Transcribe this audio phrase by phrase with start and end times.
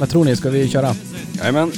[0.00, 0.90] Vad tror ni, ska vi köra?
[1.38, 1.68] Jajamän.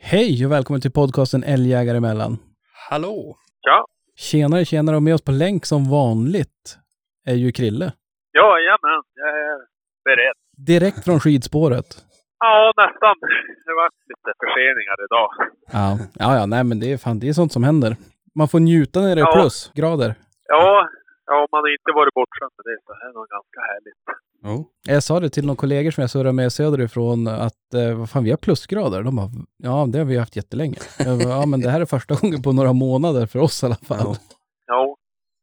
[0.00, 2.38] Hej och välkommen till podcasten Älgjägare emellan.
[2.90, 3.36] Hallå.
[3.60, 3.86] Ja,
[4.16, 6.78] Tjenare, tjenare och med oss på länk som vanligt
[7.26, 7.92] är ju Krille.
[8.32, 9.02] ja jajamän.
[9.14, 9.58] Jag är
[10.04, 10.34] beredd.
[10.56, 12.04] Direkt från skidspåret.
[12.38, 13.14] Ja, nästan.
[13.66, 15.28] Det var lite förseningar idag.
[15.72, 17.96] Ja, ja, ja nej men det är fan, det är sånt som händer.
[18.34, 19.32] Man får njuta när det är Ja.
[19.40, 20.14] plusgrader.
[20.48, 20.88] Ja,
[21.26, 24.00] ja, man har inte varit bortskämd med det, så det är nog ganska härligt.
[24.44, 24.68] Jo.
[24.86, 28.24] Jag sa det till några kollegor som jag surrar med söderifrån att eh, vad fan,
[28.24, 29.02] vi har plusgrader.
[29.02, 29.30] De bara,
[29.62, 30.76] ja det har vi haft jättelänge.
[30.98, 33.74] Bara, ja men det här är första gången på några månader för oss i alla
[33.76, 34.16] fall.
[34.66, 34.96] Ja.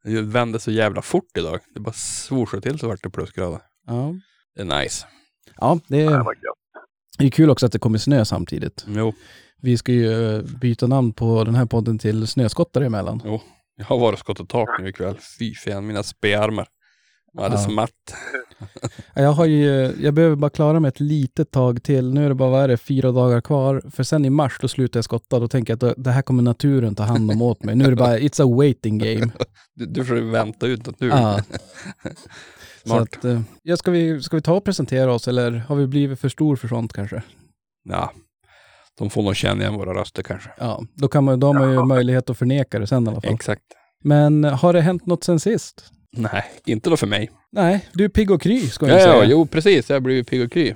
[0.03, 1.59] Det vände så jävla fort idag.
[1.73, 3.59] Det bara svorsade till så vart det plusgrader.
[3.87, 4.13] Ja,
[4.55, 5.05] Det är nice.
[5.57, 6.25] ja det det är,
[7.17, 8.85] det är kul också att det kommer snö samtidigt.
[8.87, 9.13] Jo.
[9.61, 13.21] Vi ska ju eh, byta namn på den här podden till Snöskottare emellan.
[13.25, 13.41] Jo.
[13.77, 15.15] Jag har varit och skottat tak nu ikväll.
[15.39, 16.67] Fy fan, mina spearmar.
[17.35, 17.59] Jag hade Ja.
[17.61, 17.91] smatt.
[19.13, 22.13] Ja, Jag, har ju, jag behöver bara klara mig ett litet tag till.
[22.13, 23.81] Nu är det bara, vad är det, fyra dagar kvar.
[23.91, 25.39] För sen i mars då slutar jag skotta.
[25.39, 27.75] Då tänker jag att det här kommer naturen ta hand om åt mig.
[27.75, 29.31] Nu är det bara, it's a waiting game.
[29.77, 31.17] Du, du får vänta ut naturen.
[31.17, 31.41] Ja.
[32.85, 35.87] Så att, eh, ja, ska, vi, ska vi ta och presentera oss eller har vi
[35.87, 37.21] blivit för stor för sånt kanske?
[37.89, 38.11] Ja.
[38.99, 40.49] De får nog känna igen våra röster kanske.
[40.57, 41.85] Ja, då, kan man, då har man ju Ja.
[41.85, 43.33] möjlighet att förneka det sen i alla fall.
[43.33, 43.61] Exakt.
[44.03, 45.85] Men eh, har det hänt något sen sist?
[46.17, 47.31] Nej, inte då för mig.
[47.51, 49.25] Nej, du är pigg och kry ska Ja, jag ja, säga.
[49.25, 49.89] jo precis.
[49.89, 50.73] Jag har blivit pigg och kry.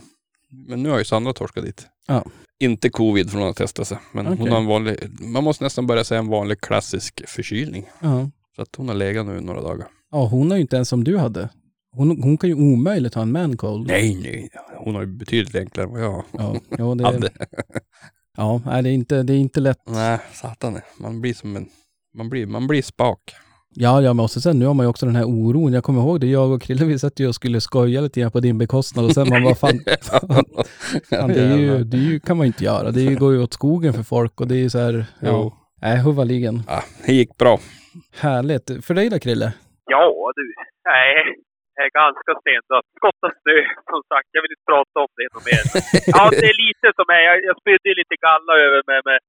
[0.68, 1.88] Men nu har ju Sandra torskat dit.
[2.08, 2.26] Ja.
[2.60, 3.98] Inte covid från att testa sig.
[4.14, 4.52] Men hon Okej.
[4.52, 7.86] har en vanlig, man måste nästan börja säga en vanlig klassisk förkylning.
[8.02, 8.30] Ja.
[8.56, 9.88] Så att hon har legat nu några dagar.
[10.12, 11.50] ja, hon har ju inte ens som du hade.
[11.92, 13.88] Hon, hon kan ju omöjligt ha en mancold.
[13.88, 14.50] Nej, nej.
[14.78, 17.30] Hon har ju betydligt enklare än vad jag Ja, ja, det, hade.
[18.38, 19.80] ja nej, det, är inte, det är inte lätt.
[19.88, 20.80] Nej, satan.
[21.00, 21.70] Man blir som en...
[22.18, 23.20] Man blir, man blir spak.
[23.76, 25.74] Ja, ja, men också sen nu har man ju också den här oron.
[25.74, 28.32] Jag kommer ihåg det, jag och Krille vi satt ju och skulle skoja lite grann
[28.32, 30.46] på din bekostnad och sen man var fan, fan,
[31.10, 32.92] fan det, är ju, det är ju, kan man ju inte göra.
[32.92, 34.94] Det är ju- går ju åt skogen för folk och det är ju så här,
[35.28, 35.54] ja, Jo.
[35.82, 36.56] nej, huvaligen.
[36.68, 37.56] Ja, det gick bra.
[38.26, 38.86] Härligt.
[38.86, 39.48] För dig då Krille?
[39.94, 40.04] Ja,
[40.40, 40.46] du.
[40.92, 41.10] Nej,
[41.76, 42.88] jag är ganska stendött.
[43.00, 43.58] Skotta snö,
[43.92, 44.30] som sagt.
[44.36, 45.64] Jag vill inte prata om det något mer.
[46.16, 47.22] Ja, det är lite som är.
[47.30, 49.20] Jag, jag spydde lite galla över med, med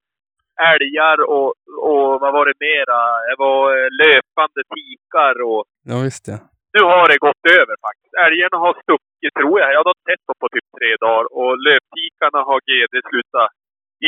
[0.72, 1.50] älgar och,
[1.90, 3.00] och vad var det mera?
[3.28, 6.38] Det var eh, löpande tikar och Ja, visst ja.
[6.76, 8.14] nu har det gått över faktiskt.
[8.26, 9.68] Älgarna har stuckit, tror jag.
[9.74, 11.24] Jag har inte sett dem på typ tre dagar.
[11.38, 13.48] Och löptikarna har GD slutat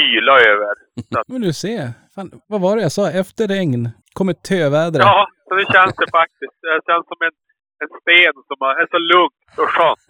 [0.05, 0.73] yla över.
[1.19, 1.83] Att, Men du ser,
[2.15, 3.05] fan, vad var det jag sa?
[3.23, 3.83] Efter regn
[4.19, 5.05] kommer tövädret.
[5.11, 6.57] ja, så det känns det faktiskt.
[6.67, 7.35] Det känns som en,
[7.83, 10.01] en sten som är så lugnt och skönt.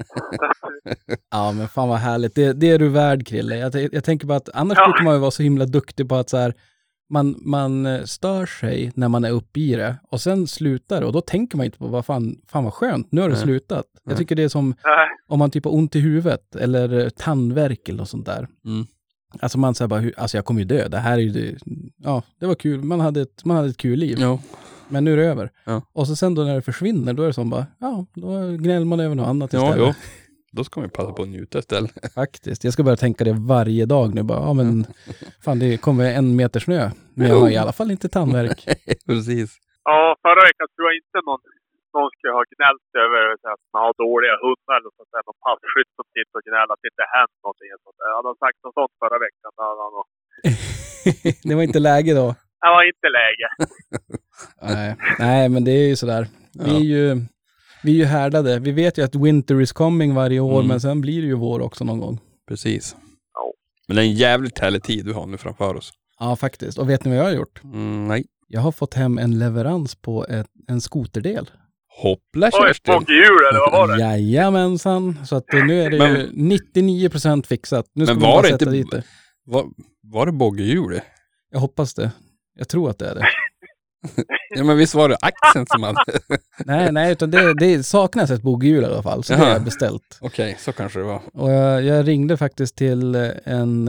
[1.30, 2.34] Ja, men fan vad härligt.
[2.34, 3.56] Det, det är du värd, Krille.
[3.56, 4.84] Jag, jag tänker bara att annars Ja.
[4.86, 6.54] brukar man ju vara så himla duktig på att så här,
[7.10, 11.06] man, man eh, stör sig när man är uppe i det och sen slutar det
[11.06, 13.42] och då tänker man inte på vad fan, fan vad skönt, nu har det Nej.
[13.44, 13.84] slutat.
[14.04, 14.16] Jag Nej.
[14.16, 15.08] tycker det är som nej.
[15.28, 18.48] om man typ har ont i huvudet eller eh, tandvärk eller något sånt där.
[18.64, 18.86] Mm.
[19.40, 21.56] Alltså man säger bara, alltså jag kommer ju dö, det här är ju,
[21.96, 24.16] ja, det var kul, man hade ett, man hade ett kul liv.
[24.20, 24.40] Jo.
[24.92, 25.46] Men nu är det över.
[25.64, 25.82] Ja.
[25.98, 27.92] Och så sen då när det försvinner, då är det som bara, ja,
[28.22, 28.28] då
[28.64, 29.86] gnäller man över något annat Ja, istället.
[29.88, 29.92] jo.
[30.58, 31.92] Då ska man ju passa på att njuta istället.
[32.20, 32.60] Faktiskt.
[32.64, 34.70] Jag ska börja tänka det varje dag nu bara, ja men
[35.44, 36.82] fan det kommer en meter snö.
[37.16, 38.58] Men jag har i alla fall inte tandvärk.
[39.10, 39.48] Precis.
[39.90, 41.42] Ja, förra veckan tror jag inte någon,
[41.96, 45.22] någon skulle ha gnällt över att man har dåliga hundar eller sånt där.
[45.28, 47.70] Någon passkytt som sitter och gnäller att det inte hänt någonting.
[47.76, 48.10] och Sånt där.
[48.16, 49.94] Hade han sagt något sånt förra veckan, då hade han
[51.48, 52.26] det var inte läge då.
[52.62, 53.46] Det var inte läge.
[54.62, 56.28] Nej, Nej men det är ju sådär.
[56.52, 57.24] Vi är ju,
[57.82, 58.58] vi är ju härdade.
[58.58, 60.66] Vi vet ju att winter is coming varje år, Mm.
[60.68, 62.18] men sen blir det ju vår också någon gång.
[62.48, 62.96] Precis.
[63.34, 63.52] Ja.
[63.88, 65.92] Men det är en jävligt härlig tid vi har nu framför oss.
[66.18, 66.78] Ja, faktiskt.
[66.78, 67.60] Och vet ni vad jag har gjort?
[67.64, 68.24] Mm, nej.
[68.48, 71.50] Jag har fått hem en leverans på ett, en skoterdel.
[72.02, 72.94] Hoppla Oj, Kerstin!
[72.94, 74.00] boggjul eller vad var det?
[74.02, 75.18] Jajamensan.
[75.26, 77.86] Så att nu är det Men- ju 99% fixat.
[77.94, 79.02] Nu ska Men vi var det inte- dit det.
[79.44, 79.64] Var,
[80.02, 81.00] var det boggehjul?
[81.50, 82.10] Jag hoppas det.
[82.58, 83.26] Jag tror att det är det.
[84.56, 86.04] Ja men visst var det axeln som hade...
[86.64, 89.54] Nej, nej, utan det, det saknas ett bogghjul i alla fall, så det har Jaha.
[89.54, 90.18] jag beställt.
[90.20, 91.22] Okej, så kanske det var.
[91.32, 93.88] Och jag, jag ringde faktiskt till eh, en,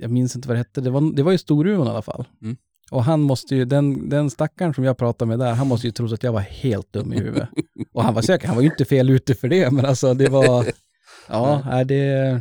[0.00, 2.24] jag minns inte vad det hette, det var, det var ju Storuman i alla fall.
[2.42, 2.56] Mm.
[2.90, 5.90] Och han måste ju, den, den stackaren som jag pratade med där, han måste ju
[5.92, 7.48] tro att jag var helt dum i huvudet.
[7.92, 10.28] Och han var säker, han var ju inte fel ute för det, men alltså det
[10.28, 10.66] var,
[11.28, 12.40] ja, det,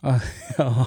[0.58, 0.86] ja,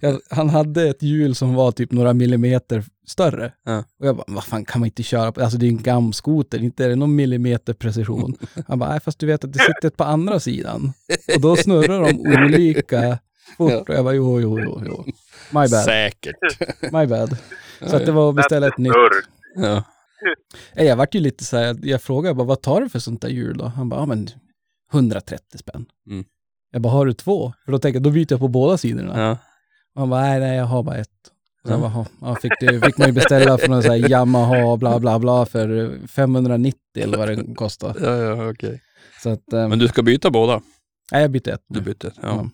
[0.00, 3.52] jag, han hade ett hjul som var typ några millimeter större.
[3.64, 3.78] Ja.
[4.00, 6.62] Och jag bara, vad fan kan man inte köra på, alltså det är en gamskoter,
[6.62, 8.36] inte är det någon millimeter precision.
[8.68, 10.92] Han bara, nej fast du vet att det sitter ett på andra sidan.
[11.34, 13.18] Och då snurrar de olika
[13.56, 13.88] fort.
[13.88, 15.04] Och jag bara, jo, jo, jo, jo.
[15.50, 16.36] My bad, Säkert.
[16.92, 17.36] my bad.
[17.80, 18.92] Så att det var att beställa ett nytt.
[19.56, 19.82] Ja.
[20.74, 23.28] Jag vart ju lite så här, jag frågade bara, vad tar du för sånt där
[23.28, 23.64] hjul då?
[23.64, 24.28] Han bara, ja men
[24.92, 25.86] 130 spänn.
[26.10, 26.24] Mm.
[26.74, 27.52] Jag bara, har du två?
[27.64, 29.20] För då tänker jag, då byter jag på båda sidorna.
[29.20, 29.30] Ja.
[29.94, 31.08] Och han bara, nej, nej, jag har bara ett.
[31.66, 34.76] Så jag bara, ja, fick, det, fick man ju beställa från någon så här Yamaha
[34.76, 37.96] bla bla bla för 590 eller vad det kostar.
[38.00, 38.80] Ja, ja, okej.
[39.22, 40.62] Så att, eh, Men du ska byta båda?
[41.12, 42.12] nej, jag bytte ett Du bytte?
[42.22, 42.28] Ja.
[42.28, 42.48] Ja.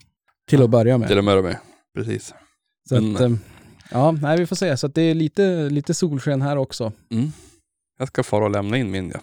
[0.48, 1.08] till att börja med.
[1.08, 1.56] Till att börja med.
[1.94, 2.34] Precis.
[2.88, 3.30] Så men- att, eh,
[3.90, 4.76] ja, nej, vi får se.
[4.76, 6.92] Så att det är lite, lite solsken här också.
[7.10, 7.32] Mm.
[7.98, 9.20] Jag ska fara och lämna in min ja.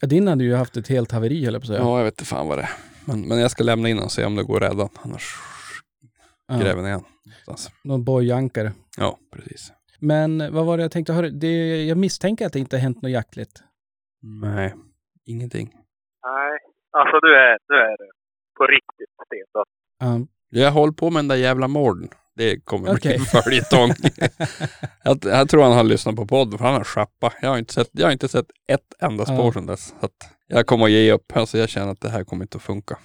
[0.00, 1.78] Ja, din hade ju haft ett helt haveri, höll jag på att säga.
[1.78, 2.70] Ja, jag vet inte fan vad det är.
[3.10, 4.88] Men, men jag ska lämna in och se om det går att rädda.
[5.02, 5.34] Annars
[6.48, 7.70] Ja, gräver ner någonstans.
[7.84, 8.72] Någon bojankare.
[8.96, 9.72] Ja, precis.
[9.98, 13.10] Men vad var det jag tänkte, det, jag misstänker att det inte har hänt något
[13.12, 13.62] jaktligt.
[14.42, 14.74] Nej,
[15.24, 15.66] ingenting.
[16.26, 16.58] Nej,
[16.98, 18.10] alltså nu är, nu är det
[18.58, 19.68] på riktigt stendött.
[19.98, 20.26] Ja.
[20.50, 22.08] Jag håller på med den där jävla morden.
[22.36, 23.90] Det kommer bli en följetong.
[25.04, 27.34] jag, jag tror han har lyssnat på podden för han har schappat.
[27.42, 29.52] Jag har inte sett, jag har inte sett ett enda spår Ja.
[29.52, 29.94] sedan dess.
[30.00, 30.12] Så att
[30.50, 31.36] jag kommer att ge upp.
[31.36, 32.98] Alltså jag känner att det här kommer inte att funka.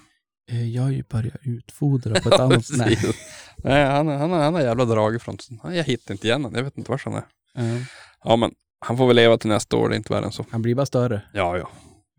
[0.52, 3.16] Eh, Jag har ju börjat utfodra på ett annat sätt.
[3.58, 3.86] Nej.
[3.86, 5.38] Han, han, han har jävla dragit från...
[5.64, 6.56] Jag hittar inte igen honom.
[6.58, 7.24] Jag vet inte var han är.
[7.54, 7.86] Ja.
[8.24, 9.90] Ja, men han får väl leva till nästa år.
[9.90, 10.46] Det är inte värre än så.
[10.50, 11.22] Han blir bara större.
[11.34, 11.70] Ja, ja.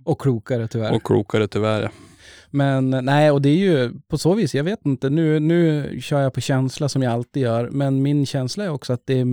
[0.04, 0.92] Och klokare tyvärr.
[0.94, 1.82] Och klokare tyvärr.
[1.82, 1.88] ja.
[2.50, 6.00] Men eh, nej, och det är ju på så vis, jag vet inte, nu, nu
[6.00, 9.20] kör jag på känsla som jag alltid gör, men min känsla är också att det
[9.20, 9.26] är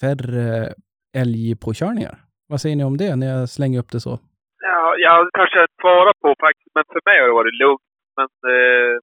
[0.00, 0.74] färre
[1.16, 2.24] älgpåkörningar.
[2.48, 4.18] Vad säger ni om det när jag slänger upp det så?
[4.68, 7.86] Ja, jag kanske inte svarar på faktiskt, men för mig har det varit lugnt.
[8.18, 8.94] Men eh,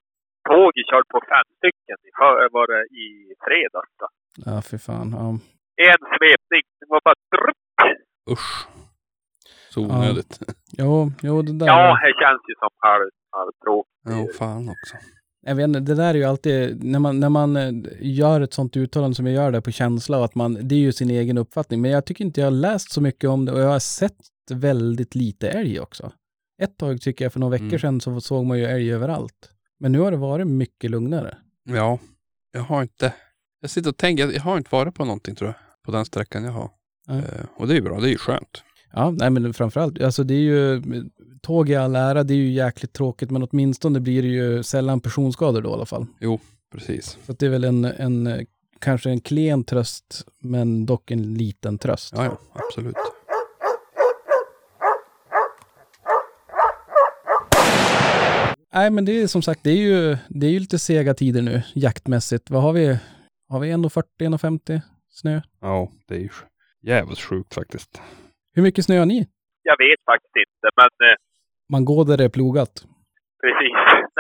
[0.50, 3.08] tåget körde på fem stycken i, för- var det i
[3.46, 3.94] fredags.
[4.02, 4.08] Då.
[4.48, 5.10] Ja, för fan.
[5.22, 5.28] Ja.
[5.92, 7.78] En svepning, det var bara drupp.
[8.34, 8.52] Usch.
[9.74, 10.34] Så onödigt.
[10.80, 11.66] Jo, jo, det där.
[11.68, 13.94] Ja, det känns ju som halv, halvtråkigt.
[14.04, 14.96] Ja, fan också.
[15.46, 17.72] Jag vet inte, det där är ju alltid, när man, när man eh,
[18.02, 20.80] gör ett sånt uttalande som jag gör där på känsla, och att man, det är
[20.80, 23.52] ju sin egen uppfattning, men jag tycker inte jag har läst så mycket om det
[23.52, 24.18] och jag har sett
[24.52, 26.12] väldigt lite älg också.
[26.62, 27.80] Ett tag tycker jag, för några veckor Mm.
[27.80, 29.52] sedan så såg man ju älg överallt.
[29.80, 31.38] Men nu har det varit mycket lugnare.
[31.64, 32.00] Ja,
[32.52, 33.14] jag har inte...
[33.62, 35.56] Jag sitter och tänker, jag har inte varit på någonting tror jag.
[35.86, 36.70] På den sträckan jag har.
[37.08, 37.16] Ja.
[37.18, 37.24] Eh,
[37.56, 38.64] och det är ju bra, det är ju skönt.
[38.94, 40.82] Ja, nej men framförallt, alltså det är ju,
[41.42, 45.00] tåg i all ära, det är ju jäkligt tråkigt, men åtminstone blir det ju sällan
[45.02, 46.06] personskador då i alla fall.
[46.72, 47.18] Precis.
[47.26, 48.46] Så det är väl en, en,
[48.80, 52.14] kanske en klen tröst, men dock en liten tröst.
[52.18, 52.96] Ja, ja, absolut.
[58.74, 61.42] Nej, men det är som sagt, det är ju, det är ju lite sega tider
[61.42, 62.50] nu, jaktmässigt.
[62.50, 63.00] Vad har vi?
[63.50, 65.42] Har vi 1,40, 1,50 snö?
[65.62, 66.30] Ja, det är ju
[66.82, 68.02] jävligt sjukt faktiskt.
[68.54, 69.28] Hur mycket snö har ni?
[69.64, 71.16] Jag vet faktiskt inte, men eh,
[71.70, 72.74] Man går där det är plogat.
[73.42, 73.74] precis.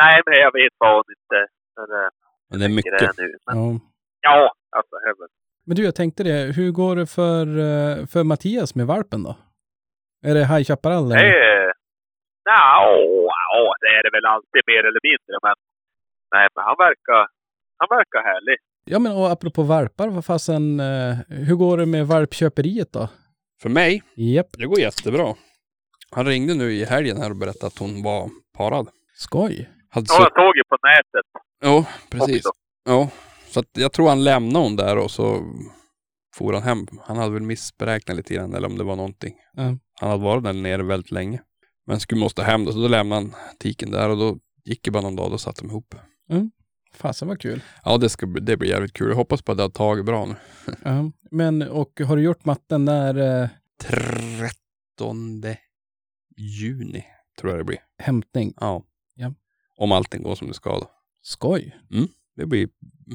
[0.04, 1.40] Nej, men jag vet fan inte.
[1.76, 2.10] Men, eh,
[2.50, 3.38] Men det är mycket det nu.
[3.46, 3.80] Men, Ja.
[4.22, 5.30] ja, alltså det väl.
[5.66, 9.36] Men du, jag tänkte det, hur går det för, eh, för Mattias med valpen då?
[10.26, 11.10] Är det High Chaparral?
[11.10, 11.26] Det eller?
[11.26, 11.74] är...
[12.48, 12.70] Nja,
[13.54, 15.56] ja, det är det väl alltid mer eller mindre, men...
[16.36, 17.22] Nej, men han verkar...
[17.80, 18.58] Han verkar härlig.
[18.86, 21.16] Ja, men och apropå valpar, vad fasen, eh,
[21.48, 23.10] hur går det med valpköperiet då?
[23.62, 25.36] För mig, Japp, det går jättebra.
[26.12, 28.88] Han ringde nu i helgen här och berättade att hon var parad.
[29.14, 29.70] skoj.
[29.90, 31.26] Hade Ja, jag såg ju på nätet
[31.62, 32.46] Ja, precis.
[32.46, 32.52] också.
[32.86, 33.10] Ja,
[33.48, 35.40] så att jag tror han lämnade hon där och så
[36.36, 36.78] for han hem.
[37.08, 39.36] Han hade väl missberäknat lite grann eller om det var någonting.
[39.54, 39.64] Ja.
[40.00, 41.40] Han hade varit där nere väldigt länge.
[41.88, 44.92] Men skulle måste hem då, så då lämnade han tiken där och då gick det
[44.92, 45.96] bara någon dag, då satt de ihop.
[46.94, 47.64] Fasen vad kul.
[47.84, 49.10] Ja, det, ska, det blir jävligt kul.
[49.10, 50.36] Jag hoppas på att det har tagit bra nu.
[50.84, 51.12] Ja.
[51.32, 53.50] Men, och har du gjort matten när eh,
[53.82, 55.44] 13
[56.38, 57.06] juni
[57.40, 57.80] tror jag det blir.
[57.98, 58.54] hämtning?
[58.60, 58.84] Ja.
[59.16, 59.34] Ja.
[59.78, 60.90] Om allting går som det ska då.
[61.22, 61.78] Skoj.
[62.36, 62.70] Det blir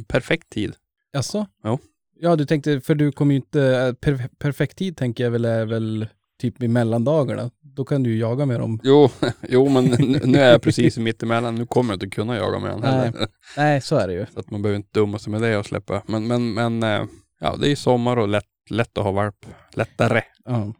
[0.08, 0.74] perfekt tid.
[1.12, 1.46] Jaså?
[1.62, 1.78] Ja.
[2.20, 5.44] Ja, du tänkte, för du kommer ju inte, eh, per, perfekt tid tänker jag väl
[5.44, 6.06] är väl
[6.42, 7.50] typ i mellandagarna.
[7.60, 8.80] Då kan du ju jaga med dem.
[8.84, 9.08] Jo,
[9.48, 11.54] jo men nu- är jag precis mitt emellan.
[11.54, 13.28] Nu kommer jag inte kunna jaga med honom heller.
[13.56, 14.26] Nej, så är det ju.
[14.34, 16.02] Så att man behöver inte dumma sig med det och släppa.
[16.06, 17.04] Men, men, men eh,
[17.40, 19.46] ja, det är sommar och lätt, lätt att ha valp.
[19.74, 20.22] Lättare.
[20.44, 20.72] Ja.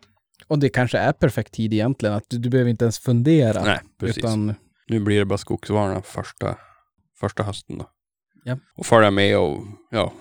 [0.47, 3.65] Och det kanske är perfekt tid egentligen, att du, du behöver inte ens fundera.
[3.65, 4.19] Nej, precis.
[4.19, 4.55] Utan,
[4.89, 6.57] Nu blir det bara skogsvarna första,
[7.21, 7.87] första hösten då.
[8.45, 8.59] Ja.
[8.77, 9.59] Och följa med och
[9.91, 10.13] ja,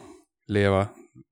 [0.48, 0.82] leva,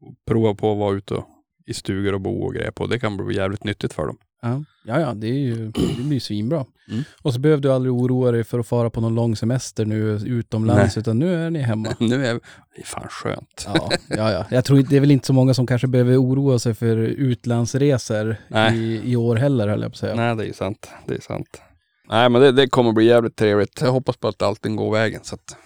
[0.01, 1.25] och prova på att vara ute och,
[1.69, 2.87] i stugor och bo och grejer på.
[2.87, 4.17] Det kan bli jävligt nyttigt för dem.
[4.41, 6.65] ja, ja, ja, det, är ju, det blir svinbra.
[6.89, 7.03] Mm.
[7.21, 10.19] Och så behöver du aldrig oroa dig för att fara på någon lång semester nu
[10.25, 11.95] utomlands, utan nu är ni hemma.
[11.99, 12.33] nu är
[12.75, 13.67] det är fan skönt.
[13.73, 14.45] Ja, ja, ja.
[14.51, 18.35] Jag tror det är väl inte så många som kanske behöver oroa sig för utlandsresor
[18.47, 18.77] Nej.
[18.77, 20.15] i, i år heller, höll jag på att säga.
[20.15, 20.89] Nej, det är ju sant.
[21.07, 21.61] Det är sant.
[22.09, 23.81] Nej, men det, det kommer bli jävligt trevligt.
[23.81, 25.57] Jag hoppas på att allting går vägen så att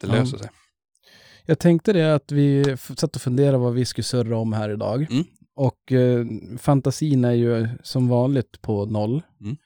[0.00, 0.12] det Ja.
[0.14, 0.48] löser sig.
[1.46, 5.06] Jag tänkte det att vi satt och funderade vad vi skulle surra om här idag.
[5.10, 5.24] Mm.
[5.56, 6.26] Och eh,
[6.58, 9.22] fantasin är ju som vanligt på noll.
[9.40, 9.56] Mm.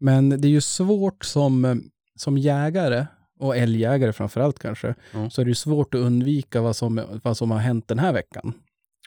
[0.00, 1.82] Men det är ju svårt som,
[2.16, 3.06] som jägare,
[3.38, 5.30] och älgjägare framförallt kanske, Ja.
[5.30, 8.12] så är det ju svårt att undvika vad som, vad som har hänt den här
[8.12, 8.52] veckan.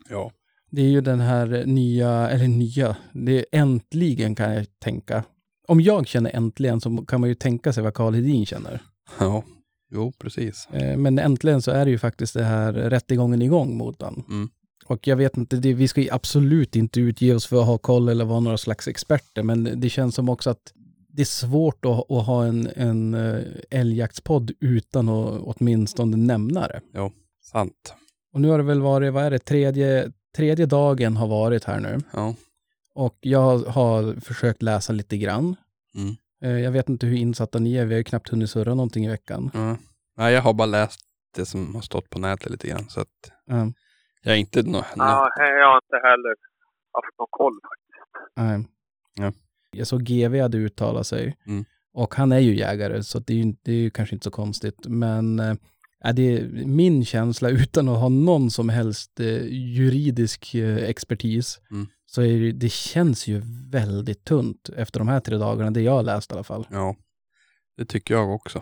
[0.10, 0.32] Ja.
[0.72, 5.24] Det är ju den här nya, eller nya, det är äntligen kan jag tänka.
[5.68, 8.82] Om jag känner äntligen så kan man ju tänka sig vad Karl Hedin känner.
[9.20, 9.44] Ja.
[9.92, 10.68] Jo, precis.
[10.72, 14.24] Eh, Men äntligen så är det ju faktiskt det här rättegången igång mot honom.
[14.30, 14.50] Mm.
[14.90, 17.78] Och jag vet inte, det, vi ska ju absolut inte utge oss för att ha
[17.78, 20.74] koll eller vara några slags experter, men det känns som också att
[21.08, 26.82] det är svårt att, att ha en, en eh, älgjaktspodd utan att åtminstone nämna det.
[27.44, 27.94] Sant.
[28.34, 31.80] Och nu har det väl varit, vad är det, tredje, tredje dagen har varit här
[31.80, 31.98] nu.
[32.14, 32.36] Ja.
[32.96, 35.56] Och jag har försökt läsa lite grann.
[35.96, 36.16] Mm.
[36.44, 39.06] Eh, Jag vet inte hur insatta ni är, vi har ju knappt hunnit surra någonting
[39.06, 39.52] i veckan.
[39.54, 39.78] ja.
[40.18, 41.00] Nej, jag har bara läst
[41.36, 42.86] det som har stått på nätet lite grann.
[42.90, 43.72] Så att Ja,
[44.24, 46.36] jag är inte nå- Ja, jag har inte heller
[46.94, 48.36] haft någon koll faktiskt.
[48.36, 48.68] nej.
[49.26, 49.32] Ja.
[49.72, 51.38] Jag såg GV hade uttalat sig.
[51.48, 51.66] Mm.
[51.94, 54.32] Och han är ju jägare, så det är ju, det är ju kanske inte så
[54.32, 54.88] konstigt.
[54.88, 55.40] Men
[56.04, 61.88] är det min känsla, utan att ha någon som helst eh, juridisk eh, expertis, Mm.
[62.06, 65.92] så är det, det känns ju väldigt tunt efter de här tre dagarna, det jag
[65.92, 66.68] har läst i alla fall.
[66.72, 66.96] Ja,
[67.78, 68.62] det tycker jag också.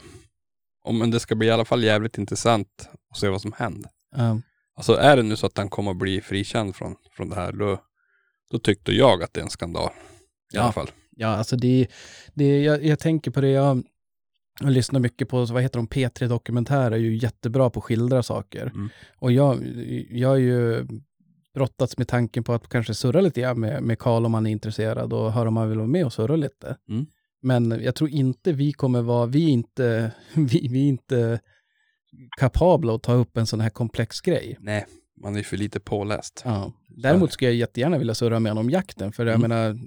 [0.84, 3.92] Och, men det ska bli i alla fall jävligt intressant att se vad som händer.
[4.16, 4.42] Ja.
[4.78, 7.52] Alltså är det nu så att han kommer att bli frikänd från, från det här,
[7.52, 7.80] då,
[8.52, 9.90] då tyckte jag att det är en skandal.
[9.90, 10.62] I Ja.
[10.62, 10.90] alla fall.
[11.10, 11.88] Ja, alltså det,
[12.34, 13.84] det jag, jag tänker på det, jag,
[14.60, 18.24] jag lyssnar mycket på, vad heter de, P3 Dokumentär är ju jättebra på att skildra
[18.24, 18.66] saker.
[18.66, 18.90] Mm.
[19.20, 19.64] Och jag,
[20.10, 20.88] jag har ju
[21.54, 24.52] brottats med tanken på att kanske surra lite grann med, med Karl om han är
[24.52, 26.78] intresserad och höra om han vill vara med och surra lite.
[26.90, 27.06] Mm.
[27.42, 31.40] Men jag tror inte vi kommer vara, vi är inte, vi, vi är inte
[32.40, 34.58] kapabla att ta upp en sån här komplex grej.
[34.60, 34.86] Nej,
[35.22, 36.42] man är för lite påläst.
[36.46, 36.72] Ja.
[36.90, 39.50] Däremot skulle jag jättegärna vilja surra med honom om jakten, för jag Mm.
[39.50, 39.78] menar,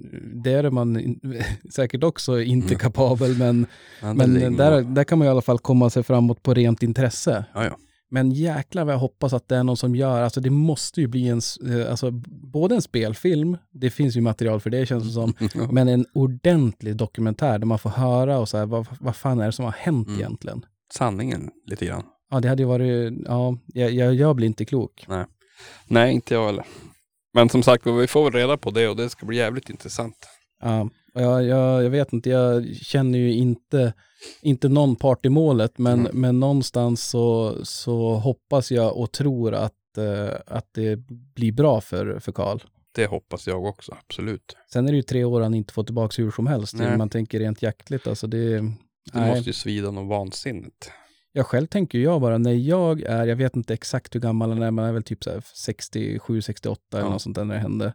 [0.43, 1.19] det är man
[1.73, 2.79] säkert också inte Mm.
[2.79, 3.65] kapabel, men,
[4.01, 7.45] men ligger- där, där kan man i alla fall komma sig framåt på rent intresse.
[7.53, 7.77] Ja, ja.
[8.13, 11.07] Men jäklar vad jag hoppas att det är någon som gör, alltså det måste ju
[11.07, 12.11] bli en, eh, alltså
[12.51, 15.33] både en spelfilm, det finns ju material för det känns det som,
[15.71, 19.45] men en ordentlig dokumentär där man får höra och så här, vad, vad fan är
[19.45, 20.19] det som har hänt Mm.
[20.19, 20.65] egentligen?
[20.93, 22.03] Sanningen lite grann.
[22.31, 25.05] Ja, det hade ju varit, ja, jag, jag, jag blir inte klok.
[25.87, 26.65] Nej, inte jag heller.
[27.33, 30.15] Men som sagt, vi får reda på det och det ska bli jävligt intressant.
[30.63, 33.93] Ja, jag, jag, jag vet inte, jag känner ju inte,
[34.41, 36.11] inte någon part i målet, men, Mm.
[36.21, 40.95] men någonstans så, så hoppas jag och tror att, eh, att det
[41.35, 42.59] blir bra för, för Karl.
[42.95, 44.55] Det hoppas jag också, absolut.
[44.73, 46.91] Sen är det ju tre år han inte får tillbaka hur som helst, Nej.
[46.91, 48.07] om man tänker rent jaktligt.
[48.07, 48.63] Alltså det, Det
[49.13, 49.29] nej.
[49.35, 50.91] måste ju svida något vansinnigt.
[51.33, 54.61] Jag själv tänker jag bara, när jag är, jag vet inte exakt hur gammal han
[54.61, 57.09] är, men är väl typ så här 67, 68 eller Ja.
[57.09, 57.93] något sånt där när det hände.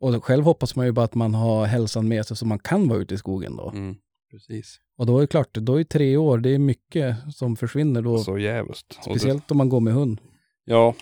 [0.00, 2.88] Och själv hoppas man ju bara att man har hälsan med sig så man kan
[2.88, 3.70] vara ute i skogen då.
[3.70, 3.96] Mm,
[4.30, 4.76] precis.
[4.98, 8.18] Och då är det klart, då är tre år, det är mycket som försvinner då.
[8.18, 8.76] Så jävligt.
[8.76, 10.20] Och det- Speciellt om man går med hund.
[10.64, 10.94] Ja,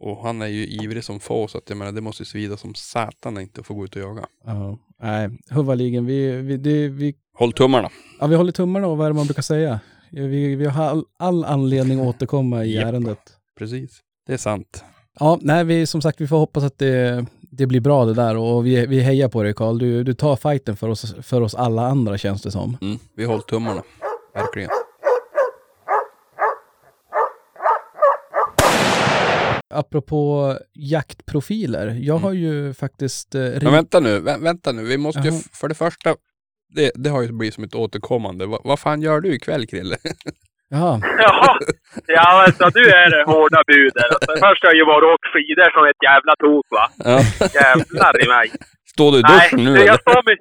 [0.00, 2.56] och han är ju ivrig som få så att jag menar det måste ju svida
[2.56, 4.26] som satan att inte få gå ut och jaga.
[4.44, 4.78] Ja.
[5.02, 7.90] Nej, huvudligen, vi, vi, det, vi, Håll tummarna.
[8.20, 9.80] ja, vi håller tummarna och vad är det man brukar säga?
[10.12, 12.84] Vi, vi har all, all anledning att återkomma i Japp.
[12.88, 13.18] ärendet.
[13.58, 14.00] Precis.
[14.26, 14.84] Det är sant.
[15.20, 18.36] Ja, nej, vi, som sagt, vi får hoppas att det, det blir bra det där
[18.36, 19.78] och vi, vi hejar på dig Karl.
[19.78, 22.76] Du, du tar fighten för oss, för oss alla andra känns det som.
[22.82, 22.98] Mm.
[23.16, 23.82] Vi håller tummarna.
[24.34, 24.70] Verkligen.
[29.74, 33.34] Apropå jaktprofiler, jag har ju faktiskt...
[33.34, 34.82] Eh, Men vänta nu, vä vänta nu.
[34.84, 35.38] Vi måste ju, Jaha.
[35.44, 36.14] f- för det första,
[36.76, 38.46] det, det har ju blivit som ett återkommande.
[38.46, 39.96] Va, vad fan gör du ikväll Krille?
[40.74, 41.58] Jaha, Ja,
[42.06, 44.08] ja alltså nu är det hårda bud där.
[44.14, 46.84] Alltså, först har jag ju varit och åkt skidor som ett jävla tok va.
[47.10, 47.18] Ja.
[47.60, 48.46] Jävlar i mig.
[48.94, 50.04] Står du i Nej, duschen nu det- jag eller?
[50.06, 50.36] står med...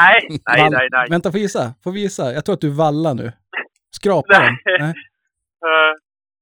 [0.00, 0.16] Nej,
[0.50, 1.06] nej, nej, nej.
[1.14, 1.64] Vänta, får gissa?
[1.84, 2.24] Får vi gissa?
[2.36, 3.26] Jag tror att du vallar nu.
[3.98, 4.42] Skrapar den?
[4.64, 4.76] Nej.
[4.84, 4.94] Nej.
[5.66, 5.92] Eh,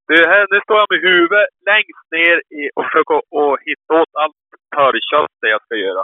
[0.08, 4.12] du, här, nu står jag med huvudet längst ner i, och försöker att hitta åt
[4.22, 4.38] allt
[4.76, 6.02] törrkött det jag ska göra.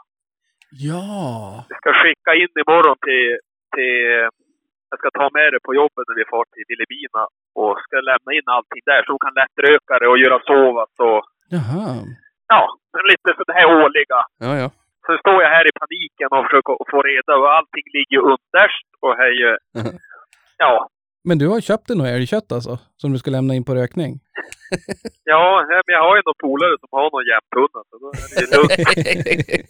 [0.70, 1.64] Ja!
[1.68, 3.38] Jag ska skicka in imorgon till,
[3.74, 4.28] till...
[4.90, 7.22] Jag ska ta med det på jobbet när vi far till Vilhelmina
[7.60, 11.22] och ska lämna in allting där så de kan lättröka det och göra sovas och
[11.54, 11.86] Jaha.
[12.52, 12.62] ja,
[13.10, 14.20] lite så det här årliga.
[14.44, 14.68] Ja, ja.
[15.06, 19.14] Så står jag här i paniken och försöker få reda på allting ligger underst och
[19.18, 19.52] här är ju...
[20.58, 20.88] Ja,
[21.28, 22.78] Men du har köpt något älgkött alltså?
[22.96, 24.20] Som du ska lämna in på rökning?
[25.24, 28.40] ja, men jag har ju någon polare som har någon jämthund så då är det
[28.40, 29.66] ju lugnt.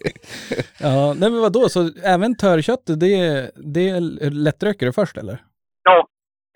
[0.80, 5.38] Ja, nej men vadå, så även törrköttet, det, det är lättröker du först eller?
[5.82, 6.06] Ja,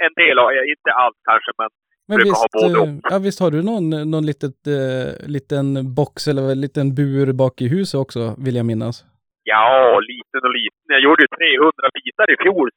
[0.04, 1.68] en del har jag, inte allt kanske men
[2.08, 6.60] Men visst, eh, ja, visst har du någon, någon litet, eh, liten box eller en
[6.60, 9.04] liten bur bak i huset också, vill jag minnas?
[9.52, 10.86] Ja, liten och liten.
[10.96, 12.68] Jag gjorde ju 300 bitar i fjol.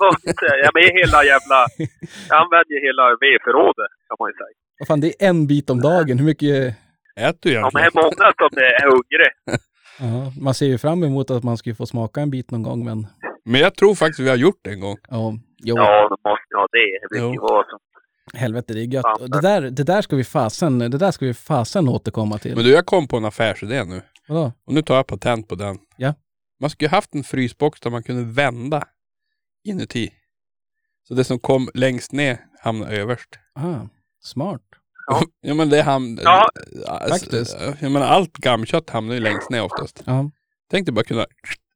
[0.00, 0.06] så
[0.50, 1.58] Jag är med hela jävla...
[2.30, 4.56] Jag använder ju hela vedförrådet, kan man ju säga.
[4.78, 6.18] Vad fan, det är en bit om dagen.
[6.20, 6.56] Hur mycket...
[7.28, 7.86] Äter du Ja, men det egentligen?
[7.86, 9.32] är många som är hungriga.
[10.00, 12.84] Ja, man ser ju fram emot att man ska få smaka en bit någon gång,
[12.84, 13.06] men
[13.44, 14.96] Men jag tror faktiskt vi har gjort det en gång.
[15.10, 17.08] ja, jo, Ja, de måste ju ha det.
[17.10, 17.78] Det kan ju vara som...
[18.34, 19.04] helvete det är gött.
[19.32, 22.54] Det där, det där ska vi fasen, det där ska vi fasen återkomma till.
[22.56, 24.00] Men du, jag kom på en affärsidé nu.
[24.28, 24.52] Vadå?
[24.66, 25.78] Och nu tar jag patent på den.
[25.96, 26.14] Ja.
[26.60, 28.84] Man skulle haft en frysbox där man kunde vända
[29.64, 30.12] inuti.
[31.08, 33.38] Så det som kom längst ner hamnar överst.
[33.54, 33.80] Ah,
[34.20, 34.62] smart.
[35.06, 35.22] Ja.
[35.40, 36.22] ja men det hamnar...
[36.24, 36.50] Ja.
[37.10, 37.56] Faktiskt.
[37.80, 40.02] Jag menar allt gammkött hamnar ju längst ner oftast.
[40.06, 40.30] Ja,
[40.70, 41.26] Tänk dig bara kunna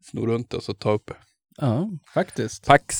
[0.05, 1.11] sno runt och så ta upp
[1.57, 2.67] ja faktiskt.
[2.67, 2.97] fax.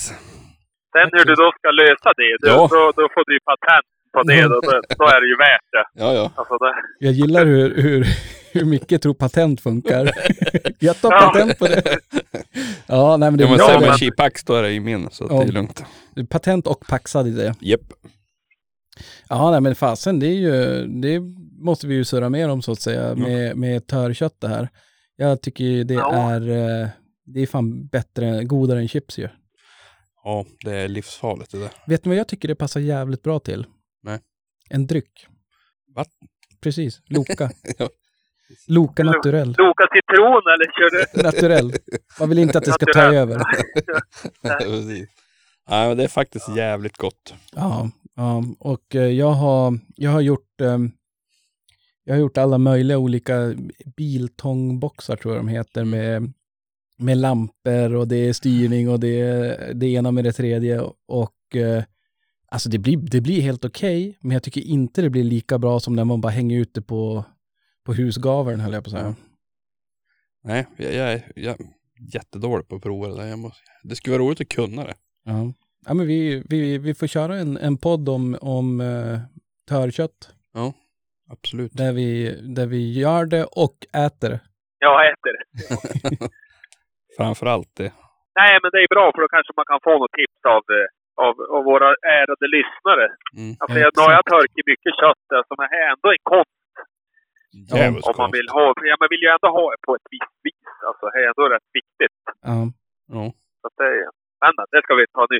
[0.93, 2.55] Sen hur du då ska lösa det, då, Ja.
[2.71, 4.41] då, då får du ju patent på det.
[4.41, 5.85] Då, då, då är det ju värt det.
[6.03, 6.31] Ja, ja.
[6.35, 6.73] Alltså det.
[6.99, 8.05] Jag gillar hur, hur,
[8.51, 10.11] hur mycket tror patent funkar.
[10.79, 11.97] Jag tar patent på det.
[12.87, 13.79] Ja, nej men det är bra.
[13.79, 15.39] med men- chipax då är det i min, så Ja.
[15.39, 15.83] det är lugnt.
[16.29, 17.55] Patent och paxad i det.
[17.61, 17.81] Japp.
[19.29, 21.19] Ja, nej men fasen, det är ju, det
[21.63, 24.69] måste vi ju surra mer om så att säga, med, med törkött det här.
[25.15, 26.31] Jag tycker ju det Ja.
[26.31, 26.49] är,
[26.81, 26.87] eh,
[27.25, 29.27] det är fan bättre, godare än chips ju.
[30.23, 31.71] Ja, det är livsfarligt det där.
[31.87, 33.65] Vet ni vad jag tycker det passar jävligt bra till?
[34.03, 34.19] Nej.
[34.69, 35.25] En dryck.
[35.95, 36.27] Vatten.
[36.61, 37.51] Precis, Loka.
[37.77, 37.89] Ja.
[38.67, 39.55] Loka naturell.
[39.57, 41.23] Loka citron eller kör du?
[41.23, 41.73] Naturell.
[42.19, 43.37] Man vill inte att det ska ta över.
[44.59, 45.09] Precis.
[45.69, 47.33] Ja, men det är faktiskt jävligt gott.
[47.55, 48.43] Ja, ja.
[48.59, 50.77] och eh, jag har, jag har gjort, eh,
[52.03, 53.53] jag har gjort alla möjliga olika
[53.97, 56.33] biltångboxar tror jag de heter med,
[56.97, 61.55] med lampor och det är styrning och det är det ena med det tredje och
[61.55, 61.83] eh,
[62.47, 65.79] alltså det blir, det blir helt okej, men jag tycker inte det blir lika bra
[65.79, 67.25] som när man bara hänger ute på,
[67.85, 69.15] på husgaveln höll jag på att säga.
[70.43, 71.65] Nej, jag, jag, är, jag är
[72.13, 73.29] jättedålig på att prova det där.
[73.29, 74.93] Jag måste, det skulle vara roligt att kunna det.
[75.25, 75.53] Ja,
[75.87, 79.19] ja men vi, vi, vi får köra en, en podd om, om uh,
[79.69, 80.35] törkött.
[81.33, 81.71] Absolut.
[81.81, 82.11] Där vi,
[82.57, 84.41] där vi gör det och äter det.
[84.85, 85.43] Jag äter det.
[87.17, 87.91] Framförallt det.
[88.39, 90.87] Nej, men det är bra för då kanske man kan få något tips av, eh,
[91.25, 91.89] av, av våra
[92.19, 93.07] ärade lyssnare.
[93.39, 93.53] Mm.
[93.59, 96.60] Alltså, jag, nu har jag törkat mycket kött där som är ändå en konst
[97.53, 98.65] Jävligt om man vill ha.
[98.89, 100.67] Ja, man vill ju ändå ha det på ett visst vis.
[100.87, 102.17] Alltså, det är ändå rätt viktigt.
[102.49, 102.59] Ja.
[103.15, 103.33] Ja.
[103.61, 103.91] Så att det,
[104.41, 105.39] men det ska vi ta nu.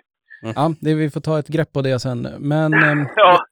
[0.56, 2.28] Ja, det, vi får ta ett grepp på det sen.
[2.40, 3.46] Men ehm, Ja.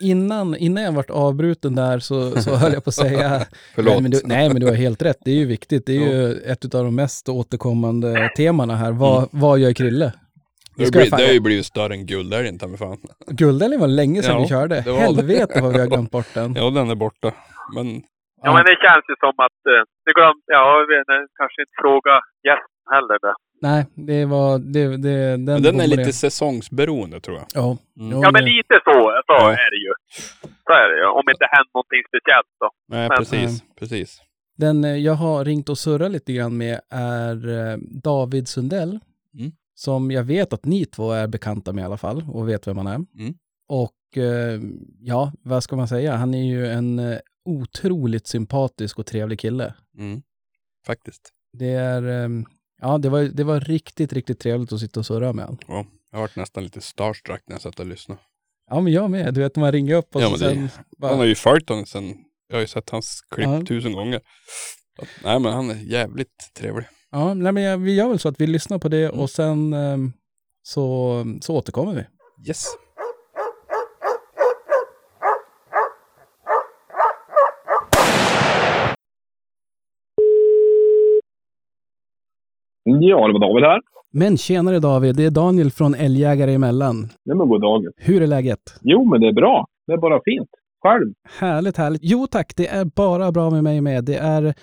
[0.00, 3.40] innan, innan jag vart avbruten där så, så höll jag på att säga...
[3.74, 3.92] Förlåt.
[3.92, 5.18] Nej men, du, nej, men du har helt rätt.
[5.24, 5.86] Det är ju viktigt.
[5.86, 8.92] Det är ju ett av de mest återkommande temana här.
[8.92, 10.12] Vad, vad gör Krille?
[10.84, 12.98] Det, fan- det har ju blivit större än guldälgen ta fan.
[13.26, 14.80] Guldälgen var länge sedan Ja, vi körde.
[14.80, 15.04] det var det.
[15.04, 16.54] Helvete vad vi har glömt bort den.
[16.54, 17.32] Ja, den är borta.
[17.74, 18.02] Men
[18.42, 19.60] Ja, men det känns ju som att...
[19.72, 22.14] eh, Det glöm, ja, jag vet inte, kanske inte fråga
[22.48, 23.18] gästen heller.
[23.26, 23.34] Där.
[23.62, 24.58] Nej, det var...
[24.58, 27.46] Det, det, den, men den är lite säsongsberoende tror jag.
[27.54, 27.68] Ja.
[28.00, 28.20] Mm.
[28.22, 29.52] Ja, men det- lite så, så Ja.
[29.52, 29.92] är det ju.
[30.66, 31.06] Så är det ju.
[31.06, 32.68] Om inte hänt någonting speciellt då.
[32.88, 33.62] Nej, Men- precis.
[33.80, 34.20] Precis.
[34.56, 38.98] Den eh, jag har ringt och surrat lite grann med är eh, David Sundell.
[39.80, 42.76] Som jag vet att ni två är bekanta med i alla fall och vet vem
[42.76, 42.94] han är.
[42.94, 43.34] Mm.
[43.68, 44.60] Och eh,
[45.00, 46.16] ja, vad ska man säga?
[46.16, 49.74] Han är ju en eh, otroligt sympatisk och trevlig kille.
[49.98, 50.22] Mm.
[50.86, 51.30] Faktiskt.
[51.58, 52.28] Det är, eh,
[52.80, 55.58] ja det var, det var riktigt, riktigt trevligt att sitta och surra med honom.
[55.68, 58.20] Ja, jag har varit nästan lite starstruck när jag satt och lyssnade.
[58.70, 61.18] Ja men jag med, du vet man ringer upp och Ja, så sen bara, Han
[61.18, 62.14] har ju följt honom sen,
[62.48, 63.62] jag har ju sett hans klipp Ja.
[63.66, 64.20] tusen gånger.
[64.98, 66.86] Att, nej men han är jävligt trevlig.
[67.10, 69.20] Ja, nej, men vi gör väl så att vi lyssnar på det Mm.
[69.20, 69.96] och sen eh,
[70.62, 72.04] så, så återkommer vi.
[72.48, 72.64] Yes.
[82.84, 83.80] Ja, det var David här.
[84.12, 87.00] Men tjenare David, det är Daniel från Älgjägare emellan.
[87.24, 87.84] Nej, men god dag.
[87.96, 88.60] Hur är läget?
[88.80, 89.66] Jo, men det är bra.
[89.86, 90.48] Det är bara fint.
[90.82, 91.12] Själv?
[91.38, 92.00] Härligt, härligt.
[92.04, 94.04] Jo tack, det är bara bra med mig med.
[94.04, 94.54] Det är,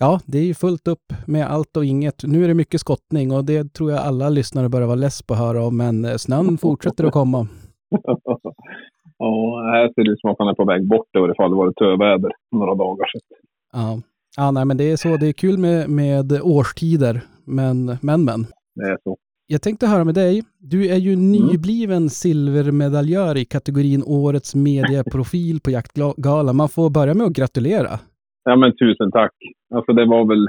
[0.00, 2.24] ja, det är ju fullt upp med allt och inget.
[2.24, 5.34] Nu är det mycket skottning och det tror jag alla lyssnare börjar vara less på
[5.34, 7.48] att höra om, men eh, snön fortsätter att komma.
[9.18, 11.50] ja, här ser det ut som att han är på väg bort i alla fall.
[11.50, 13.38] Det var töväder några dagar sedan.
[13.72, 14.00] Ja.
[14.36, 15.16] ja, nej men det är så.
[15.16, 18.46] Det är kul med, med årstider, men, men, men.
[18.74, 19.16] Det är så.
[19.48, 20.42] Jag tänkte höra med dig.
[20.58, 26.56] Du är ju nybliven silvermedaljör i kategorin Årets medieprofil på Jaktgalan.
[26.56, 27.98] Man får börja med att gratulera.
[28.48, 29.32] Ja, men tusen tack.
[29.74, 30.48] Alltså, det var väl...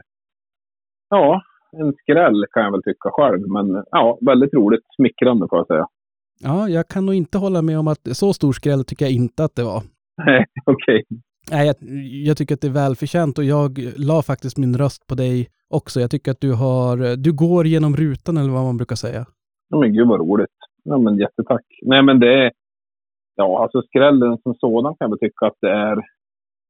[1.10, 3.42] Ja, en skräll kan jag väl tycka själv.
[3.48, 4.84] Men ja, väldigt roligt.
[4.96, 5.88] Smickrande får jag säga.
[6.44, 9.44] Ja, jag kan nog inte hålla med om att så stor skräll tycker jag inte
[9.44, 9.82] att det var.
[10.26, 11.04] Nej, okej.
[11.52, 11.76] Nej, jag,
[12.28, 16.00] jag tycker att det är välförtjänt och jag la faktiskt min röst på dig också.
[16.00, 19.26] Jag tycker att du har, du går genom rutan eller vad man brukar säga.
[19.70, 20.58] Ja, men gud vad roligt.
[20.84, 21.66] Ja, men jättetack.
[21.82, 22.52] Nej, men det är...
[23.36, 26.17] Ja, alltså skrällen som sådan kan jag väl tycka att det är...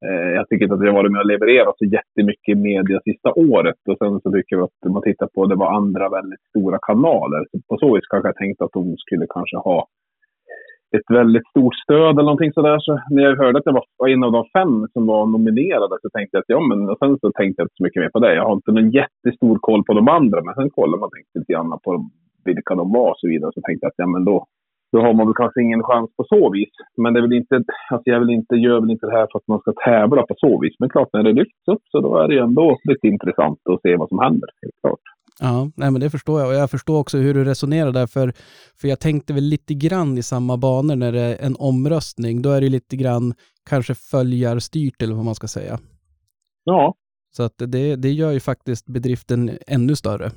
[0.05, 2.99] Eh, jag tycker inte att vi har varit med och levererat så jättemycket i media
[3.03, 3.79] sista året.
[3.89, 7.45] Och sen så tycker jag att man tittar på det var andra väldigt stora kanaler.
[7.51, 9.87] Så på så vis kanske jag tänkte att de skulle kanske ha
[10.97, 12.79] ett väldigt stort stöd eller någonting sådär.
[12.79, 16.09] Så när jag hörde att det var en av de fem som var nominerade så
[16.09, 18.19] tänkte jag att ja, men och sen så tänkte jag inte så mycket mer på
[18.19, 18.35] det.
[18.35, 21.53] Jag har inte någon jättestor koll på de andra, men sen kollar man tänkte lite
[21.53, 22.09] grann på
[22.45, 23.51] vilka de var och så vidare.
[23.53, 24.45] Så tänkte jag att ja, men då,
[24.91, 26.73] då har man väl kanske ingen chans på så vis.
[26.97, 27.55] Men det är väl inte,
[27.91, 30.35] alltså jag vill inte, gör väl inte det här för att man ska tävla på
[30.37, 30.75] så vis.
[30.79, 33.81] Men klart, när det lyfts upp så då är det ju ändå lite intressant att
[33.81, 34.49] se vad som händer.
[34.61, 34.99] Helt klart.
[35.39, 36.49] Ja, nej men det förstår jag.
[36.49, 38.33] Och jag förstår också hur du resonerar där, för,
[38.81, 42.41] för jag tänkte väl lite grann i samma banor när det är en omröstning.
[42.41, 43.33] Då är det lite grann
[43.69, 45.79] kanske följarstyrt eller vad man ska säga.
[46.63, 46.93] Ja.
[47.35, 50.29] Så att det, det gör ju faktiskt bedriften ännu större.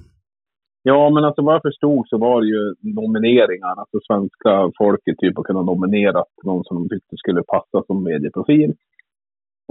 [0.82, 3.74] Ja, men alltså vad jag förstod så var det ju nomineringar.
[3.80, 8.74] Alltså svenska folket typ har kunnat nominera någon som de tyckte skulle passa som medieprofil.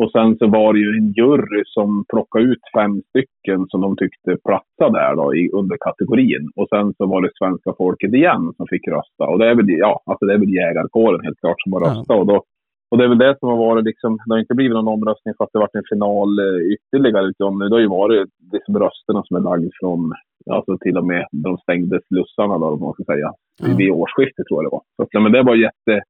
[0.01, 3.97] Och sen så var det ju en jury som plockade ut fem stycken som de
[3.97, 6.45] tyckte platsade där då i underkategorin.
[6.55, 9.23] Och sen så var det svenska folket igen som fick rösta.
[9.31, 12.05] Och det är väl, ja, alltså det är väl jägarkåren helt klart som har röstat.
[12.07, 12.15] Ja.
[12.15, 12.43] Och, då,
[12.89, 15.33] och det är väl det som har varit liksom, det har inte blivit någon omröstning
[15.37, 17.25] för att det varit en final eh, ytterligare.
[17.31, 20.01] Utan det har ju varit liksom rösterna som är lagd från,
[20.49, 23.33] alltså till och med de stängde slussarna då, om man ska säga.
[23.61, 23.75] Ja.
[23.77, 24.83] Vid årsskiftet tror jag det var.
[24.95, 26.03] Så ja, men det var jätte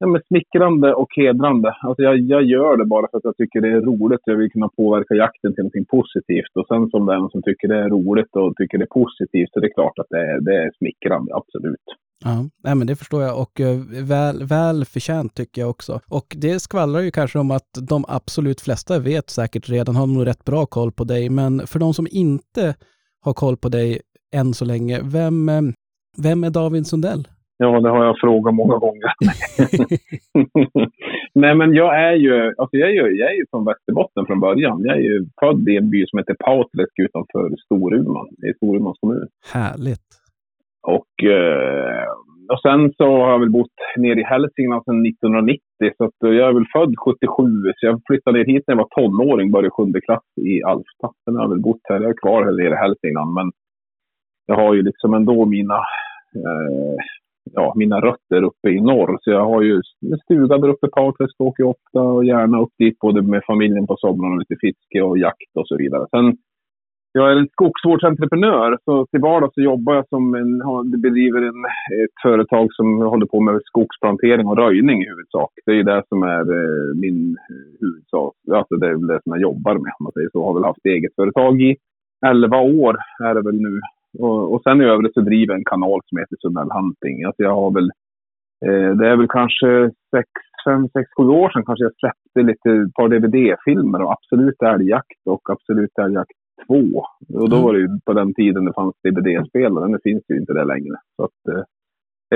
[0.00, 1.74] ja, men smickrande och hedrande.
[1.82, 4.20] Alltså jag, jag gör det bara för att jag tycker det är roligt.
[4.24, 6.52] Jag vill kunna påverka jakten till något positivt.
[6.58, 9.60] Och sen som någon som tycker det är roligt och tycker det är positivt så
[9.60, 11.86] det är klart att det är, det är smickrande, absolut.
[12.24, 13.76] Ja, nej, men det förstår jag och eh,
[14.14, 16.00] väl, väl förtjänt tycker jag också.
[16.08, 20.26] Och det skvallrar ju kanske om att de absolut flesta vet säkert redan, har nog
[20.26, 22.74] rätt bra koll på dig, men för de som inte
[23.24, 24.00] har koll på dig
[24.34, 25.62] än så länge, vem, eh,
[26.24, 27.28] vem är David Sundell?
[27.62, 29.10] Ja, det har jag frågat många gånger.
[31.42, 34.40] Nej, men jag är ju, alltså jag är ju, jag är ju från Västerbotten från
[34.40, 34.80] början.
[34.84, 39.28] Jag är ju född i en by som heter Pauträsk utanför Storuman, i Storumans kommun.
[39.54, 40.19] Härligt.
[40.82, 42.06] Och, eh,
[42.52, 45.60] och sen så har jag väl bott nere i Hälsingland sedan 1990.
[45.96, 47.44] Så att eh, jag är väl född 77.
[47.76, 51.06] Så jag flyttade ner hit när jag var tonåring, började sjunde klass i Alfta.
[51.24, 52.00] Sen har jag väl bott här.
[52.00, 53.34] Jag är kvar här nere i Hälsingland.
[53.34, 53.52] Men
[54.46, 55.78] jag har ju liksom ändå mina
[56.40, 56.96] eh,
[57.52, 59.18] ja, mina rötter uppe i norr.
[59.22, 59.74] Så jag har ju
[60.12, 63.86] en stuga där uppe på Outläsk, åker ofta och gärna upp dit både med familjen
[63.86, 66.06] på somrarna, lite fiske och jakt och så vidare.
[66.10, 66.36] Sen,
[67.12, 70.52] jag är en skogsvårdsentreprenör, så till vardags så jobbar jag som en,
[71.00, 71.64] bedriver en,
[72.04, 75.50] ett företag som håller på med skogsplantering och röjning i huvudsak.
[75.66, 77.36] Det är det som är eh, min
[77.80, 80.38] huvudsak, alltså det är det som jag jobbar med om man säger så.
[80.38, 81.76] Jag har väl haft eget företag i
[82.26, 83.80] 11 år är det väl nu
[84.18, 87.24] och, och sen i övrigt så driver jag en kanal som heter Sundell Hunting.
[87.24, 87.90] Alltså jag har väl,
[88.66, 90.28] eh, det är väl kanske sex,
[90.66, 95.20] fem, sex, sju år sedan kanske jag släppte lite ett par DVD-filmer och Absolut älgjakt
[95.26, 96.32] och Absolut älgjakt
[96.66, 96.74] 2.
[97.34, 97.62] Och då mm.
[97.62, 99.88] var det ju på den tiden det fanns DVD-spelare.
[99.88, 100.96] Nu finns det ju inte det längre.
[101.16, 101.64] Så att, eh,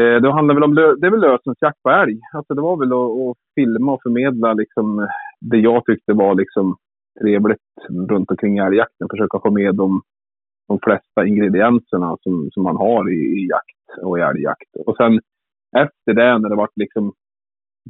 [0.02, 2.20] eh det handlar väl om det är väl lösensjakt på älg.
[2.32, 5.08] Alltså det var väl att, att, filma och förmedla liksom
[5.40, 6.76] det jag tyckte var liksom
[7.20, 7.58] trevligt
[8.10, 9.08] runt omkring älgjakten.
[9.10, 10.02] Försöka få med dem
[10.68, 14.76] de flesta ingredienserna som, som man har i, i jakt och i älgjakt.
[14.86, 15.20] Och sen
[15.76, 17.12] efter det när det var liksom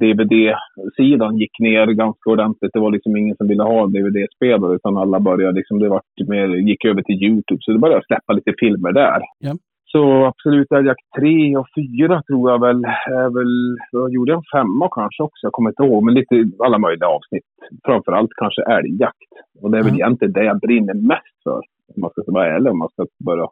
[0.00, 2.70] DVD-sidan gick ner ganska ordentligt.
[2.72, 6.48] Det var liksom ingen som ville ha DVD-spelare utan alla började liksom, det vart mer,
[6.48, 7.58] gick över till YouTube.
[7.60, 9.20] Så det började släppa lite filmer där.
[9.38, 9.54] Ja.
[9.94, 11.66] Så absolut älgjakt 3 och
[11.98, 12.84] 4 tror jag väl,
[13.22, 13.54] är väl,
[13.92, 17.08] då gjorde jag en femma kanske också, jag kommer inte ihåg, men lite alla möjliga
[17.08, 17.48] avsnitt.
[17.84, 19.30] Framförallt kanske älgjakt.
[19.62, 20.00] Och det är väl mm.
[20.00, 21.60] egentligen det jag brinner mest för
[21.94, 23.46] om man ska vara ärlig, om man ska börja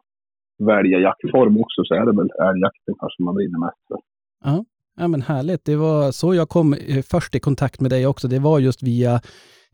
[0.71, 3.99] välja jaktform också, så är det väl älgjakten kanske man brinner mest för.
[4.43, 4.63] Ja.
[4.97, 5.65] Ja, men härligt.
[5.65, 8.27] Det var så jag kom eh, först i kontakt med dig också.
[8.27, 9.13] Det var just via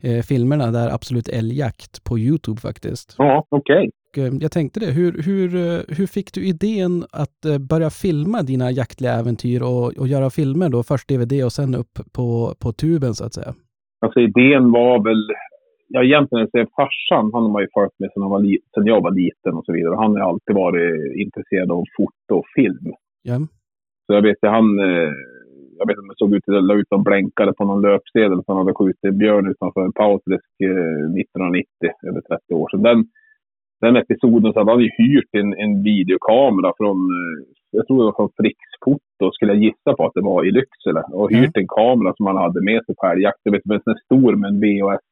[0.02, 3.14] eh, filmerna där Absolut älgjakt på YouTube faktiskt.
[3.18, 3.90] Ja, okej.
[4.12, 4.26] Okay.
[4.26, 8.70] Eh, jag tänkte det, hur, hur, eh, hur fick du idén att börja filma dina
[8.70, 10.82] jaktliga äventyr och, och göra filmer då?
[10.82, 13.52] Först DVD och sen upp på, på tuben så att säga.
[14.04, 15.22] Alltså idén var väl
[15.94, 18.42] ja, egentligen så är farsan, han har man ju följt med sedan, han var
[18.74, 19.94] sedan jag var liten och så vidare.
[19.94, 22.86] Han har alltid varit intresserad av foto och film.
[23.22, 23.36] Ja.
[24.10, 25.12] Så jag vet att han, eh,
[25.78, 28.56] jag vet det såg ut att la ut och blänkade på någon löpsedel för han
[28.56, 32.82] hade skjutit en björn utanför Pauträsk 1990, eh, över 30 år sedan.
[32.82, 32.98] Den,
[33.80, 37.36] den episoden så hade han ju hyrt en, en videokamera från, eh,
[37.70, 40.50] jag tror det var från Fricks Foto, skulle jag gissa på att det var i
[40.50, 41.02] Lycksele.
[41.12, 43.40] Och hyrt en kamera som han hade med sig på älgjakt.
[43.42, 45.06] Jag vet, en stor med en VHS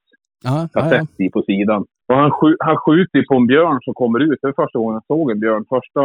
[0.74, 1.84] kassett i på sidan.
[2.08, 4.38] Och han, sk han skjuter på en björn som kommer ut.
[4.42, 5.64] Det är första gången jag såg en björn.
[5.76, 6.02] Första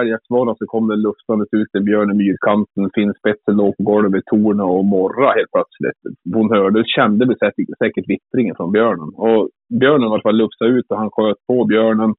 [0.00, 2.90] älgjaktsmorgonen så kom det luftandes ut en björn i myrkanten.
[2.94, 6.00] Finnspetsen låg på golvet, torna och morra helt plötsligt.
[6.36, 9.10] Hon hörde, kände säkert, säkert vittringen från björnen.
[9.26, 9.48] Och
[9.80, 10.40] björnen var fall
[10.76, 12.14] ut och han sköt på björnen.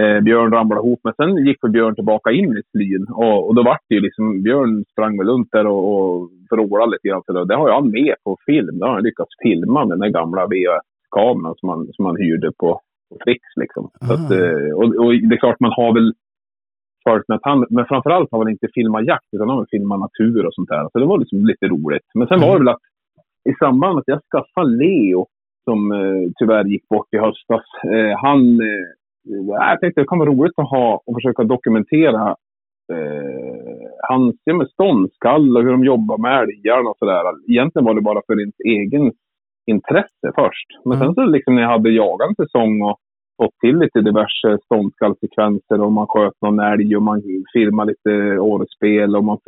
[0.00, 3.06] Eh, Björn ramlade ihop, men sen gick Björn tillbaka in i slyn.
[3.10, 6.90] Och, och då vart det ju liksom, Björn sprang väl runt där och, och vrålade
[6.92, 7.48] lite grann.
[7.48, 8.78] Det har jag han med på film.
[8.78, 10.46] Det har han lyckats filma med den där gamla
[11.16, 13.42] VHS-kameran som man, som man hyrde på, på Frix.
[13.56, 13.90] Liksom.
[14.06, 16.12] Så att, eh, och, och, det är klart, man har väl
[17.08, 20.54] följt han, men framförallt har han inte filmat jakt, utan han har filmat natur och
[20.54, 20.88] sånt där.
[20.92, 22.08] Så det var liksom lite roligt.
[22.14, 22.86] Men sen var det väl att
[23.50, 25.26] i samband med att jag skaffade Leo,
[25.64, 28.86] som eh, tyvärr gick bort i höstas, eh, han eh,
[29.48, 32.36] jag tänkte det kan vara roligt att ha och försöka dokumentera
[32.92, 37.22] eh, hans ja, ståndskall och hur de jobbar med älgarna och sådär.
[37.50, 39.12] Egentligen var det bara för ens egen
[39.66, 40.68] intresse först.
[40.84, 41.06] Men mm.
[41.06, 42.96] sen så liksom när jag hade jagat en säsong och
[43.42, 49.16] fått till lite diverse ståndskallsekvenser och man sköt någon älg och man filmade lite årespel
[49.16, 49.38] och man,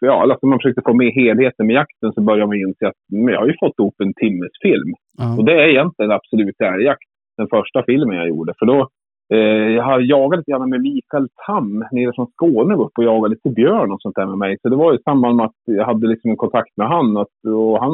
[0.00, 3.34] ja, alltså man försökte få med helheten med jakten så började man inse att men
[3.34, 4.92] jag har ju fått ihop en timmes film.
[5.22, 5.38] Mm.
[5.38, 8.52] Och det är egentligen absolut älgjakt, den första filmen jag gjorde.
[8.58, 8.88] För då
[9.34, 13.30] Eh, jag har jagat lite grann med Mikael Tam nere från Skåne upp och jagat
[13.30, 14.56] lite björn och sånt där med mig.
[14.62, 17.28] Så det var i samband med att jag hade liksom en kontakt med han och,
[17.46, 17.92] och han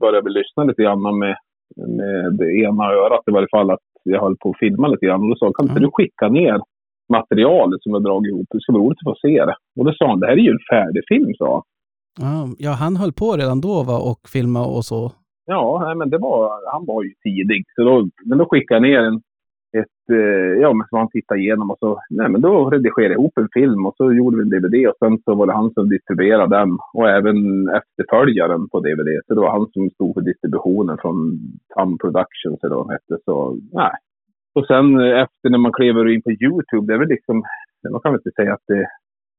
[0.00, 1.36] började väl lyssna lite grann med,
[1.76, 5.22] med det ena örat i varje fall att jag höll på att filma lite grann.
[5.22, 6.60] Och då sa kan inte du skicka ner
[7.08, 8.46] materialet som jag dragit ihop?
[8.50, 9.56] Det ska vara roligt att få se det.
[9.78, 11.62] Och då sa han, det här är ju en färdig film, sa
[12.58, 15.12] Ja, han höll på redan då va, och filma och så?
[15.46, 17.64] Ja, men det var, han var ju tidig.
[17.76, 19.20] Så då, men då skickade jag ner en
[19.76, 23.20] ett, eh, ja, men som han tittade igenom och så, nej men då redigerade jag
[23.20, 25.70] ihop en film och så gjorde vi en DVD och sen så var det han
[25.70, 29.10] som distribuerade den och även efterföljaren på DVD.
[29.26, 31.38] Så det var han som stod för distributionen från
[31.74, 33.24] Tam Productions eller vad de hette.
[33.24, 33.94] Så nej.
[34.54, 37.36] Och sen efter när man klev in på YouTube, det är väl liksom,
[37.90, 38.86] man kan väl inte säga att det,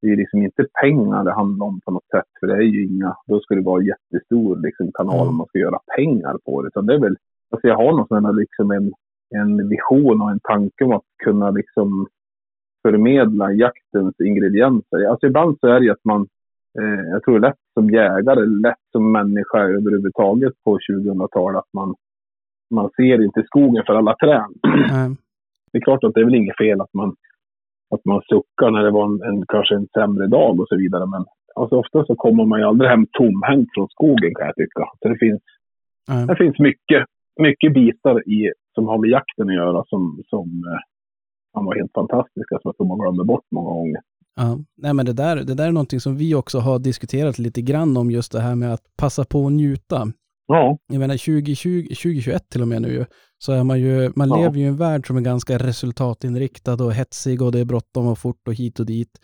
[0.02, 2.30] det är liksom inte pengar det handlar om på något sätt.
[2.39, 5.48] För det är ju inga, då skulle det vara en jättestor liksom, kanal om man
[5.48, 6.70] ska göra pengar på det.
[6.74, 7.18] Så det är väl,
[7.52, 8.92] alltså jag har någon sån här liksom en
[9.36, 12.08] en vision och en tanke om att kunna liksom
[12.82, 15.06] förmedla jaktens ingredienser.
[15.10, 16.28] Alltså ibland så är det ju att man,
[16.80, 21.96] eh, jag tror lätt som jägare, lätt som människa överhuvudtaget på 2000-talet, att man,
[22.74, 24.54] man ser inte skogen för alla träd.
[24.92, 25.15] Mm.
[25.72, 27.15] Det är klart att det är väl inget fel att man,
[27.96, 31.06] att man suckar när det var en, en, kanske en sämre dag och så vidare.
[31.06, 34.84] Men alltså ofta så kommer man ju aldrig hem tomhänt från skogen kan jag tycka.
[35.02, 35.42] Så det finns,
[36.12, 36.28] mm.
[36.28, 37.06] det finns mycket,
[37.42, 40.79] mycket bitar i som har med jakten att göra som, som eh,
[41.53, 44.01] han var helt fantastiska som att har glömt bort många gånger.
[44.36, 47.62] Ja, nej men det där, det där är någonting som vi också har diskuterat lite
[47.62, 50.08] grann om just det här med att passa på att njuta.
[50.47, 50.77] Ja.
[50.88, 53.05] Jag menar 2020, 2021 till och med nu
[53.38, 54.36] så är man ju, man ja.
[54.36, 58.08] lever ju i en värld som är ganska resultatinriktad och hetsig och det är bråttom
[58.08, 59.19] och fort och hit och dit.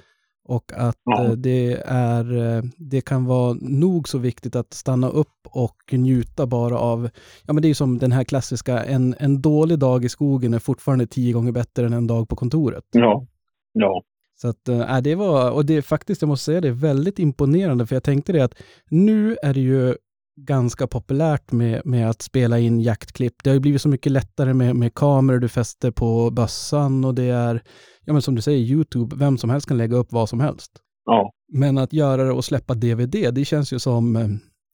[0.47, 1.23] Och att ja.
[1.23, 6.45] Eh, det, är, eh, det kan vara nog så viktigt att stanna upp och njuta
[6.45, 7.09] bara av,
[7.45, 10.53] ja men det är ju som den här klassiska, en, en dålig dag i skogen
[10.53, 12.83] är fortfarande tio gånger bättre än en dag på kontoret.
[12.91, 13.25] Ja,
[13.73, 14.03] ja.
[14.37, 17.19] Så att, äh, det var, och det är faktiskt, jag måste säga det, är väldigt
[17.19, 18.55] imponerande, för jag tänkte det att
[18.89, 19.95] nu är det ju
[20.35, 23.33] ganska populärt med, med att spela in jaktklipp.
[23.43, 27.15] Det har ju blivit så mycket lättare med, med kameror du fäster på bössan och
[27.15, 27.61] det är,
[28.05, 30.71] ja men som du säger, YouTube, vem som helst kan lägga upp vad som helst.
[31.05, 31.31] Ja.
[31.53, 34.27] Men att göra det och släppa DVD, det känns ju som, eh,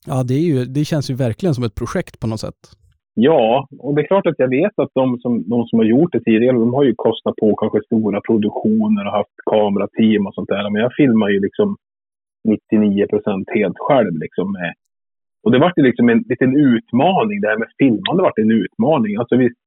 [0.08, 2.62] ja det, är ju, det känns ju verkligen som ett projekt på något sätt.
[3.14, 6.12] Ja, och det är klart att jag vet att de som, de som har gjort
[6.12, 10.50] det tidigare, de har ju kostat på kanske stora produktioner och haft kamerateam och sånt
[10.50, 10.70] där.
[10.70, 11.78] Men jag filmar ju liksom
[12.48, 14.74] 99 procent helt själv liksom med
[15.44, 17.42] och det var ju liksom en liten utmaning.
[17.42, 19.18] Det här med filmande var en utmaning.
[19.18, 19.62] Alltså visst,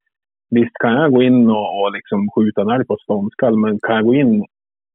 [0.50, 3.78] visst kan jag gå in och, och liksom skjuta en älg på ett ståndskall, men
[3.86, 4.44] kan jag gå in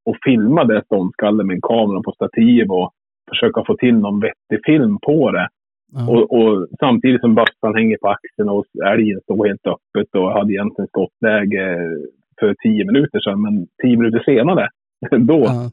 [0.04, 2.90] och filma det ståndskallen med en kamera på stativ och
[3.30, 5.48] försöka få till någon vettig film på det.
[5.96, 6.08] Mm.
[6.08, 10.52] Och, och, samtidigt som bössan hänger på axeln och älgen står helt öppet och hade
[10.52, 11.64] egentligen skottläge
[12.40, 14.68] för tio minuter sedan, men tio minuter senare,
[15.10, 15.70] då, mm.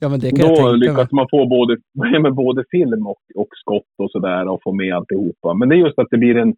[0.00, 1.76] Ja, men det kan Då jag lyckas man få både,
[2.22, 5.54] med både film och, och skott och sådär och få med alltihopa.
[5.54, 6.54] Men det är just att det blir en,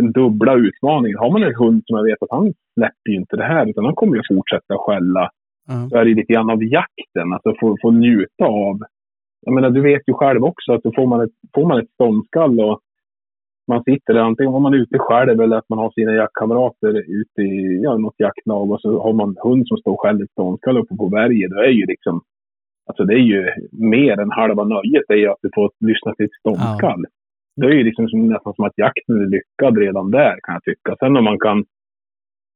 [0.00, 1.16] en dubbla utmaning.
[1.16, 3.84] Har man en hund som jag vet att han släpper ju inte det här utan
[3.84, 5.30] han kommer ju fortsätta skälla.
[5.70, 5.90] Mm.
[5.90, 8.80] Så är det lite grann av jakten, alltså få, få njuta av.
[9.46, 11.90] Jag menar, du vet ju själv också att då får man ett, får man ett
[11.90, 12.80] ståndskall och
[13.74, 16.92] man sitter där, antingen om man är ute själv eller att man har sina jaktkamrater
[17.20, 20.78] ute i ja, något jaktlag och så har man hund som står själv i ståndskall
[20.78, 21.50] uppe på berget.
[21.50, 22.20] Det är ju liksom,
[22.88, 23.40] alltså det är ju
[23.72, 27.04] mer än halva nöjet det är ju att du får lyssna till ett ståndskall.
[27.56, 30.64] det är ju liksom som, nästan som att jakten är lyckad redan där kan jag
[30.64, 30.96] tycka.
[30.98, 31.64] Sen om man kan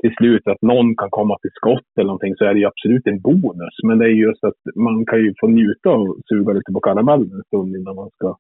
[0.02, 3.07] till slut att någon kan komma till skott eller någonting så är det ju absolut
[3.07, 3.76] en bonus.
[3.87, 7.33] Men det är just att man kan ju få njuta och suga lite på karamellen
[7.33, 8.37] en stund innan man ska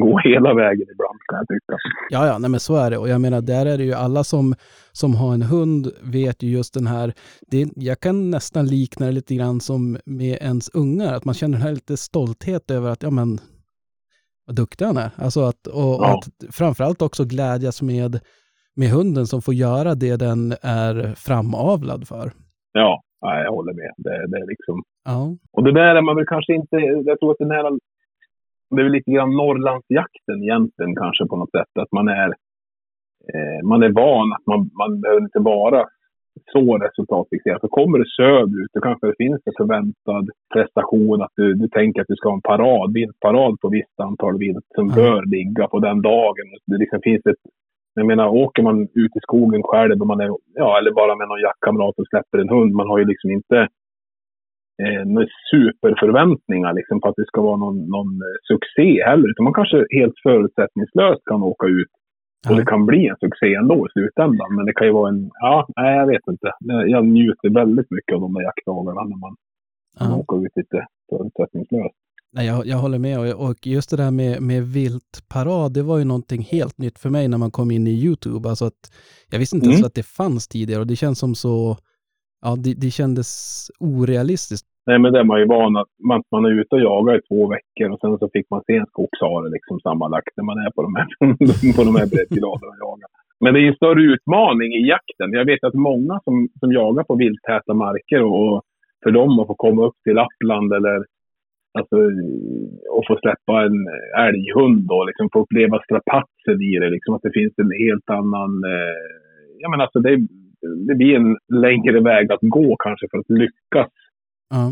[0.00, 1.76] gå hela vägen ibland kan jag tycka.
[2.10, 2.98] Ja, ja, nej men så är det.
[2.98, 4.54] Och jag menar, där är det ju alla som,
[4.92, 7.12] som har en hund vet ju just den här,
[7.50, 11.58] det, jag kan nästan likna det lite grann som med ens ungar, att man känner
[11.58, 13.38] den här lite stolthet över att, ja men,
[14.46, 15.10] vad duktig han är.
[15.16, 15.94] Alltså att, och, Ja.
[15.96, 18.20] och att framförallt också glädjas med,
[18.76, 22.32] med hunden som får göra det den är framavlad för.
[22.72, 23.92] Ja, jag håller med.
[23.96, 26.76] Det, det är liksom Ja, Och det där är man väl kanske inte,
[27.10, 27.64] jag tror att den här,
[28.70, 31.72] det är väl lite grann Norrlandsjakten egentligen kanske på något sätt.
[31.82, 32.28] Att man är,
[33.32, 35.84] eh, man är van att man, man behöver inte vara
[36.52, 37.60] så resultatfixerad.
[37.60, 41.22] Så kommer du söderut, då kanske det finns en förväntad prestation.
[41.22, 44.66] Att du, du tänker att du ska ha en parad, viltparad på visst antal vilt
[44.74, 44.96] som Mm.
[44.96, 46.46] bör ligga på den dagen.
[46.66, 47.42] Det liksom finns ett
[47.98, 51.28] jag menar, åker man ut i skogen själv, och man är, ja, eller bara med
[51.28, 53.68] någon jaktkamrat och släpper en hund, man har ju liksom inte
[54.82, 59.28] eh, några superförväntningar liksom, på att det ska vara någon, någon eh, succé heller.
[59.30, 61.92] Utan man kanske helt förutsättningslöst kan åka ut
[62.48, 62.56] och Ja.
[62.58, 64.54] det kan bli en succé ändå i slutändan.
[64.56, 66.48] Men det kan ju vara en, ja, nej jag vet inte.
[66.94, 69.34] Jag njuter väldigt mycket av de där jaktdagarna när man,
[70.00, 70.16] man ja.
[70.16, 71.94] åker ut lite förutsättningslöst.
[72.32, 75.98] Nej, jag, jag håller med och, och just det där med, med viltparad, det var
[75.98, 78.48] ju någonting helt nytt för mig när man kom in i YouTube.
[78.48, 78.82] Alltså att
[79.30, 79.86] jag visste inte ens Mm.
[79.86, 81.76] att det fanns tidigare och det känns som så,
[82.46, 83.28] ja det, det kändes
[83.80, 84.66] orealistiskt.
[84.88, 87.22] Nej, men det är man ju van att man, man är ute och jagar i
[87.28, 90.70] två veckor och sen så fick man se en skogshare liksom sammanlagt när man är
[90.76, 91.06] på de här,
[91.76, 93.08] på de här breddgraderna och jagar.
[93.42, 95.28] Men det är en större utmaning i jakten.
[95.38, 98.62] Jag vet att många som, som jagar på vilttäta marker och, och
[99.02, 100.98] för dem att få komma upp till Lappland eller
[101.78, 101.96] alltså,
[102.96, 103.78] och få släppa en
[104.28, 106.90] älghund och liksom få uppleva strapatsen i det.
[106.90, 108.50] Liksom att det finns en helt annan...
[108.74, 109.06] Eh,
[109.62, 110.14] jag menar alltså det,
[110.88, 113.92] det blir en längre väg att gå kanske för att lyckas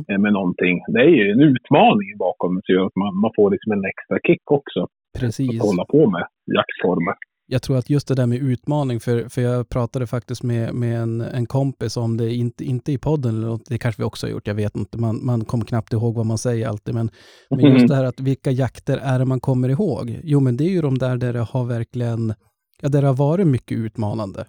[0.09, 0.80] eh, med någonting.
[0.88, 4.18] Det är ju en utmaning bakom så gör att man, man får liksom en extra
[4.26, 5.62] kick också att precis.
[5.62, 6.24] hålla på med
[6.57, 7.14] jaktformer.
[7.46, 11.00] Jag tror att just det där med utmaning, för, för jag pratade faktiskt med, med
[11.00, 14.33] en, en kompis om det, inte, inte i podden, eller det kanske vi också har
[14.33, 17.11] gjort, jag vet inte, man, man kommer knappt ihåg vad man säger alltid, men,
[17.50, 20.20] men just det här att vilka jakter är det man kommer ihåg?
[20.22, 22.35] Jo, men det är ju de där där det har verkligen,
[22.83, 24.44] ja, där det har varit mycket utmanande.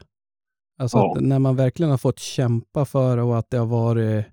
[0.80, 1.14] Alltså Ja.
[1.18, 4.26] att när man verkligen har fått kämpa för och att det har varit,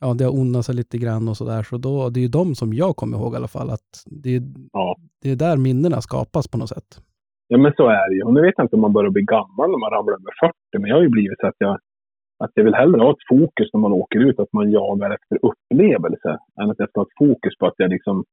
[0.00, 2.54] ja, det har onnat sig lite grann och sådär, så då, det är ju de
[2.54, 3.90] som jag kommer ihåg i alla fall, att
[4.22, 4.96] det, är- Ja.
[5.22, 6.90] det är där minnena skapas på något sätt.
[7.48, 8.22] Ja, men så är det ju.
[8.22, 10.78] Och nu vet jag inte om man börjar bli gammal när man ramlar över 40,
[10.80, 11.74] men jag har ju blivit så att jag,
[12.44, 15.38] att jag vill hellre ha ett fokus när man åker ut, att man jagar efter
[15.48, 18.24] upplevelse, än att jag ska ha ett fokus på att jag liksom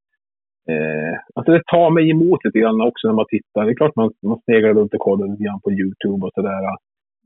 [0.74, 3.66] Eh, alltså det tar mig emot lite grann också när man tittar.
[3.66, 6.64] Det är klart man, man sneglar runt och kollar lite grann på YouTube och sådär.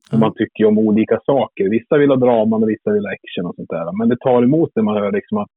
[0.07, 0.21] Och Mm.
[0.25, 1.69] man tycker ju om olika saker.
[1.69, 3.97] Vissa vill ha drama och vissa vill ha action och sånt där.
[3.99, 5.55] Men det tar emot när man hör liksom att,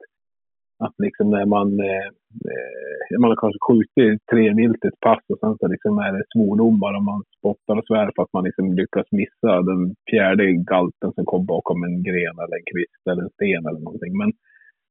[0.85, 2.09] att liksom när man, eh,
[2.51, 6.13] eh, man har kanske skjutit tre vilt i ett pass och sen så liksom är
[6.13, 10.45] det svordomar och man spottar och svär för att man liksom lyckas missa den fjärde
[10.53, 14.13] galten som kom bakom en gren eller en kvist eller en sten eller någonting.
[14.21, 14.33] Men,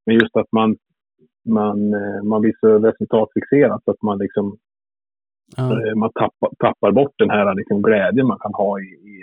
[0.05, 0.69] men just att man,
[1.59, 4.57] man, eh, man blir så resultatfixerad så att man liksom.
[5.57, 9.15] Eh, man tappar, tappar bort den här liksom glädjen man kan ha i, i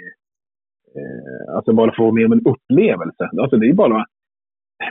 [1.00, 3.24] eh, alltså bara få med om en upplevelse.
[3.42, 4.06] Alltså det är bara,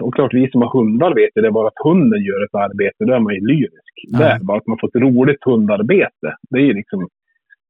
[0.02, 3.06] och klart vi som har hundar vet ju det, bara att hunden gör ett arbete,
[3.06, 3.94] då är man ju lyrisk.
[4.12, 4.20] Ja.
[4.20, 7.08] Där, bara att man får ett roligt hundarbete, det är ju liksom,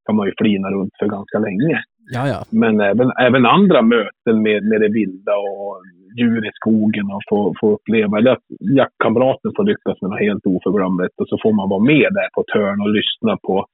[0.06, 1.84] kan man ju flina runt för ganska länge.
[2.14, 2.40] Ja, ja.
[2.50, 5.76] Men även, även andra möten med, med det vilda och
[6.20, 10.46] djur i skogen och få, få uppleva, eller att jaktkamraten får lyckas med något helt
[10.46, 13.66] oförglömligt och så får man vara med där på ett hörn och lyssna på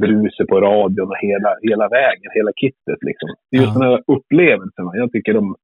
[0.00, 3.28] bruset på radion och hela, hela vägen, hela kittet liksom.
[3.50, 3.80] Det är just Ja.
[3.80, 4.90] de här upplevelserna.
[5.02, 5.54] Jag tycker de,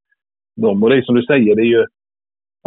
[0.62, 1.84] de, och det är som du säger, det är ju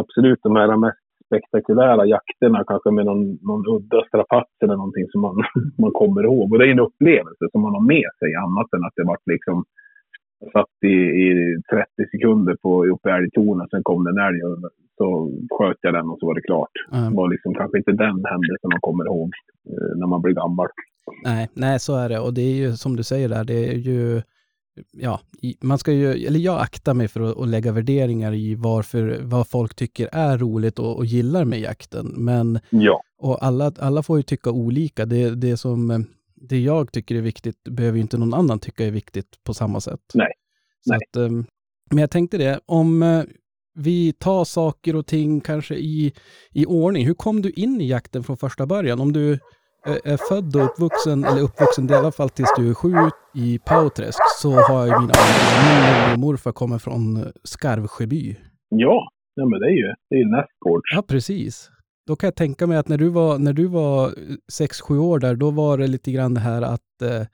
[0.01, 5.21] absolut de här mest spektakulära jakterna, kanske med någon, någon udda strapats eller någonting som
[5.21, 5.35] man,
[5.83, 6.51] man kommer ihåg.
[6.53, 9.27] Och det är en upplevelse som man har med sig, annat än att det vart
[9.35, 9.63] liksom
[10.53, 10.95] satt i,
[11.25, 14.57] i 30 sekunder på, uppe i älgtornet, sen kom det en älg och
[14.97, 15.05] så
[15.57, 16.75] sköt jag den och så var det klart.
[16.91, 16.97] Ja.
[16.97, 19.29] Det var liksom kanske inte den händelsen man kommer ihåg
[19.69, 20.67] eh, när man blir gammal.
[21.23, 22.19] Nej, nej, så är det.
[22.19, 24.21] Och det är ju som du säger där, det är ju,
[24.91, 25.19] ja,
[25.61, 29.47] man ska ju, eller jag aktar mig för att, att lägga värderingar i varför, vad
[29.47, 32.13] folk tycker är roligt och, och gillar med jakten.
[32.17, 33.01] Men, Ja.
[33.17, 35.05] och alla, alla får ju tycka olika.
[35.05, 38.91] Det, det som, det jag tycker är viktigt behöver ju inte någon annan tycka är
[38.91, 40.01] viktigt på samma sätt.
[40.13, 40.31] Nej,
[40.81, 40.99] Så nej.
[41.09, 41.29] Att, eh,
[41.89, 43.23] men jag tänkte det, om eh,
[43.75, 46.13] vi tar saker och ting kanske i,
[46.51, 47.05] i ordning.
[47.05, 48.99] Hur kom du in i jakten från första början?
[48.99, 49.39] Om du,
[49.85, 52.93] är född och uppvuxen, eller uppvuxen i alla fall tills du är sju
[53.33, 55.13] i Pauträsk, så har jag mina
[56.09, 58.37] min morfar kommer från Skarvsjöby.
[58.69, 60.93] Ja, ja men det är ju, det är ju nästgårds.
[60.95, 61.69] Ja, precis.
[62.07, 64.13] Då kan jag tänka mig att när du var, när du var
[64.51, 67.27] sex, sju år där, då var det lite grann det här att eh,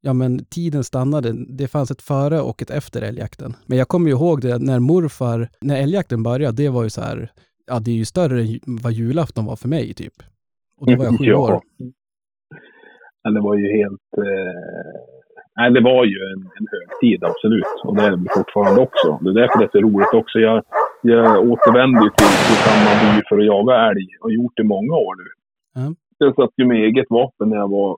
[0.00, 1.32] ja, men tiden stannade.
[1.48, 3.56] Det fanns ett före och ett efter älgjakten.
[3.66, 7.00] Men jag kommer ju ihåg det när morfar, när älgjakten började, det var ju så
[7.00, 7.32] här,
[7.66, 10.14] ja det är ju större än vad julafton var för mig typ.
[10.84, 11.38] Och då var jag sju Ja.
[11.38, 11.60] år.
[13.22, 14.08] Ja, det var ju helt...
[14.18, 15.00] Eh...
[15.58, 17.72] Nej, det var ju en, en högtid, absolut.
[17.84, 19.08] Och det är det fortfarande också.
[19.22, 20.38] Det är därför det är så roligt också.
[20.38, 20.64] Jag,
[21.02, 24.66] jag återvände ju till, till samma by för att jaga älg och gjort det i
[24.76, 25.28] många år nu.
[25.74, 25.94] Ja.
[26.18, 27.96] Jag satt ju med eget vapen när jag var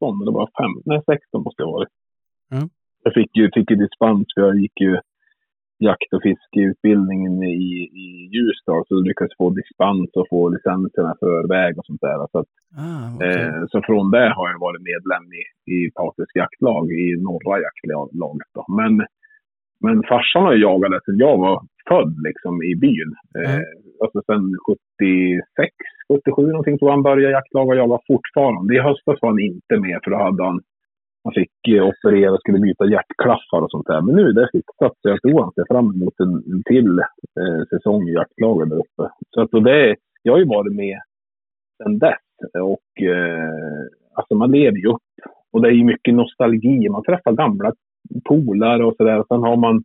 [0.00, 1.94] 16, eller bara 5, nej 16 måste jag ha varit.
[2.50, 2.62] Ja.
[3.04, 4.92] Jag fick ju, fick ju dispens för jag gick ju
[5.88, 7.70] jakt och fiskeutbildningen i,
[8.04, 12.18] i Ljusdal så lyckades få dispens och få licenserna förväg och sånt där.
[12.32, 12.50] Så, att,
[12.86, 13.28] Ah, okej.
[13.42, 15.42] eh, så från det har jag varit medlem i,
[15.76, 18.50] i Paters jaktlag, i norra jaktlaget.
[18.54, 18.62] Då.
[18.80, 18.92] Men,
[19.84, 21.56] men farsan har jagat sedan jag var
[21.88, 23.10] född liksom, i byn.
[23.38, 23.62] Eh,
[24.02, 25.74] alltså sen 76,
[26.08, 28.74] 77 någonting jag han började jaktlag och jaga fortfarande.
[28.76, 30.60] I höstas var han inte med för då hade han
[31.24, 34.00] han fick eh, operera och skulle byta hjärtklaffar och sånt där.
[34.00, 36.98] Men nu är det fixat så jag tror han ser fram emot en, en till
[37.40, 39.04] eh, säsong i jaktlaget där uppe.
[39.30, 40.98] Så att, och det, jag har ju varit med
[41.82, 42.24] sedan dess.
[42.62, 43.82] Och eh,
[44.14, 45.02] alltså man lever ju upp.
[45.52, 46.88] Och det är ju mycket nostalgi.
[46.88, 47.72] Man träffar gamla
[48.28, 49.24] polare och sådär.
[49.28, 49.84] Sen har man,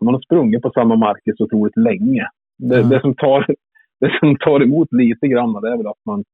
[0.00, 2.26] man har sprungit på samma marker så otroligt länge.
[2.58, 2.86] Det, Ja.
[2.86, 3.46] det, som tar,
[4.00, 6.24] det som tar emot lite grann det är väl att man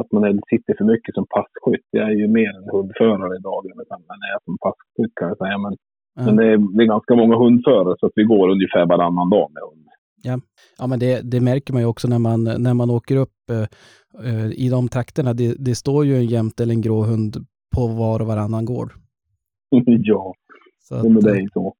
[0.00, 1.86] att man sitter för mycket som passkytt.
[1.90, 3.76] Jag är ju mer en hundförare idag än
[4.12, 5.58] man är som passkytt kan jag säga.
[5.58, 5.74] Men,
[6.14, 6.22] Ja.
[6.26, 9.50] men det, är, det är ganska många hundförare så att vi går ungefär varannan dag
[9.54, 9.86] med hund.
[10.78, 13.66] Ja, men det, det märker man ju också när man, när man åker upp eh,
[14.28, 15.32] eh, i de trakterna.
[15.32, 17.36] Det, det står ju en jämte eller en grå hund
[17.76, 18.92] på var och varannan gård.
[19.86, 20.34] ja,
[20.80, 21.74] Så att, men det är eh, ju så.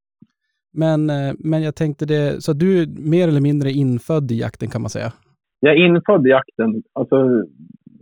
[0.72, 4.68] men, eh, men jag tänkte det, så du är mer eller mindre infödd i jakten
[4.70, 5.12] kan man säga?
[5.60, 6.82] Jag är infödd i jakten.
[6.92, 7.16] Alltså,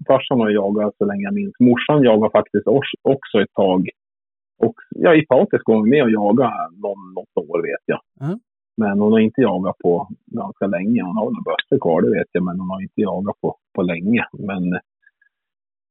[0.07, 1.55] farsan har jagat så länge jag minns.
[1.61, 2.67] Morsan jagar faktiskt
[3.03, 3.89] också ett tag.
[4.59, 6.51] Och, ja, i Patrik går med och jaga
[6.85, 8.01] någon, något år vet jag.
[8.21, 8.39] Ja.
[8.77, 11.03] Men hon har inte jagat på ganska länge.
[11.03, 12.45] Hon har några bössor kvar, det vet jag.
[12.45, 14.25] Men hon har inte jagat på, på länge.
[14.33, 14.63] Men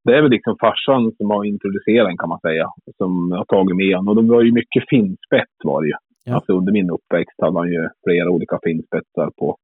[0.03, 2.65] det är väl liksom farsan som har introducerat den kan man säga.
[2.97, 4.17] Som har tagit med honom.
[4.17, 5.97] Och det var ju mycket finspett var det ju.
[6.25, 6.35] Ja.
[6.35, 9.57] Alltså under min uppväxt hade han ju flera olika finspetsar på,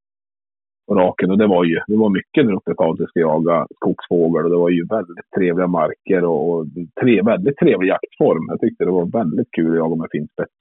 [0.88, 1.32] på raken.
[1.32, 4.44] Och det var ju det var mycket där uppe vi ska jaga skogsfågel.
[4.46, 6.66] Och det var ju väldigt trevliga marker och, och
[7.02, 8.46] tre, väldigt trevlig jaktform.
[8.48, 10.56] Jag tyckte det var väldigt kul att jaga med finspett.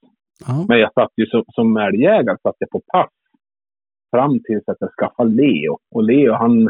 [0.47, 0.65] Ja.
[0.67, 3.09] Men jag satt ju som, som älgjägare satt jag på pass
[4.15, 5.77] fram tills att jag skaffade Leo.
[5.95, 6.67] Och Leo han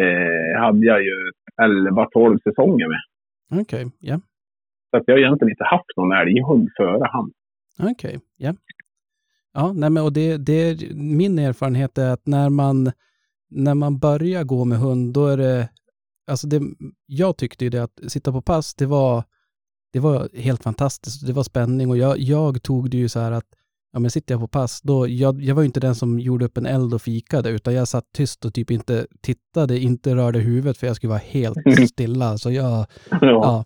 [0.00, 1.16] eh, hade jag ju
[1.62, 3.02] 11-12 säsonger med.
[3.60, 4.20] Okej, ja.
[4.90, 7.30] Så att jag har egentligen inte haft någon älghund före han.
[7.90, 8.52] Okej, ja.
[9.58, 12.92] Ja, nej men och det, det är min erfarenhet är att när man,
[13.50, 15.68] när man börjar gå med hund, då är det,
[16.30, 16.62] alltså det,
[17.06, 19.24] jag tyckte ju det att sitta på pass, det var,
[19.92, 21.26] det var helt fantastiskt.
[21.26, 23.44] Det var spänning och jag, jag tog det ju så här att,
[23.92, 26.44] ja men sitter jag på pass, då, jag, jag var ju inte den som gjorde
[26.44, 30.38] upp en eld och fikade, utan jag satt tyst och typ inte tittade, inte rörde
[30.38, 31.58] huvudet för jag skulle vara helt
[31.90, 32.38] stilla.
[32.38, 32.86] Så jag,
[33.20, 33.64] Ja,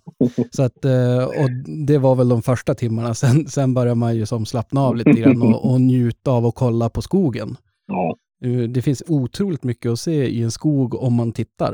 [0.50, 1.50] så att, eh, och
[1.86, 3.14] det var väl de första timmarna.
[3.22, 6.54] Sen, sen börjar man ju som slappna av lite grann och, och njuta av att
[6.54, 7.56] kolla på skogen.
[7.86, 11.72] ja, Eh, Det finns otroligt mycket att se i en skog om man tittar.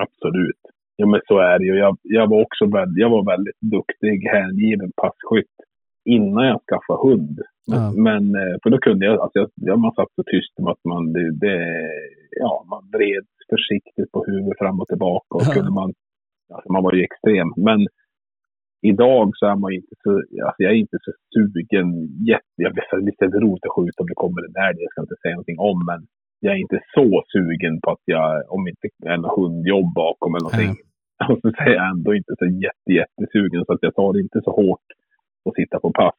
[0.00, 0.60] absolut.
[0.96, 1.74] Ja, men så är det ju.
[1.78, 5.56] Jag, jag var också väldigt, jag var väldigt duktig, hängiven passkytt
[6.04, 7.40] innan jag skaffade hund.
[7.66, 7.92] Ja.
[8.06, 10.84] Men, eh, för då kunde jag, alltså jag, jag man satt så tyst med att
[10.84, 11.56] man, det, det,
[12.30, 15.50] ja, man vred försiktigt på huvudet fram och tillbaka och Ja.
[15.50, 15.92] skulle man,
[16.54, 17.48] alltså man var ju extrem.
[17.56, 17.80] Men
[18.82, 20.10] idag så är man inte så,
[20.46, 21.88] alltså jag är inte så sugen,
[22.30, 25.20] jätte, jag är det roligt att skjuta om det kommer en älg, jag ska inte
[25.22, 26.00] säga någonting om, men
[26.40, 30.46] jag är inte så sugen på att jag, om inte är en hundjobb bakom eller
[30.48, 30.74] någonting,
[31.30, 34.40] och så säger jag ändå inte så jätte, jättesugen så att jag tar det inte
[34.44, 34.86] så hårt
[35.48, 36.14] att sitta på pass.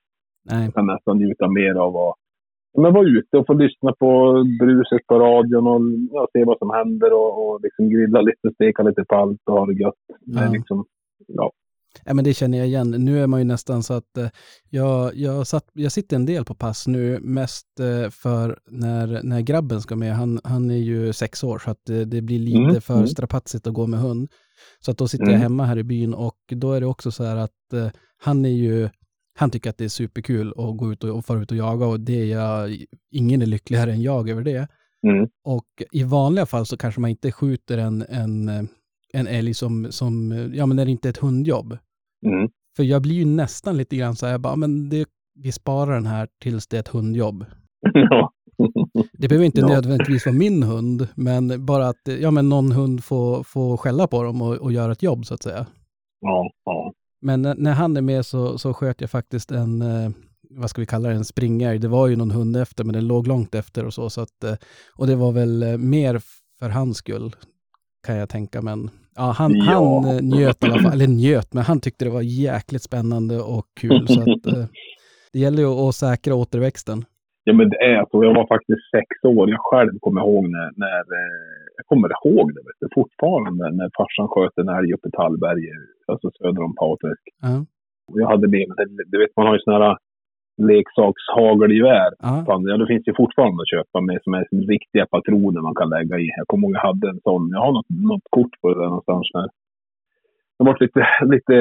[0.50, 2.16] Nej, Jag kan nästan njuta mer av att
[2.78, 4.10] men vara ute och få lyssna på
[4.60, 8.84] bruset på radion och ja, se vad som händer och, och liksom grilla lite, steka
[8.84, 10.04] lite palt och ha det gött.
[10.26, 10.52] Ja.
[10.52, 10.86] liksom,
[11.28, 11.52] ja.
[12.06, 12.92] Ja, men det känner jag igen.
[12.92, 14.28] Nu är man ju nästan så att eh,
[14.70, 19.42] jag, jag, satt, jag sitter en del på pass nu, mest eh, för när, när
[19.42, 20.16] grabben ska med.
[20.16, 23.08] Han, han är ju sex år, så att det, det blir lite Mm, för mm.
[23.08, 24.32] strapatsigt att gå med hund.
[24.80, 25.34] Så att då sitter Mm.
[25.34, 27.88] jag hemma här i byn och då är det också så här att eh,
[28.24, 28.90] han är ju,
[29.40, 31.86] han tycker att det är superkul att gå ut och, och fara ut och jaga
[31.86, 32.78] och det är jag,
[33.12, 34.68] ingen är lyckligare än jag över det.
[35.08, 35.28] Mm.
[35.44, 38.50] Och i vanliga fall så kanske man inte skjuter en, en,
[39.14, 41.78] en älg som, som, ja men när det inte är ett hundjobb.
[42.26, 42.50] Mm.
[42.78, 45.06] För jag blir ju nästan lite grann så här, jag bara, men det,
[45.36, 47.46] vi sparar den här tills det är ett hundjobb.
[47.94, 48.32] ja.
[49.14, 49.68] Det behöver inte Ja.
[49.68, 54.24] nödvändigtvis vara min hund, men bara att ja, men någon hund får, får skälla på
[54.24, 55.66] dem och, och göra ett jobb så att säga.
[56.22, 56.94] ja, ja.
[57.22, 60.10] Men när, när han är med så, så sköt jag faktiskt en, eh,
[60.50, 61.80] vad ska vi kalla det, en springälg.
[61.80, 64.10] Det var ju någon hund efter, men den låg långt efter och så.
[64.10, 64.54] så att, eh,
[64.98, 66.22] och det var väl eh, mer
[66.60, 67.32] för hans skull,
[68.08, 68.62] kan jag tänka.
[68.62, 70.02] Men ja, han, Ja.
[70.06, 73.40] han eh, njöt i alla fall, eller njöt, men han tyckte det var jäkligt spännande
[73.42, 74.08] och kul.
[74.08, 74.70] så att,
[75.34, 77.06] det gäller ju att säkra återväxten.
[77.44, 78.24] Ja, men det är så.
[78.24, 79.50] Jag var faktiskt sex år.
[79.50, 83.90] Jag själv kommer ihåg när, när eh, jag kommer ihåg det vet du, fortfarande när
[84.00, 87.24] farsan sköt en älg uppe i Tallberget, alltså söder om Patrik.
[88.08, 89.98] Och Jag hade med mig, du vet man har ju sådana här
[90.70, 92.12] leksakshagelgevär.
[92.20, 95.62] ja, Fan, Ja, det finns ju fortfarande att köpa med som är som riktiga patroner
[95.62, 96.28] man kan lägga i.
[96.38, 97.50] Jag kommer ihåg jag hade en sån.
[97.56, 99.28] Jag har något, något kort på det där någonstans.
[99.34, 99.48] När
[100.58, 101.02] jag var lite,
[101.34, 101.56] lite,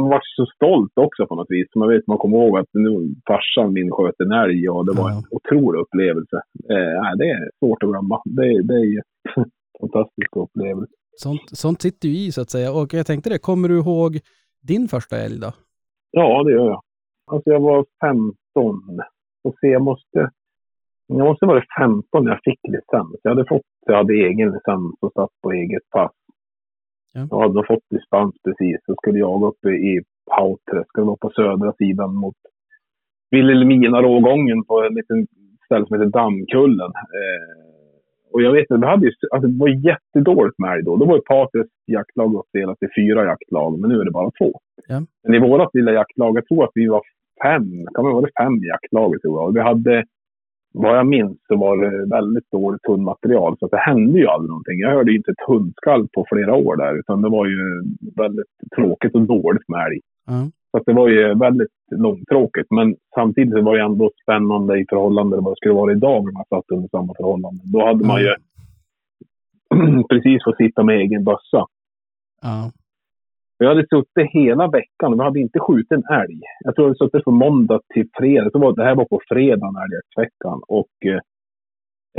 [0.00, 1.68] man var så stolt också på något vis.
[1.74, 5.10] Man vet, man kommer ihåg att nu farsan min sköt en älg och det var
[5.10, 5.16] Ja.
[5.16, 6.36] en otrolig upplevelse.
[6.74, 8.16] Eh, det är svårt att glömma.
[8.24, 9.02] Det, det är
[9.80, 10.92] fantastisk upplevelse.
[11.16, 12.72] sånt, sånt sitter ju i så att säga.
[12.72, 14.20] Och jag tänkte det, kommer du ihåg
[14.62, 15.52] din första älg då?
[16.10, 16.82] Ja, det gör jag.
[17.26, 18.34] Alltså jag var 15.
[19.44, 20.30] Och se, jag måste...
[21.06, 23.20] Jag måste varit 15 när jag fick licens.
[23.22, 26.12] Jag hade fått, jag hade egen licens och satt på eget pass.
[27.12, 27.26] Ja.
[27.30, 28.76] Jag hade fått dispens precis.
[28.86, 32.36] Så skulle jag uppe i Pautre, skulle vara på södra sidan mot
[33.30, 35.26] Vilhelmina rågången på en liten
[35.64, 36.92] ställe som heter Dammkullen.
[37.20, 37.77] Eh,
[38.32, 40.96] och jag vet inte, hade ju, alltså det var jättedåligt med älg då.
[40.96, 44.60] Då var ju Patres jaktlag uppdelat i fyra jaktlag, men nu är det bara två.
[44.88, 45.02] Ja.
[45.24, 47.02] Men i vårat lilla jaktlag, jag tror att vi var
[47.42, 49.48] fem, kan man vara det fem i jaktlaget tror jag.
[49.48, 50.04] Och vi hade,
[50.74, 53.56] vad jag minns, så var det väldigt dåligt hundmaterial.
[53.58, 54.78] Så det hände ju aldrig någonting.
[54.78, 57.82] Jag hörde ju inte ett hundskall på flera år där, utan det var ju
[58.16, 60.00] väldigt tråkigt och dåligt med älg.
[60.26, 62.66] Ja, Så det var ju väldigt långtråkigt.
[62.70, 66.24] Men samtidigt så var det ändå spännande i förhållande till vad det skulle vara idag
[66.24, 67.72] när man satt under samma förhållanden.
[67.72, 68.34] Då hade man ju
[70.10, 71.66] precis fått sitta med egen bössa.
[72.42, 72.70] ja,
[73.58, 76.40] Jag hade suttit hela veckan och vi hade inte skjutit en älg.
[76.64, 78.50] Jag tror jag hade suttit från måndag till fredag.
[78.50, 80.60] Så var, det här var på fredagen, älgjaktsveckan.
[80.68, 81.20] Och eh,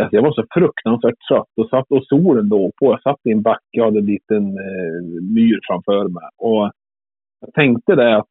[0.01, 2.85] alltså, jag var så fruktansvärt trött och satt och solen låg på.
[2.85, 5.01] Jag satt i en backe och hade en liten eh,
[5.35, 6.29] myr framför mig.
[6.37, 6.71] Och
[7.41, 8.27] jag tänkte det att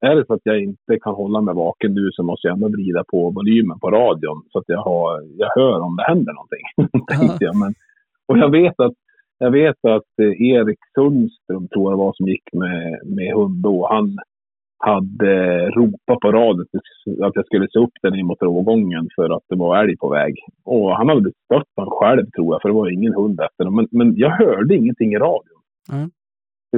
[0.00, 2.68] är det så att jag inte kan hålla mig vaken nu så måste jag ändå
[2.68, 6.64] vrida på volymen på radion så att jag, har, jag hör om det händer någonting.
[7.18, 7.56] tänkte jag.
[7.56, 7.74] Men,
[8.28, 8.94] och jag vet att
[9.38, 13.88] jag vet att eh, Erik Sundström, tror jag var, som gick med, med hund då.
[13.90, 14.18] Han
[14.78, 16.66] hade ropat på radion
[17.22, 20.08] att jag skulle se upp den in mot rågången för att det var älg på
[20.08, 20.34] väg.
[20.64, 23.64] Och han hade blivit stött han själv, tror jag, för det var ingen hund efter
[23.64, 23.74] dem.
[23.74, 25.60] Men, men jag hörde ingenting i radion.
[25.92, 26.10] Mm.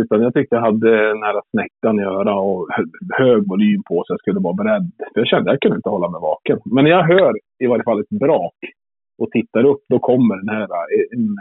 [0.01, 2.68] Utan jag tyckte jag hade nära snäckan i öra och
[3.18, 4.90] hög volym på så jag skulle vara beredd.
[5.12, 6.59] För jag kände att jag kunde inte hålla mig vaken.
[6.64, 7.32] Men när jag hör
[7.64, 8.59] i varje fall ett brak
[9.18, 11.36] och tittar upp, då kommer den här, eh, en,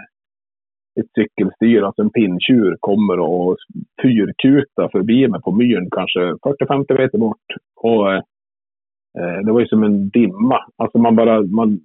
[1.00, 3.58] ett cykelstyr, alltså en pinntjur, kommer och
[4.02, 7.48] fyrkutar förbi mig på myren, kanske 40-50 meter bort.
[7.76, 8.22] Och eh,
[9.46, 10.60] det var ju som en dimma.
[10.78, 11.80] Alltså man bara, man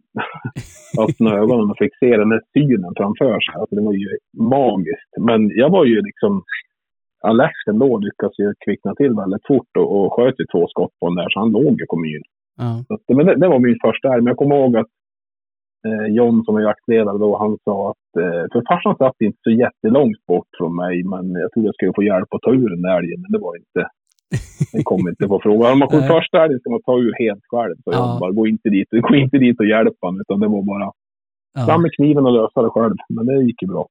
[1.05, 3.55] öppnade ögonen och fick se den här synen framför sig.
[3.61, 4.09] Alltså det var ju
[4.39, 5.13] magiskt.
[5.21, 6.43] Men jag var ju liksom
[7.21, 11.09] alert ändå, lyckades ju kvickna till väldigt fort och, och sköt ju två skott på
[11.09, 12.29] den där, så han låg på myren.
[12.89, 14.23] ja, Så men det, det var min första älg.
[14.23, 14.93] Men jag kommer ihåg att
[15.89, 19.51] eh, John som är jaktledare då, han sa att, eh, för farsan satt inte så
[19.51, 22.83] jättelångt bort från mig, men jag trodde jag skulle få hjälp att ta ur den
[22.83, 23.81] där älgen, men det var inte,
[24.73, 25.73] det kom inte på frågan.
[25.73, 26.09] Om man Nej.
[26.09, 28.11] första älgen ska man ta ur helt själv, så Ja.
[28.11, 30.93] jag bara, gå inte dit, gå inte dit och hjälp honom, utan det var bara
[31.67, 31.79] fram ja.
[31.79, 32.95] med kniven och lösa det själv.
[33.09, 33.87] Men det gick ju bra.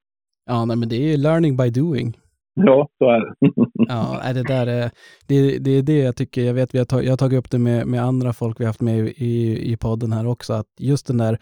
[0.46, 2.18] ja nej, men det är learning by doing.
[2.54, 3.34] Ja, så är det.
[3.90, 4.92] Ja, det där är,
[5.28, 7.52] det, det är det jag tycker, jag vet, vi har tag, jag har tagit upp
[7.52, 10.68] det med, med andra folk vi har haft med i, i podden här också, att
[10.80, 11.38] just den där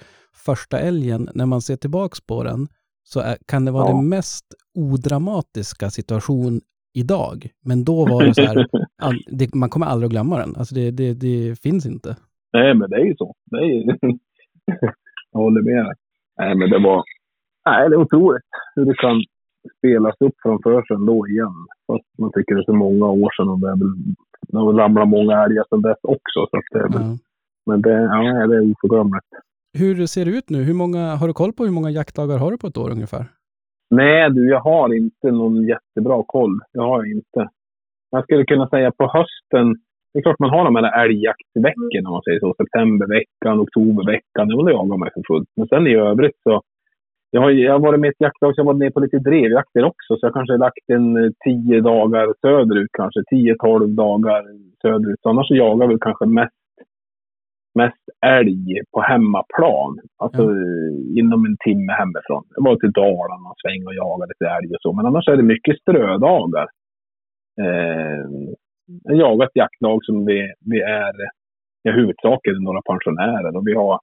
[0.46, 2.68] första älgen, när man ser tillbaks på den,
[3.04, 3.96] så är, kan det vara Ja.
[3.96, 4.46] den mest
[4.76, 6.62] odramatiska situation
[7.04, 7.38] idag.
[7.70, 8.68] Men då var det så här,
[9.38, 10.56] det, man kommer aldrig att glömma den.
[10.56, 12.10] Alltså det, det, det finns inte.
[12.54, 13.34] Nej, men det är ju så.
[13.52, 13.98] Det är
[15.32, 15.86] jag håller med.
[16.40, 17.04] Nej, men det var...
[17.66, 19.24] Nej, det är otroligt hur det kan
[19.78, 21.58] spelas upp framför sig ändå igen.
[21.88, 23.94] Fast man tycker det är så många år sedan och det är väl...
[24.48, 26.40] Det har ramlat många älgar sedan dess också.
[26.50, 27.18] Så det är väl, Ja.
[27.68, 29.26] Men det, ja, det är oförglömligt.
[29.78, 30.64] Hur ser det ut nu?
[30.64, 33.26] Hur många, har du koll på hur många jaktdagar har du på ett år ungefär?
[33.90, 36.60] Nej, du, jag har inte någon jättebra koll.
[36.74, 37.50] Det har jag inte.
[38.12, 39.76] Jag skulle kunna säga på hösten,
[40.14, 42.54] det är klart man har de här älgjaktsveckorna om man säger så.
[42.58, 45.50] Septemberveckan, oktoberveckan, och det jagar man för fullt.
[45.58, 46.62] Men sen i övrigt så,
[47.32, 49.00] jag har, jag har varit med i ett jaktlag så jag har varit med på
[49.00, 50.12] lite drevjakter också.
[50.18, 53.20] Så jag kanske har lagt en eh, tio dagar söderut kanske.
[53.20, 54.42] 10-12 dagar
[54.82, 55.20] söderut.
[55.22, 56.57] Så annars så jagar jag väl kanske mest,
[57.82, 59.92] mest älg på hemmaplan.
[60.24, 62.44] Alltså eh, inom en timme hemifrån.
[62.56, 64.94] Jag var till Dalarna och sväng och jagade lite älg och så.
[64.94, 66.68] Men annars är det mycket strödagar.
[67.62, 68.26] Eh,
[69.04, 70.40] jag jagar ett jaktlag som vi,
[70.72, 71.14] vi är,
[71.88, 74.00] i huvudsak är det några pensionärer och vi har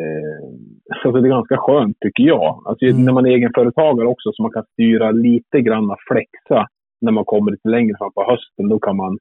[0.00, 0.48] Eh,
[1.02, 2.62] så det är ganska skönt tycker jag.
[2.64, 3.04] Alltså, mm.
[3.04, 6.66] När man är egenföretagare också så man kan styra lite grann flexa
[7.00, 8.68] när man kommer lite längre fram på hösten.
[8.68, 9.18] Då kan man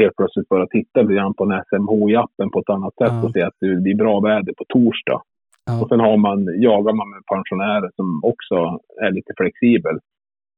[0.00, 3.24] helt plötsligt börja titta lite grann på den SMHI-appen på ett annat sätt ja.
[3.24, 5.20] och se att det blir bra väder på torsdag.
[5.66, 5.82] Ja.
[5.82, 8.56] Och sen har man, jagar man med pensionärer som också
[9.02, 9.98] är lite flexibel.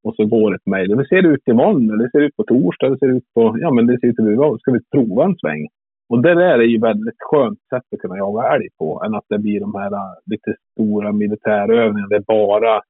[0.04, 0.96] Och så går ett mejl.
[0.96, 3.56] Det ser ut imorgon, eller det ser ut på torsdag, det ser ut på...
[3.58, 5.66] Ja, men det ser ut att ska vi prova en sväng?
[6.08, 9.24] Och det där är ju väldigt skönt sätt att kunna jaga älg på, än att
[9.28, 12.08] det blir de här äh, lite stora militärövningarna.
[12.08, 12.80] Det är bara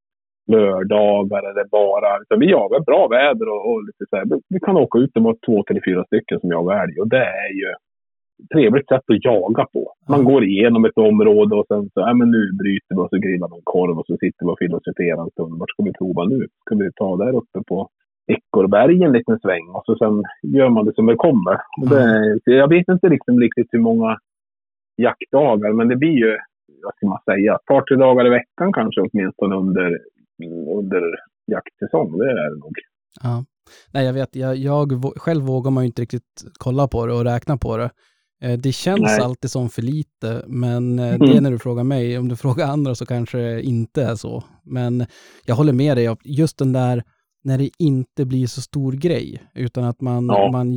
[0.46, 2.18] lördagar eller bara...
[2.22, 4.24] Utan vi jagar bra väder och, och lite så här.
[4.48, 7.24] Vi kan åka ut och vara två till fyra stycken som jagar älg och det
[7.46, 7.68] är ju
[8.42, 9.92] ett trevligt sätt att jaga på.
[10.08, 13.16] Man går igenom ett område och sen så, ja men nu bryter vi och så
[13.16, 15.58] grillar vi en korv och så sitter vi och filosoferar en stund.
[15.58, 16.46] Vart ska vi prova nu?
[16.64, 17.88] Ska vi ta där uppe på
[18.26, 21.56] Ekorrberg en liten sväng och så sen gör man det som det kommer.
[21.90, 24.18] Det, jag vet inte liksom riktigt hur många
[24.96, 26.38] jaktdagar, men det blir ju,
[26.82, 29.98] vad ska man säga, ett par, tre dagar i veckan kanske åtminstone under,
[30.78, 31.02] under
[31.52, 32.18] jaktsäsong.
[32.18, 32.72] Det är det nog.
[33.22, 33.44] Ja.
[33.92, 37.24] Nej, jag vet, jag, jag, själv vågar man ju inte riktigt kolla på det och
[37.24, 37.90] räkna på det.
[38.42, 39.20] Eh, det känns Nej.
[39.20, 42.18] alltid som för lite, men eh, det är när du frågar mig.
[42.18, 44.44] Om du frågar andra så kanske det inte är så.
[44.64, 45.06] Men
[45.46, 47.02] jag håller med dig, just den där
[47.44, 50.50] när det inte blir så stor grej, utan att man, ja.
[50.52, 50.72] man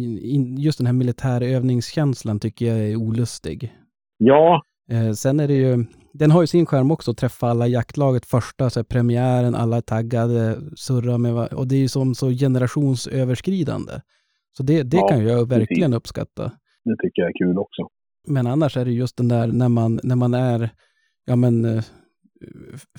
[0.57, 3.73] just den här militärövningskänslan tycker jag är olustig.
[4.17, 4.61] Ja.
[4.91, 5.85] Eh, sen är det ju,
[6.19, 9.77] den har ju sin skärm också, att träffa alla jaktlaget första, så här, premiären, alla
[9.77, 13.93] är taggade, surra med, och det är ju som så generationsöverskridande.
[14.57, 15.97] Så det, det ja, kan jag verkligen precis.
[15.97, 16.51] uppskatta.
[16.85, 17.81] Det tycker jag är kul också.
[18.27, 20.69] Men annars är det just den där när man, när man är,
[21.25, 21.83] ja men eh,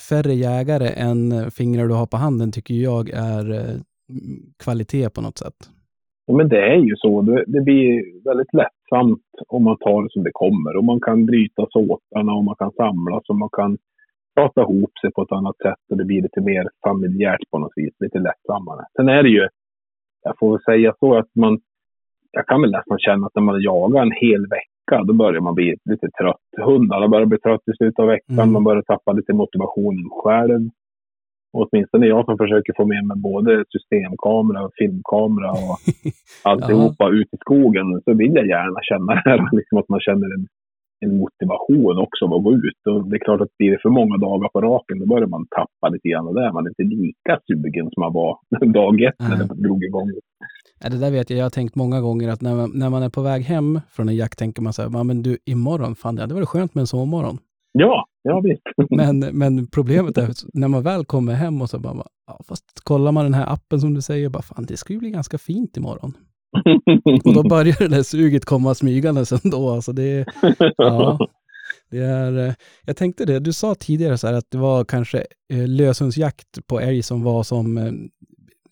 [0.08, 3.80] färre jägare än fingrar du har på handen tycker jag är eh,
[4.64, 5.54] kvalitet på något sätt.
[6.26, 7.22] Ja, men det är ju så.
[7.22, 8.54] Det, det blir väldigt
[8.91, 10.76] lättsamt om man tar det som det kommer.
[10.76, 13.78] Och man kan bryta såtarna och man kan samlas och man kan
[14.36, 17.72] prata ihop sig på ett annat sätt och det blir lite mer familjärt på något
[17.76, 17.95] vis.
[18.01, 18.84] Lite lättsammare.
[18.97, 19.49] Sen är det ju,
[20.22, 21.61] jag får väl säga så att man,
[22.30, 25.41] jag kan väl nästan känna att när man jagar en hel vecka vecka, då börjar
[25.41, 26.66] man bli lite trött.
[26.66, 28.39] Hundarna börjar bli trött i slutet av veckan.
[28.39, 28.53] Mm.
[28.53, 30.70] Man börjar tappa lite motivationen själv.
[31.53, 35.76] Och åtminstone jag som försöker få med mig både systemkamera och filmkamera och
[36.51, 40.28] alltihopa ut i skogen, så vill jag gärna känna det här, liksom att man känner
[40.36, 40.44] en,
[41.05, 42.80] en motivation också av att gå ut.
[42.90, 45.46] Och det är klart att blir det för många dagar på raken, då börjar man
[45.59, 46.53] tappa lite grann där.
[46.53, 48.32] Man är inte lika sugen som man var
[48.78, 50.11] dag ett när det drog igång.
[50.82, 53.03] Ja, det där vet jag, jag har tänkt många gånger att när man, när man
[53.03, 56.14] är på väg hem från en jakt tänker man så här, men du, imorgon, fan
[56.14, 57.38] det hade varit skönt med en sovmorgon.
[57.72, 58.62] Ja, ja visst.
[58.90, 63.12] men, men problemet är när man väl kommer hem och så bara, ja, fast kollar
[63.12, 65.76] man den här appen som du säger, bara fan det ska ju bli ganska fint
[65.76, 66.16] imorgon.
[67.24, 69.70] och då börjar det där suget komma smygandes ändå.
[69.70, 70.26] Alltså det,
[70.76, 71.18] ja,
[71.90, 72.54] det är, eh,
[72.86, 76.80] jag tänkte det, du sa tidigare så här att det var kanske eh, löshundsjakt på
[76.80, 77.92] älg som var som eh,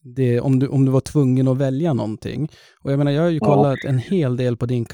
[0.03, 2.49] det, om, du, om du var tvungen att välja någonting.
[2.83, 3.89] Och jag menar, jag har ju kollat ja.
[3.89, 4.85] en hel del på din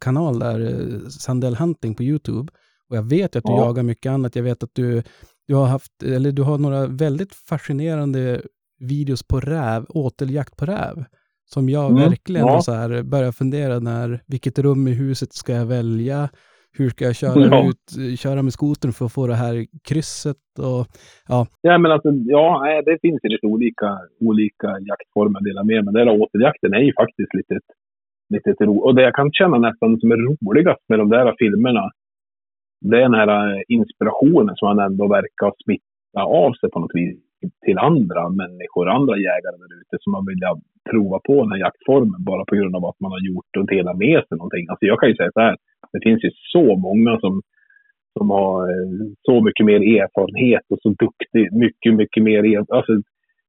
[0.00, 2.52] kanal där, Sandell Hunting på YouTube.
[2.90, 3.64] Och jag vet att du ja.
[3.64, 4.36] jagar mycket annat.
[4.36, 5.02] Jag vet att du,
[5.46, 8.42] du har haft, eller du har några väldigt fascinerande
[8.80, 11.04] videos på räv, åteljakt på räv.
[11.44, 12.02] Som jag mm.
[12.02, 12.60] verkligen ja.
[12.60, 16.28] så här börjar fundera när, vilket rum i huset ska jag välja?
[16.78, 17.68] hur ska jag köra ja.
[17.68, 19.54] ut, köra med skotern för att få det här
[19.88, 20.82] krysset och
[21.28, 21.46] ja.
[21.60, 25.94] Ja, men alltså, ja, det finns ju lite olika, olika jaktformer att dela med, men
[25.94, 27.54] den här återjakten är ju faktiskt lite,
[28.34, 28.78] lite ro.
[28.84, 31.84] Och det jag kan känna nästan som är roligast med de där filmerna,
[32.80, 36.94] det är den här eh, inspirationen som han ändå verkar smitta av sig på något
[36.94, 37.18] vis
[37.64, 40.58] till andra människor, andra jägare där ute som har velat
[40.90, 43.96] prova på den här jaktformen bara på grund av att man har gjort och delat
[43.96, 44.66] med sig någonting.
[44.68, 45.56] Alltså jag kan ju säga så här,
[45.92, 47.42] det finns ju så många som,
[48.18, 48.90] som har eh,
[49.22, 52.92] så mycket mer erfarenhet och så duktig, mycket, mycket mer e-, alltså,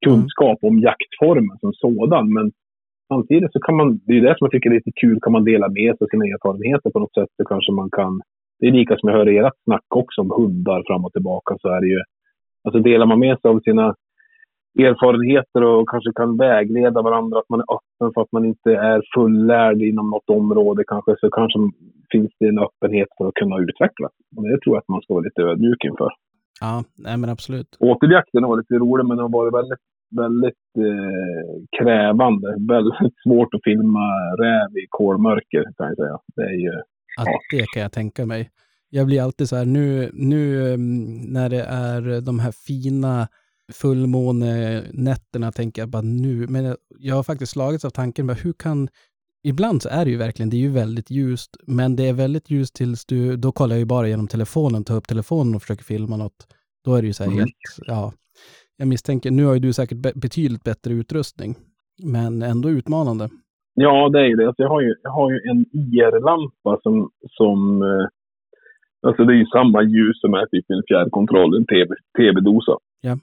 [0.06, 2.34] kunskap om jaktformen som sådan.
[2.34, 2.52] Men
[3.08, 5.34] samtidigt så kan man, det är ju det som jag tycker är lite kul, kan
[5.34, 8.22] man dela med sig av sina erfarenheter på något sätt så kanske man kan,
[8.60, 11.68] det är lika som jag hör ert snack också om hundar fram och tillbaka så
[11.70, 12.02] är det ju,
[12.64, 13.96] alltså delar man med sig av sina
[14.80, 17.40] erfarenheter och kanske kan vägleda varandra.
[17.40, 21.16] Att man är öppen för att man inte är fullärd inom något område kanske.
[21.20, 21.60] Så kanske
[22.12, 24.12] finns det en öppenhet för att kunna utvecklas.
[24.36, 26.10] Och det tror jag att man ska vara lite ödmjuk inför.
[26.62, 27.78] Ja, nej men absolut.
[27.80, 29.86] Åteljakten har varit lite rolig, men den har varit väldigt,
[30.22, 32.48] väldigt eh, krävande.
[32.76, 34.06] Väldigt svårt att filma
[34.44, 36.18] räv i kolmörker, kan jag säga.
[36.36, 36.74] Det är ju...
[37.22, 38.52] Att det kan jag tänka mig.
[38.90, 43.28] Jag blir alltid så här, nu, nu mm, när det är de här fina
[43.72, 48.54] fullmånenätterna tänker jag bara nu, men jag, jag har faktiskt slagits av tanken, bara, hur
[48.54, 48.90] kan,
[49.44, 52.50] ibland så är det ju verkligen, det är ju väldigt ljust, men det är väldigt
[52.50, 55.84] ljust tills du, då kollar jag ju bara genom telefonen, tar upp telefonen och försöker
[55.84, 56.48] filma något.
[56.84, 57.40] Då är det ju så här Mm.
[57.40, 57.54] helt,
[57.88, 58.14] ja,
[58.78, 61.56] jag misstänker, nu har ju du säkert be betydligt bättre utrustning,
[62.04, 63.30] men ändå utmanande.
[63.82, 64.48] Ja, det är ju det.
[64.48, 68.08] Alltså, jag, har ju, jag har ju en IR-lampa som, som eh,
[69.08, 72.78] alltså det är ju samma ljus som är typ en fjärrkontroll, en TV, TV-dosa.
[73.02, 73.18] Ja.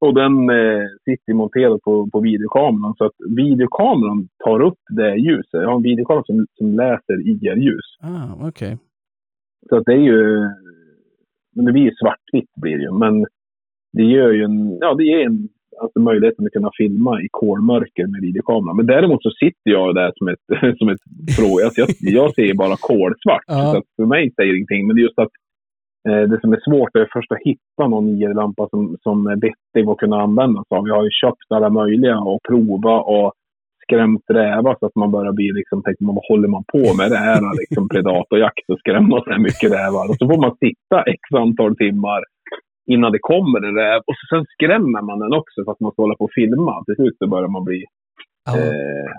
[0.00, 5.60] Och den eh, sitter monterad på, på videokameran så att videokameran tar upp det ljuset.
[5.62, 7.88] Jag har en videokamera som, som läser IR-ljus.
[8.00, 8.78] Ah, okej.
[9.68, 10.40] Så att det är ju,
[11.54, 12.92] men det blir ju svartvitt blir det ju.
[12.92, 13.26] Men
[13.92, 15.48] det gör ju en, ja det ger en
[15.80, 18.74] alltså möjligheten att kunna filma i kolmörker med videokamera.
[18.74, 20.44] Men däremot så sitter jag där som ett,
[20.78, 21.04] som ett
[21.36, 21.64] frå.
[21.64, 23.46] Alltså jag, jag ser bara kolsvart.
[23.46, 23.72] Ja.
[23.72, 24.86] Så för mig säger det ingenting.
[24.86, 25.34] Men det är just att
[26.08, 29.90] eh, det som är svårt är först att hitta någon IR-lampa som, som är vettig
[29.90, 30.88] att kunna använda sig av.
[30.88, 33.32] Jag har ju köpt alla möjliga och prova och
[33.88, 37.10] skrämt rävar så att man börjar bli liksom, tänker man, vad håller man på med?
[37.10, 40.04] Det här är liksom predatorjakt och skrämma så här mycket rävar.
[40.10, 42.20] Och så får man sitta x antal timmar
[42.92, 44.00] innan det kommer en räv.
[44.06, 46.84] Och sen skrämmer man den också för att man ska hålla på och filma.
[46.84, 47.84] Till slut så börjar man bli...
[48.46, 49.10] Ja, Eh,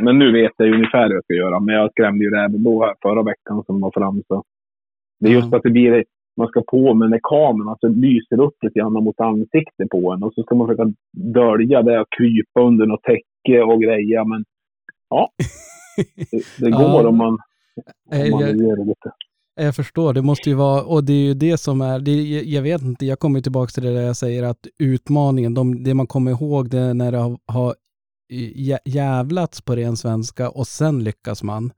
[0.00, 1.60] men nu vet jag ungefär hur jag ska göra.
[1.60, 4.22] Men jag skrämde ju då här förra veckan som var fram.
[4.28, 4.42] Så.
[5.20, 5.56] Det är just Ja.
[5.56, 6.04] att det blir...
[6.36, 10.22] Man ska på med när kameran alltså, lyser upp lite grann mot ansiktet på en.
[10.22, 10.92] Och så ska man försöka
[11.34, 14.24] dölja det och krypa under något täcke och grejer.
[14.24, 14.44] Men
[15.10, 15.28] ja,
[16.30, 17.38] det, det går om man,
[18.12, 19.10] Eh, om man jag- göra det lite.
[19.64, 22.62] Jag förstår, det måste ju vara, och det är ju det som är, det, jag-
[22.62, 26.06] vet inte, jag kommer tillbaka till det där jag säger att utmaningen, de, det man
[26.06, 27.74] kommer ihåg det är när det har, har
[28.54, 31.72] jä- jävlats på ren svenska och sen lyckas man.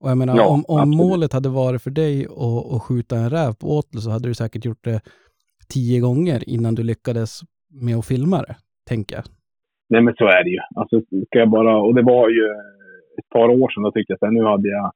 [0.00, 3.30] Och jag menar, Ja, om, om målet hade varit för dig att, att skjuta en
[3.30, 5.00] räv på åtel så hade du säkert gjort det
[5.68, 8.56] tio gånger innan du lyckades med att filma det,
[8.88, 9.24] tänker jag.
[9.88, 10.58] Nej, men så är det ju.
[10.74, 12.44] Alltså, ska jag bara, och det var ju
[13.18, 14.92] ett par år sedan, då tyckte jag här, nu hade jag,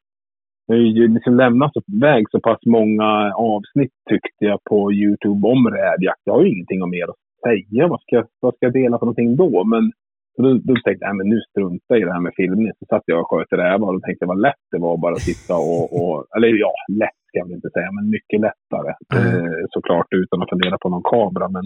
[0.66, 5.68] jag har ju liksom lämnat väg så pass många avsnitt tyckte jag på YouTube om
[5.68, 6.22] rävjakt.
[6.24, 7.88] Jag har ju ingenting om mer att säga.
[7.88, 9.64] Vad ska, vad ska jag dela för någonting då?
[9.64, 9.92] Men
[10.36, 12.72] så då, då tänkte jag, men nu struntar jag i det här med filmning.
[12.78, 15.54] Så satt jag och sköt rävar och tänkte vad lätt det var att bara sitta
[15.56, 18.92] och, och eller ja, lätt ska jag väl inte säga, men mycket lättare.
[19.14, 19.26] Mm.
[19.34, 21.48] Eh, såklart utan att fundera på någon kamera.
[21.56, 21.64] Men,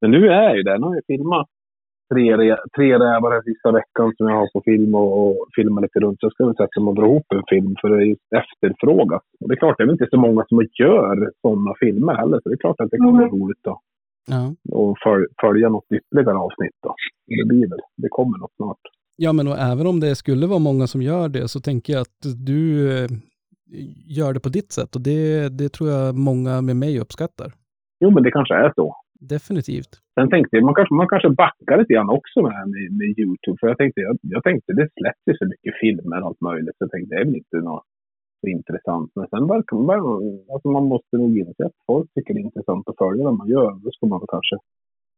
[0.00, 0.78] men nu är jag ju där.
[0.78, 1.48] Nu har jag filmat
[2.12, 5.80] tre, re- tre rävar den sista veckan som jag har på film och, och filma
[5.80, 6.20] lite runt.
[6.20, 9.26] Så jag ska väl sätta mig och dra ihop en film för det är efterfrågat.
[9.40, 12.38] Och det är klart, det är väl inte så många som gör sådana filmer heller.
[12.40, 13.80] Så det är klart att det kommer bli roligt då.
[14.34, 14.42] Ja.
[14.78, 16.94] Och föl, följa något ytterligare avsnitt då.
[17.26, 17.80] Det blir väl.
[17.96, 18.82] Det kommer något snart.
[19.16, 22.00] Ja, men och även om det skulle vara många som gör det så tänker jag
[22.00, 23.08] att du eh,
[24.18, 27.52] gör det på ditt sätt och det, det tror jag många med mig uppskattar.
[28.00, 28.96] Jo, men det kanske är så.
[29.28, 29.92] Definitivt.
[30.14, 33.56] Sen tänkte jag, man kanske, man kanske backar lite grann också med, med, med YouTube.
[33.60, 36.76] För jag tänkte, jag, jag tänkte, det släpps ju så mycket filmer och allt möjligt.
[36.76, 37.84] Så jag tänkte, det är väl inte något
[38.40, 39.10] så intressant.
[39.14, 42.50] Men sen verkar man, bara- alltså man måste nog inse att folk tycker det är
[42.50, 43.70] intressant att följa det man gör.
[43.84, 44.56] Då ska man kanske,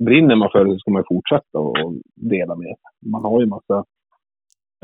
[0.09, 3.11] brinner man för det så ska man fortsätta och, och dela med sig.
[3.15, 3.85] Man har ju massa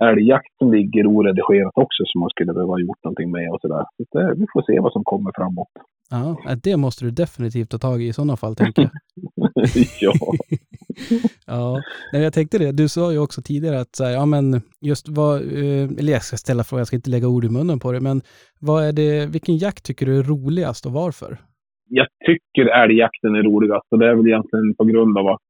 [0.09, 3.85] älgjakt som ligger oredigerat också som man skulle behöva ha gjort någonting med och sådär.
[3.97, 5.69] Så det, vi får se vad som kommer framåt.
[6.11, 8.93] Ja, det måste du definitivt ta tag i i sådana fall, tänker jag.
[10.01, 10.13] ja.
[11.47, 11.83] Ja,
[12.13, 12.73] nej, jag tänkte det.
[12.73, 16.23] Du sa ju också tidigare att så här, ja men just vad, eh, eller jag
[16.23, 18.21] ska ställa frågan, jag ska inte lägga ord i munnen på det, men
[18.61, 21.39] vad är det, vilken jakt tycker du är roligast och varför?
[21.91, 23.87] jag tycker älgjakten är roligast.
[23.91, 25.49] Och det är väl egentligen på grund av att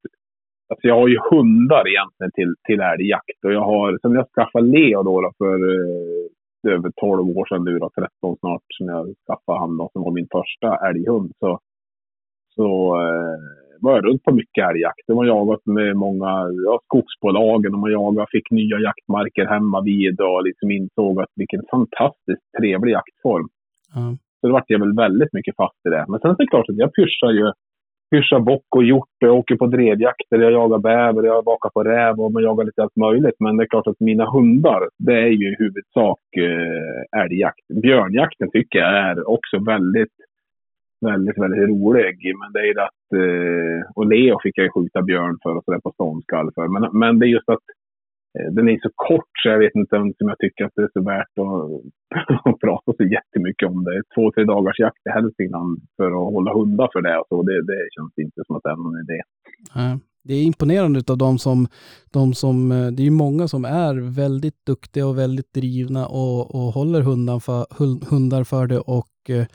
[0.71, 3.45] alltså jag har ju hundar egentligen till, till älgjakt.
[3.45, 7.65] Och jag har, sen jag skaffade Leo då, då för eh, över 12 år sedan
[7.65, 11.33] nu då, 13 snart, som jag skaffade han då, som var min första älghund.
[11.39, 11.59] Så,
[12.55, 12.67] så
[13.03, 13.39] eh,
[13.81, 15.07] var jag runt på mycket älgjakt.
[15.07, 16.31] Det var jagat med många
[16.67, 21.63] ja, skogsbolagen och man jagade, fick nya jaktmarker hemma vid och liksom insåg att vilken
[21.71, 23.49] fantastiskt trevlig jaktform.
[23.95, 26.05] Ja, Så då vart jag väl väldigt mycket fast i det.
[26.09, 27.47] Men sen så är det klart att jag pyschar ju
[28.11, 29.09] pyschar bock och hjort.
[29.19, 32.83] Jag åker på drevjakter, jag jagar bäver, jag vakar på räv och man jagar lite
[32.83, 33.35] allt möjligt.
[33.39, 37.67] Men det är klart att mina hundar, det är ju i huvudsak eh, älgjakt.
[37.83, 40.17] Björnjakten tycker jag är också väldigt,
[41.01, 42.35] väldigt, väldigt rolig.
[42.41, 45.65] Men det är ju att, eh, och Leo fick jag ju skjuta björn för och
[45.65, 46.69] sådär på ståndskall för.
[46.69, 47.67] Men, men det är just att
[48.57, 51.03] den är så kort så jag vet inte om jag tycker att det är så
[51.03, 51.55] värt att,
[52.49, 54.03] att prata så jättemycket om det.
[54.15, 57.17] Två, tre dagars jakt i Hälsingland för att hålla hundar för det.
[57.17, 59.19] Alltså, det, det känns inte som att det är någon idé.
[60.25, 61.67] Det är imponerande av de som,
[62.13, 66.55] de som, eh, det är ju många som är väldigt duktiga och väldigt drivna och,
[66.55, 67.65] och håller hundar för,
[68.11, 69.47] hundar för det och eh,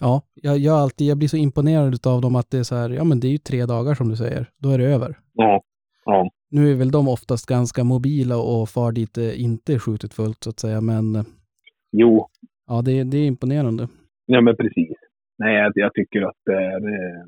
[0.00, 2.90] ja, jag, jag, alltid, jag blir så imponerad av dem att det är så här,
[2.90, 5.18] ja men det är ju tre dagar som du säger, då är det över.
[5.34, 5.62] Ja,
[6.04, 6.30] ja.
[6.50, 10.44] Nu är väl de oftast ganska mobila och far dit det inte är skjutet fullt
[10.44, 11.24] så att säga, men
[11.92, 12.28] Jo.
[12.66, 13.88] Ja, det, det är imponerande.
[14.26, 14.96] Ja, men precis.
[15.38, 17.24] Nej, jag, jag tycker att det är, eh,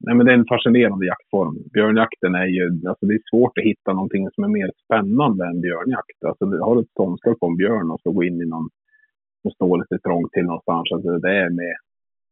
[0.00, 1.56] nej, men det är en fascinerande jaktform.
[1.72, 5.60] Björnjakten är ju, alltså det är svårt att hitta någonting som är mer spännande än
[5.60, 6.24] björnjakt.
[6.26, 8.68] Alltså, har du ett ståndskall på en björn och så gå in i någon
[9.44, 10.92] och stå lite trångt till någonstans.
[10.92, 11.74] Alltså, det är med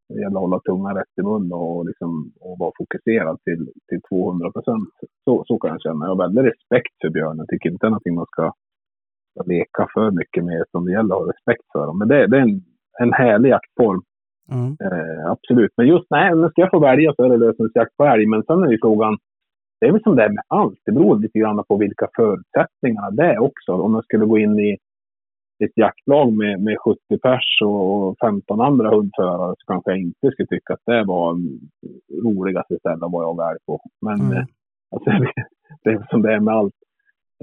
[0.08, 4.00] det gäller att hålla tungan rätt i mun och, liksom, och vara fokuserad till, till
[4.08, 4.92] 200 procent.
[5.24, 6.06] Så, så kan jag känna.
[6.06, 7.38] Jag har väldigt respekt för björnen.
[7.38, 8.52] Jag tycker inte det är någonting man ska,
[9.30, 11.98] ska leka för mycket med som det gäller att ha respekt för dem.
[11.98, 12.62] Men det, det är en,
[13.00, 14.02] en härlig jaktform.
[14.52, 14.76] Mm.
[14.86, 15.72] Eh, absolut.
[15.76, 18.26] Men just nej, men ska jag få välja så är det lösensjakt på älg.
[18.26, 19.18] Men sen är ju frågan,
[19.80, 20.80] det är väl som det är med allt.
[20.84, 23.72] Det beror lite grann på vilka förutsättningarna det är också.
[23.72, 24.76] Om jag skulle gå in i
[25.64, 30.46] ett jaktlag med, med 70 pers och 15 andra hundförare så kanske jag inte skulle
[30.46, 31.36] tycka att det var
[32.24, 33.80] roligaste stället att vara väl på.
[34.00, 34.32] Men mm.
[34.32, 34.44] Eh,
[34.90, 35.10] alltså,
[35.84, 36.74] det är som det är med allt.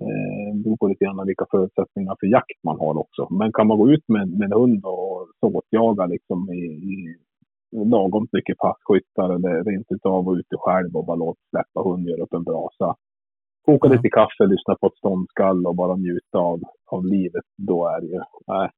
[0.01, 3.27] Eh, det beror på lite grann vilka förutsättningar för jakt man har också.
[3.33, 7.17] Men kan man gå ut med, med en hund och såtjaga liksom i, i
[7.85, 12.23] lagom mycket passkyttar eller rent utav och ute själv och bara låta släppa hund göra
[12.23, 12.95] upp en brasa
[13.65, 16.59] koka lite kaffe, lyssna på ett ståndskall och bara njuta av,
[16.95, 17.43] av livet.
[17.57, 18.69] Då är det ju, nej.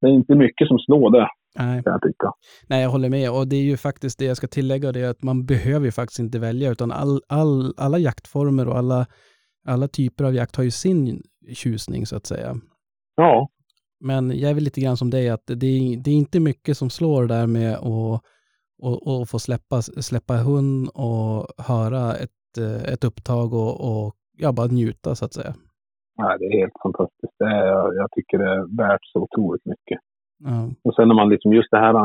[0.00, 1.28] Det är inte mycket som slår det.
[1.58, 1.82] Nej.
[1.82, 2.32] Kan jag tycka.
[2.68, 3.30] Nej, jag håller med.
[3.30, 5.92] Och det är ju faktiskt det jag ska tillägga, det är att man behöver ju
[5.92, 9.06] faktiskt inte välja, utan all, all, alla jaktformer och alla,
[9.66, 11.22] alla typer av jakt har ju sin
[11.54, 12.56] tjusning, så att säga.
[13.16, 13.48] Ja.
[14.00, 16.76] Men jag är väl lite grann som dig, att det är, det är inte mycket
[16.76, 18.22] som slår där med att
[18.82, 22.30] och, och få släppa, släppa hund och höra ett
[22.84, 25.54] ett upptag och, och ja, bara njuta så att säga.
[26.20, 27.34] Nej, det är helt fantastiskt.
[27.38, 29.98] Det är, jag tycker det är värt så otroligt mycket.
[30.46, 30.74] Mm.
[30.84, 31.96] Och sen när man liksom just det här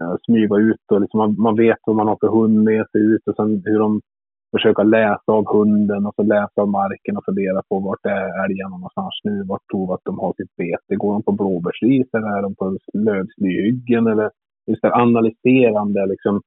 [0.00, 3.00] äh, smyga ut och liksom man, man vet vad man har för hund med sig
[3.00, 4.00] ut och sen hur de
[4.56, 8.76] försöker läsa av hunden och så läsa av marken och fundera på vart är älgarna
[8.76, 9.44] någonstans nu?
[9.44, 10.96] Vart tror vi att de har sitt bete?
[10.96, 14.06] Går de på blåbärsris eller är de på lövslyhyggen?
[14.06, 14.30] Eller
[14.66, 16.42] just det analyserande liksom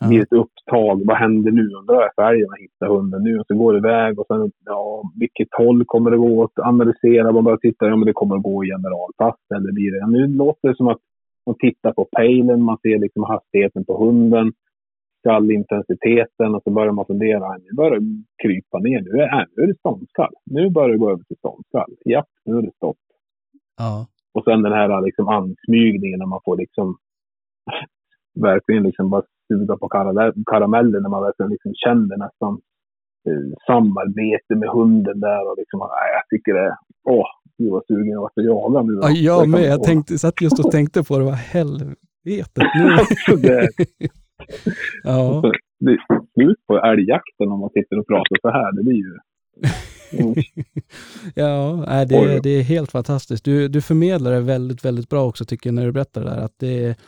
[0.00, 0.08] ja.
[0.08, 1.02] blir ett upptag.
[1.06, 1.68] Vad händer nu?
[1.80, 3.38] Undrar jag färgen och hittar hunden nu.
[3.38, 6.58] Och så går det iväg och sen, ja, vilket håll kommer det gå åt?
[6.58, 10.06] Analysera, man börjar titta, ja men det kommer att gå i generalpass eller blir det...
[10.06, 11.00] Nu låter det som att
[11.46, 14.52] man tittar på pejlen, man ser liksom hastigheten på hunden,
[15.18, 17.56] skallintensiteten och så börjar man fundera.
[17.56, 19.00] Nu börjar det krypa ner.
[19.00, 20.34] Nu är, nu är det ståndskall.
[20.44, 21.92] Nu börjar det gå över till ståndskall.
[22.04, 22.96] Ja, nu är det stopp.
[23.76, 24.06] Ja.
[24.34, 26.96] Och sen den här liksom ansmygningen när man får liksom
[28.40, 29.88] verkligen liksom bara suga på
[30.52, 32.52] karameller när man verkligen liksom känner nästan
[33.28, 35.50] eh, samarbete med hunden där.
[35.50, 37.26] Och liksom, nej, jag tycker det, åh,
[37.58, 38.98] gud vad sugen jag vart att jaga nu.
[39.02, 39.62] Ja, jag med.
[39.62, 42.88] Jag tänkte, satt just och tänkte på det, vad helvetet nu.
[45.02, 45.42] ja.
[45.80, 45.98] det är
[46.34, 48.76] slut på älgjakten om man sitter och pratar så här.
[48.76, 49.18] Det blir ju...
[50.12, 50.34] Mm.
[51.34, 53.44] ja, det, det är helt fantastiskt.
[53.44, 56.44] Du, du förmedlar det väldigt, väldigt bra också tycker jag när du berättar det där.
[56.44, 56.98] Att det,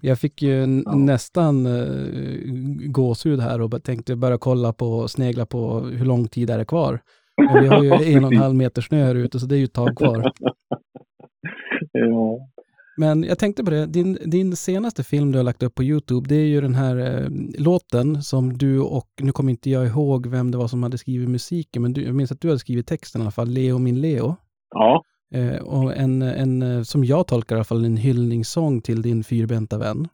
[0.00, 0.94] jag fick ju ja.
[0.94, 6.58] nästan uh, gåshud här och tänkte börja kolla på, snegla på hur lång tid är
[6.58, 7.00] det kvar.
[7.36, 9.58] Men vi har ju en och en halv meter snö här ute så det är
[9.58, 10.32] ju ett tag kvar.
[11.92, 12.48] ja.
[12.96, 16.28] Men jag tänkte på det, din, din senaste film du har lagt upp på YouTube,
[16.28, 17.28] det är ju den här eh,
[17.58, 21.28] låten som du och, nu kommer inte jag ihåg vem det var som hade skrivit
[21.28, 24.00] musiken, men du, jag minns att du hade skrivit texten i alla fall, Leo min
[24.00, 24.36] Leo.
[24.70, 25.02] Ja.
[25.34, 29.24] Eh, och en, en, eh, som jag tolkar i alla fall, en hyllningssång till din
[29.24, 30.08] fyrbenta vän.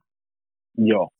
[0.72, 1.10] Ja.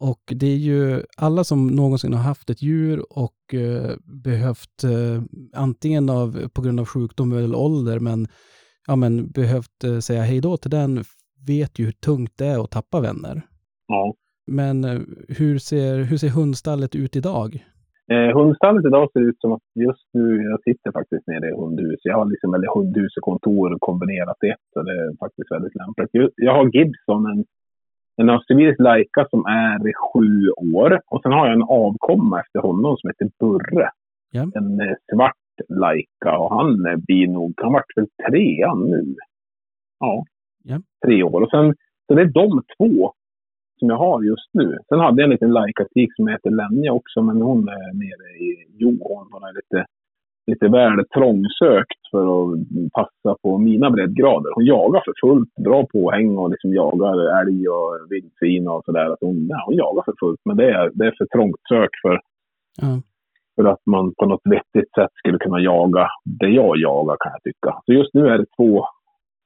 [0.00, 5.22] Och det är ju alla som någonsin har haft ett djur och eh, behövt, eh,
[5.52, 8.28] antingen av, på grund av sjukdom eller ålder, men,
[8.86, 11.04] ja, men behövt eh, säga hej då till den,
[11.46, 13.42] vet ju hur tungt det är att tappa vänner.
[13.86, 14.14] Ja.
[14.46, 17.64] Men eh, hur, ser, hur ser hundstallet ut idag?
[18.12, 22.00] Eh, hundstallet idag ser ut som att just nu, jag sitter faktiskt nere i hundhus.
[22.02, 25.74] Jag har liksom, eller hundhus och kontor kombinerat i ett, så det är faktiskt väldigt
[25.74, 26.32] lämpligt.
[26.36, 27.44] Jag har Gibson, en,
[28.16, 31.00] en australisk Laika som är sju år.
[31.06, 33.90] Och sen har jag en avkomma efter honom som heter Burre.
[34.30, 34.42] Ja.
[34.54, 35.36] En eh, svart
[35.68, 39.14] Laika och han eh, blir nog, han vart väl trean nu.
[40.00, 40.24] Ja,
[40.62, 41.42] ja, tre år.
[41.42, 41.74] Och sen,
[42.06, 43.12] så det är de två
[43.78, 44.78] som jag har just nu.
[44.88, 48.66] Sen hade jag en liten lajkatik som heter Lenja också, men hon är nere i
[48.78, 48.98] Jo.
[49.32, 49.86] Hon är lite
[50.46, 52.58] lite väl trångsökt för att
[52.92, 54.50] passa på mina breddgrader.
[54.54, 59.04] Hon jagar för fullt, bra påhäng och liksom jagar älg och vildsvin och sådär.
[59.04, 62.20] Alltså hon, hon jagar för fullt, men det är, det är för trångt sök för,
[62.82, 63.00] Ja.
[63.56, 66.08] för att man på något vettigt sätt skulle kunna jaga
[66.40, 67.80] det jag jagar kan jag tycka.
[67.86, 68.86] Så just nu är det två,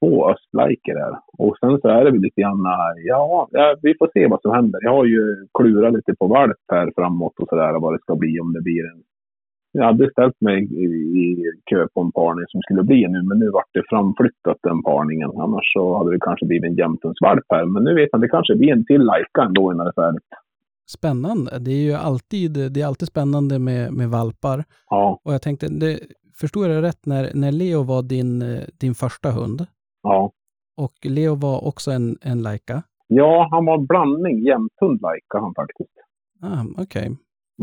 [0.00, 1.18] två östlajker där.
[1.38, 2.62] Och sen så är det väl lite grann,
[2.96, 3.48] ja,
[3.82, 4.80] vi får se vad som händer.
[4.82, 8.40] Jag har ju klurat lite på valp här framåt och sådär vad det ska bli
[8.40, 9.02] om det blir en
[9.72, 10.86] jag hade ställt mig i,
[11.22, 14.82] i kö på en parning som skulle bli nu, men nu vart det framflyttat den
[14.82, 15.30] parningen.
[15.30, 17.64] Annars så hade det kanske blivit en jämthundsvalp här.
[17.64, 20.28] Men nu vet man, det kanske blir en till lajka ändå innan det är färdigt.
[20.90, 21.58] Spännande.
[21.58, 24.64] Det är ju alltid, det är alltid spännande med, med valpar.
[24.90, 25.98] Ja, Och jag tänkte, det,
[26.40, 29.66] förstod jag det rätt när, när Leo var din, eh, din första hund?
[30.02, 30.32] Ja.
[30.76, 32.82] Och Leo var också en, en Laika?
[33.06, 34.44] Ja, han var blandning.
[34.44, 35.90] Jämthund lajka han faktiskt.
[36.42, 37.06] Ah, Okej.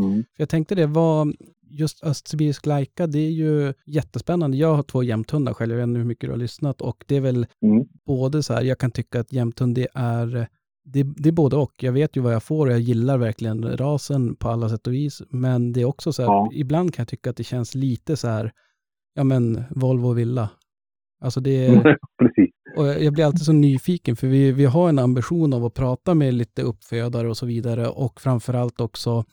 [0.02, 0.14] Mm.
[0.36, 1.32] För jag tänkte det var
[1.70, 4.56] just östsibirisk Laika, det är ju jättespännande.
[4.56, 7.16] Jag har två jämthundar själv, jag vet inte hur mycket du har lyssnat och det
[7.16, 7.84] är väl Mm.
[8.06, 10.26] både så här, jag kan tycka att jämthund det är,
[10.84, 11.72] det, det är både och.
[11.82, 14.92] Jag vet ju vad jag får och jag gillar verkligen rasen på alla sätt och
[14.92, 15.22] vis.
[15.30, 16.50] Men det är också så här, Ja.
[16.52, 18.52] ibland kan jag tycka att det känns lite så här,
[19.14, 20.48] ja men Volvo Villa.
[21.20, 21.82] Alltså det är,
[22.18, 22.54] Precis.
[22.76, 25.74] och jag jag blir alltid så nyfiken för vi, vi har en ambition av att
[25.74, 29.24] prata med lite uppfödare och så vidare och framförallt också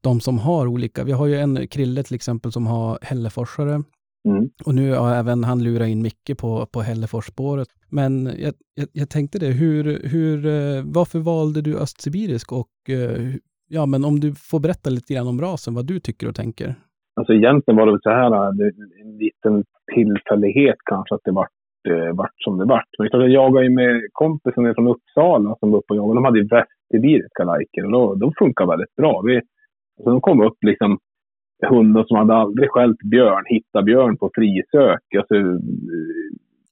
[0.00, 1.04] de som har olika.
[1.04, 3.82] Vi har ju en Krille till exempel som har Hälleforsare
[4.28, 4.50] Mm.
[4.64, 7.68] och nu har även han lurat in Micke på, på Hälleforsspåret.
[7.88, 13.34] Men jag, jag, jag tänkte det, hur, hur, eh, varför valde du östsibirisk och eh,
[13.68, 16.74] ja, men om du får berätta lite grann om rasen, vad du tycker och tänker.
[17.14, 21.48] Alltså egentligen var det väl så här, det, en liten tillfällighet kanske att det vart,
[21.88, 22.88] eh, vart som det vart.
[22.98, 26.14] Men jag jagade ju med kompisen från Uppsala som var uppe och jagade.
[26.14, 29.22] De hade ju västsibiriska lajker och då, de funkar väldigt bra.
[29.26, 30.98] Vi, alltså de kom upp liksom
[31.68, 35.02] hundar som hade aldrig skällt björn, hittade björn på frisök.
[35.18, 35.34] Alltså,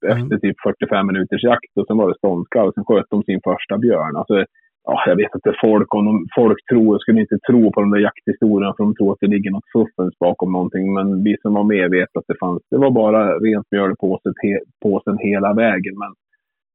[0.07, 2.72] eh, efter typ 45 minuters jakt och sen var det ståndskall.
[2.74, 4.16] Sen sköt de sin första björn.
[4.16, 4.45] Alltså,
[4.84, 7.98] ja, jag vet inte folk om de, folk tror, skulle inte tro på de där
[7.98, 10.94] jakthistorierna för de tror att det ligger något fuffens bakom någonting.
[10.94, 13.96] Men vi som var med vet att det fanns, det var bara rent mjöl i
[14.00, 15.94] påsen, he, påsen hela vägen.
[15.98, 16.12] Men,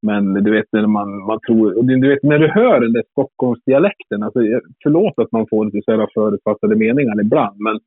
[0.02, 3.04] men du vet när man, man tror, och du vet när du hör den där
[3.10, 4.40] Stockholmsdialekten, alltså
[4.82, 7.80] förlåt att man får lite så här förutfattade meningar ibland, men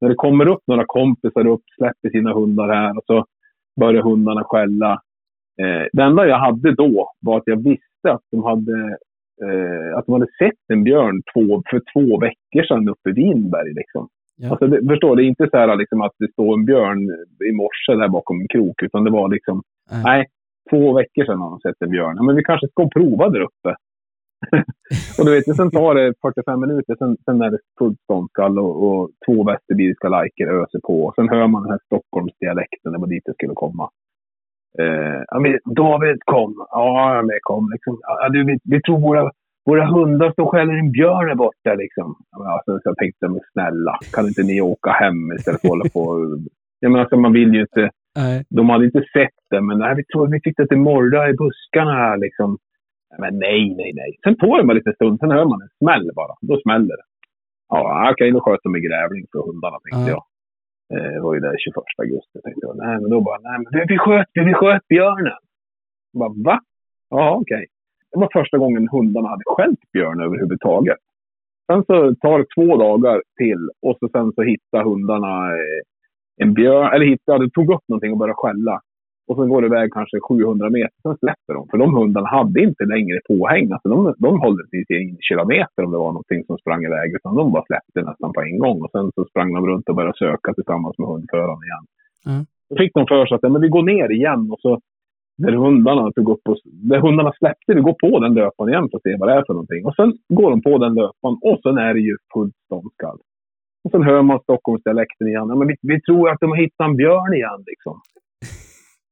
[0.00, 3.24] när det kommer upp några kompisar upp, släpper sina hundar här och så
[3.80, 4.92] börjar hundarna skälla.
[5.60, 8.98] Eh, det enda jag hade då var att jag visste att de hade,
[9.46, 13.72] eh, att de hade sett en björn två, för två veckor sedan uppe i Vinberg.
[13.74, 14.08] Liksom.
[14.36, 14.50] Ja.
[14.50, 17.00] Alltså, det, förstår, det är inte så här liksom, att det står en björn
[17.50, 20.02] i morse där bakom en krok, utan det var liksom, Nej.
[20.04, 20.26] nej,
[20.70, 22.16] två veckor sedan har de sett en björn.
[22.16, 23.74] Ja, men vi kanske ska prova där uppe.
[25.18, 28.74] och du vet, sen tar det 45 minuter, sen, sen är det fullt ståndskall och,
[28.86, 31.12] och två västerbiriska lajker öser på.
[31.16, 33.90] Sen hör man den här Stockholmsdialekten, det var dit det skulle komma.
[34.82, 36.54] Eh, men David kom.
[36.70, 37.70] Ja, jag med kom.
[37.72, 37.98] Liksom.
[38.02, 39.30] Ja, du, vi, vi tror våra,
[39.66, 41.74] våra hundar står och skäller en björn där borta.
[41.74, 42.16] Liksom.
[42.30, 45.72] Ja, alltså, så jag tänkte, men snälla, kan inte ni åka hem istället för att
[45.72, 46.00] hålla på?
[46.80, 48.44] Jag menar, alltså, man vill ju inte Nej.
[48.50, 51.92] de hade inte sett det, men nej, vi tror vi att det morrade i buskarna
[51.92, 52.58] här liksom.
[53.18, 54.10] Men nej, nej, nej.
[54.24, 56.34] Sen tog det bara lite stund, sen hör man en smäll bara.
[56.40, 57.06] Då smäller det.
[57.68, 60.14] Ja, okej, då sköt de med grävling för hundarna, tänkte Ja.
[60.16, 60.22] jag.
[60.94, 62.76] Eh, Det var ju där 21 augusti, tänkte jag.
[62.76, 65.38] Nej, men då bara, nej, men vi, sköt, vi sköt björnen.
[66.12, 66.60] Jag bara, va?
[67.10, 67.66] Ja, okej.
[68.12, 70.96] Det var första gången hundarna hade skällt björn överhuvudtaget.
[71.72, 75.80] Sen så tar det två dagar till och så sen så hittar hundarna eh,
[76.42, 78.80] en björn, eller hittade, tog upp någonting och började skälla.
[79.28, 81.62] Och sen går det iväg kanske 700 meter, sen släpper de.
[81.70, 83.64] För de hundarna hade inte längre påhäng.
[83.72, 87.08] Alltså de, de håller sig till en kilometer om det var någonting som sprang iväg.
[87.16, 88.78] Utan de bara släppte nästan på en gång.
[88.84, 91.84] Och sen så sprang de runt och började söka tillsammans med hundföraren igen.
[92.30, 92.42] Mm.
[92.68, 94.80] Då fick de för sig att men vi går ner igen och så
[95.42, 96.60] där hundarna tog upp oss,
[96.90, 99.44] där hundarna släppte, vi går på den löpan igen för att se vad det är
[99.46, 99.82] för någonting.
[99.86, 103.18] Och sen går de på den löpan och sen är det ju fullt ståndskall.
[103.84, 105.48] Och sen hör man Stockholmsdialekten igen.
[105.48, 107.96] Ja, men vi, vi tror att de har hittat en björn igen liksom.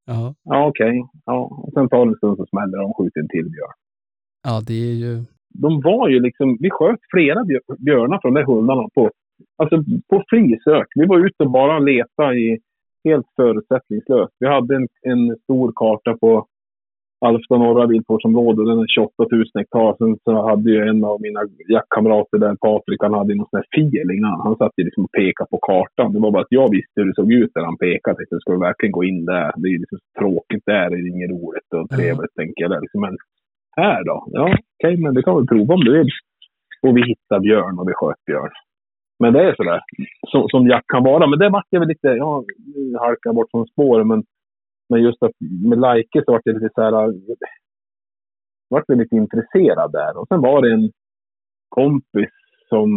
[0.06, 0.34] Ja.
[0.44, 1.04] Ja, okej.
[1.24, 1.38] Ja.
[1.62, 3.76] Och sen tar det en stund så smäller de och skjuter en till björn.
[4.44, 5.24] ja, det är ju...
[5.58, 9.10] De var ju liksom, vi sköt flera björ- björnar från de där hundarna på,
[9.56, 9.76] alltså
[10.10, 10.86] på frisök.
[10.94, 12.58] Vi var ute och bara letade i
[13.04, 14.32] helt förutsättningslöst.
[14.40, 16.46] Vi hade en, en stor karta på
[17.20, 19.94] Alfta norra viltvårdsområde, den är 28 000 hektar.
[19.98, 23.62] Sen så hade ju en av mina jaktkamrater där, Patrik, han hade ju någon sån
[23.62, 24.40] här innan.
[24.40, 26.12] Han satt ju liksom och pekade på kartan.
[26.12, 28.24] Det var bara att jag visste hur det såg ut där han pekade.
[28.30, 29.52] Jag ska vi verkligen gå in där?
[29.56, 32.70] Det är ju liksom tråkigt där, det är inget roligt och trevligt, tänker jag.
[32.70, 32.80] Där.
[32.80, 33.16] Liksom, men
[33.76, 34.16] här då?
[34.26, 36.10] Ja, okej, men det kan vi prova om du vill.
[36.82, 38.54] Och vi hittade björn och vi sköt björn.
[39.18, 39.80] Men det är sådär,
[40.30, 41.26] som, som jakt kan vara.
[41.26, 42.44] Men det vart jag väl lite, ja,
[43.24, 44.22] jag bort från spåret, men,
[44.88, 45.32] men just att
[45.68, 46.92] med Laike så vart jag lite så här,
[48.70, 50.18] vart lite intresserad där.
[50.18, 50.90] Och sen var det en
[51.68, 52.30] kompis
[52.68, 52.90] som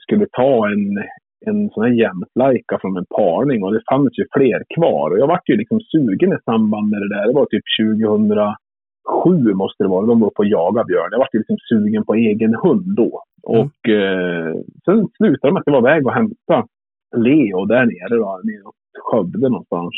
[0.00, 0.98] skulle ta en,
[1.46, 5.10] en sån här jämtlajka från en parning och det fanns ju fler kvar.
[5.10, 7.26] Och jag vart ju liksom sugen i samband med det där.
[7.26, 7.66] Det var typ
[9.06, 10.06] 2007 måste det vara.
[10.06, 11.08] De var på att jaga björn.
[11.10, 13.22] Jag vart ju liksom sugen på egen hund då.
[13.48, 13.60] Mm.
[13.60, 16.66] Och eh, sen slutade det med att jag var iväg och hämta
[17.16, 18.74] Leo där nere då, nere åt
[19.06, 19.94] Skövde någonstans.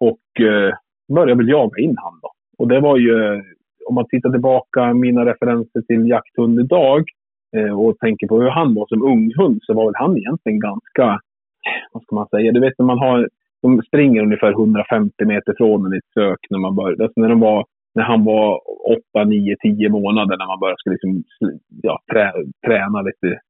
[0.00, 0.74] Och eh,
[1.14, 2.30] började väl jaga in han då.
[2.58, 3.42] Och det var ju,
[3.88, 7.04] om man tittar tillbaka mina referenser till jakthund idag
[7.56, 11.20] eh, och tänker på hur han var som unghund så var väl han egentligen ganska,
[11.92, 13.28] vad ska man säga, du vet när man har,
[13.62, 17.04] de springer ungefär 150 meter från en i ett sök när man började.
[17.04, 18.60] Alltså när de var när han var
[19.14, 21.22] 8, 9, 10 månader när man började ska liksom,
[21.82, 22.32] ja, trä,
[22.66, 23.40] träna lite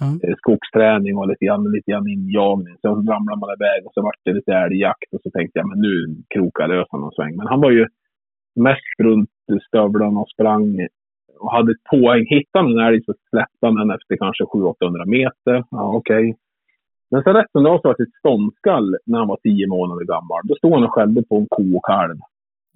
[0.00, 0.36] Mm.
[0.38, 2.76] skogsträning och lite grann, lite grann injagning.
[2.82, 5.80] Sen ramlade man iväg och så vart det lite älgjakt och så tänkte jag men
[5.80, 5.94] nu
[6.34, 7.36] krokar jag lös honom en sväng.
[7.36, 7.86] Men han var ju
[8.54, 9.30] mest runt
[9.68, 10.86] stövlarna och sprang
[11.38, 12.26] och hade ett poäng.
[12.26, 15.64] Hittade han en älg så släppte han den efter kanske 700-800 meter.
[15.70, 16.36] Ja, okej.
[17.10, 19.66] Men sen rätt som det var så var det ett ståndskall när han var 10
[19.66, 20.40] månader gammal.
[20.44, 22.18] Då stod han och skällde på en ko och kalv.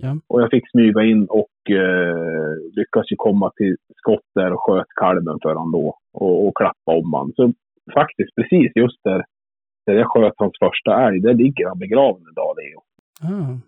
[0.02, 0.16] Ja.
[0.28, 4.86] Och jag fick smyga in och eh, lyckas ju komma till skott där och sköt
[5.00, 5.94] kalven för honom då.
[6.12, 7.32] Och, och klappa om han.
[7.36, 7.52] Så
[7.94, 9.24] faktiskt precis just där,
[9.86, 12.80] där jag sköt hans första älg, där ligger han begraven idag, Leo.
[13.30, 13.58] Ah.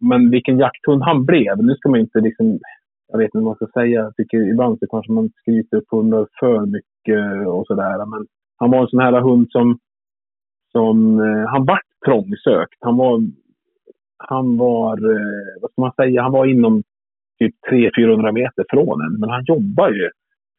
[0.00, 2.58] Men vilken jakthund han blev, nu ska man inte liksom,
[3.12, 5.90] jag vet inte vad man ska säga, jag tycker ibland så kanske man skryter upp
[5.90, 8.06] hundar för mycket och sådär.
[8.06, 8.26] Men
[8.56, 9.78] han var en sån här hund som,
[10.72, 12.78] som eh, han vart trångsökt.
[12.80, 13.20] Han var,
[14.28, 16.82] han var, eh, vad ska man säga, han var inom
[17.38, 19.20] typ 300-400 meter från en.
[19.20, 20.08] Men han jobbar ju.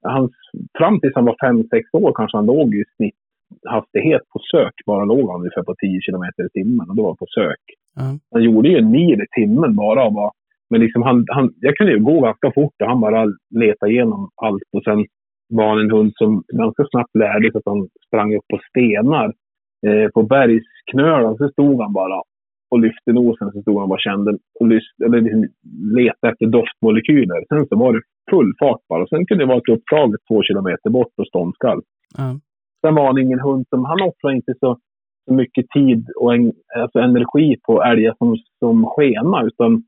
[0.03, 0.31] Hans,
[0.77, 4.73] fram tills han var 5-6 år kanske han låg i snitthastighet på sök.
[4.85, 7.63] Bara låg han ungefär på 10 kilometer i timmen och det var på sök.
[7.95, 8.17] Ja.
[8.31, 10.05] Han gjorde ju en mil i timmen bara.
[10.05, 10.31] Och bara
[10.69, 14.29] men liksom han, han, jag kunde ju gå ganska fort och han bara letade igenom
[14.35, 14.63] allt.
[14.73, 15.05] Och sen
[15.49, 19.33] var han en hund som ganska snabbt lärde sig att han sprang upp på stenar.
[19.87, 22.21] Eh, på bergsknölar så stod han bara
[22.71, 23.51] och lyfte nosen.
[23.51, 25.47] Så stod han och bara kände och lyst, eller liksom
[25.97, 27.39] letade efter doftmolekyler.
[27.49, 28.01] Sen så var det
[28.31, 29.03] full fart bara.
[29.03, 31.81] Och sen kunde det vara ett uppdrag två kilometer bort på ståndskall.
[32.17, 32.29] Ja.
[32.81, 34.77] Sen var han ingen hund som, han offrade inte så,
[35.27, 39.83] så mycket tid och en, alltså energi på älgar som, som skena, utan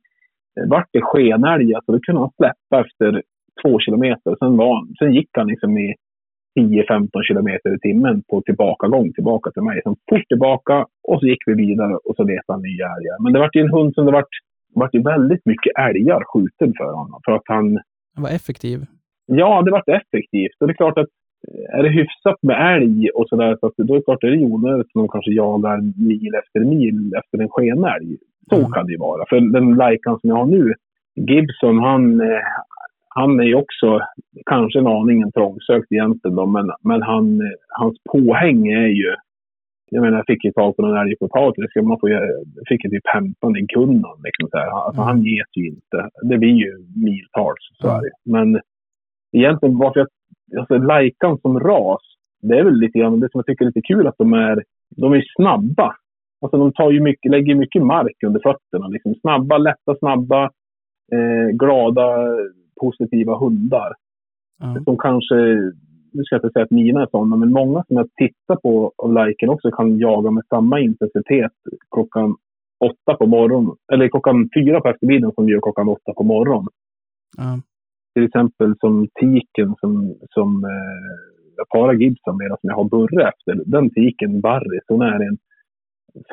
[0.69, 3.21] vart det skenälg, alltså då kunde han släppa efter
[3.61, 4.35] två kilometer.
[4.39, 5.95] Sen, var, sen gick han liksom i
[6.59, 9.81] 10-15 kilometer i timmen på tillbakagång tillbaka till mig.
[9.83, 13.23] Sen fort tillbaka och så gick vi vidare och så letade han nya älgar.
[13.23, 14.33] Men det var ju en hund som det vart,
[14.75, 17.19] vart ju väldigt mycket älgar skjuten för honom.
[17.25, 17.79] För att han,
[18.15, 18.79] Han var effektiv.
[19.25, 20.55] Ja, det vart effektivt.
[20.59, 21.07] Och det är klart att
[21.73, 24.43] är det hyfsat med älg och sådär, så att då är det klart det är
[24.53, 25.77] onödigt att man kanske jagar
[26.07, 28.17] mil efter mil efter en skenälg.
[28.49, 28.71] Så Mm.
[28.71, 29.25] kan det ju vara.
[29.29, 30.73] För den Laikan som jag har nu,
[31.15, 32.27] Gibson, han, eh,
[33.15, 33.99] han är ju också
[34.45, 39.15] kanske en aningen trångsökt egentligen då, men, men han, hans påhäng är ju
[39.91, 41.71] jag menar, jag fick ju tag på någon älg på potatis.
[41.75, 44.17] Jag man får ju- fick ju typ hämta den i kunnan.
[44.23, 44.67] Liksom så här.
[44.85, 45.07] Alltså, Mm.
[45.07, 46.09] Han ges ju inte.
[46.29, 46.71] Det blir ju
[47.05, 47.97] miltals, så Mm.
[47.97, 48.11] är det.
[48.31, 48.61] Men
[49.37, 50.07] egentligen varför jag...
[50.59, 52.01] Alltså Laikan som ras,
[52.41, 54.63] det är väl lite grann det som jag tycker är lite kul att de är...
[54.97, 55.95] De är snabba.
[56.41, 58.87] Alltså de tar ju mycket, lägger mycket mark under fötterna.
[58.87, 60.43] Liksom snabba, lätta, snabba,
[61.13, 62.07] eh, glada,
[62.83, 63.91] positiva hundar
[64.59, 64.83] Ja.
[64.85, 65.35] som kanske,
[66.13, 68.91] nu ska jag inte säga att mina är sådana, men många som jag tittar på
[69.03, 71.57] av liken också kan jaga med samma intensitet
[71.95, 72.35] klockan
[72.89, 76.67] åtta på morgonen, eller klockan fyra på eftermiddagen som vi gör klockan åtta på morgonen.
[77.37, 77.59] Ja.
[78.13, 81.13] Till exempel som tiken som, som eh,
[81.57, 83.53] jag parar Gibson med, som jag har Burre efter.
[83.65, 85.37] Den tiken, Barry, hon är en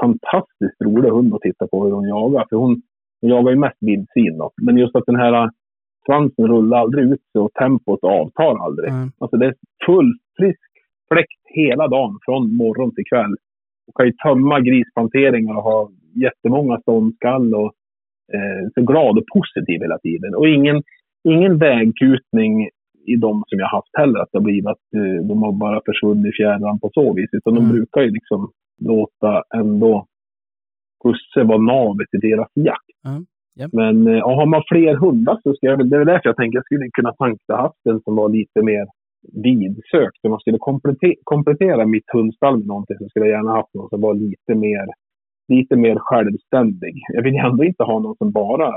[0.00, 2.46] fantastiskt rolig hund att titta på hur hon jagar.
[2.48, 2.82] För hon,
[3.20, 4.40] hon jagar ju mest vildsvin.
[4.62, 5.50] Men just att den här
[6.06, 8.90] svansen rullar aldrig ut sig och tempot avtar aldrig.
[8.90, 9.08] Ja.
[9.18, 9.54] Alltså det är
[9.86, 10.60] full frisk
[11.12, 13.34] fläkt hela dagen från morgon till kväll.
[13.86, 17.72] Och kan ju tömma grisplanteringar och ha jättemånga ståndskall och
[18.34, 20.34] eh, så glad och positiv hela tiden.
[20.34, 20.82] Och ingen,
[21.28, 22.68] ingen vägkutning
[23.06, 24.20] i de som jag haft heller.
[24.20, 27.28] Att det har blivit att eh, de har bara försvunnit i fjärran på så vis.
[27.32, 27.68] Utan Mm.
[27.68, 28.50] de brukar ju liksom
[28.80, 30.06] låta ändå
[31.04, 32.96] husse vara navet i deras jakt.
[33.02, 33.10] Ja.
[33.58, 33.72] Japp.
[33.72, 36.56] Men eh, ja, har man fler hundar så ska jag det är därför jag tänker
[36.58, 38.86] jag skulle kunna tanka haft en som var lite mer
[39.44, 40.18] vidsökt.
[40.24, 43.88] Om man skulle komplette- komplettera mitt hundstall med någonting så skulle jag gärna haft någon
[43.88, 44.86] som var lite mer,
[45.48, 46.94] lite mer självständig.
[47.16, 48.72] Jag vill ändå inte ha någon som bara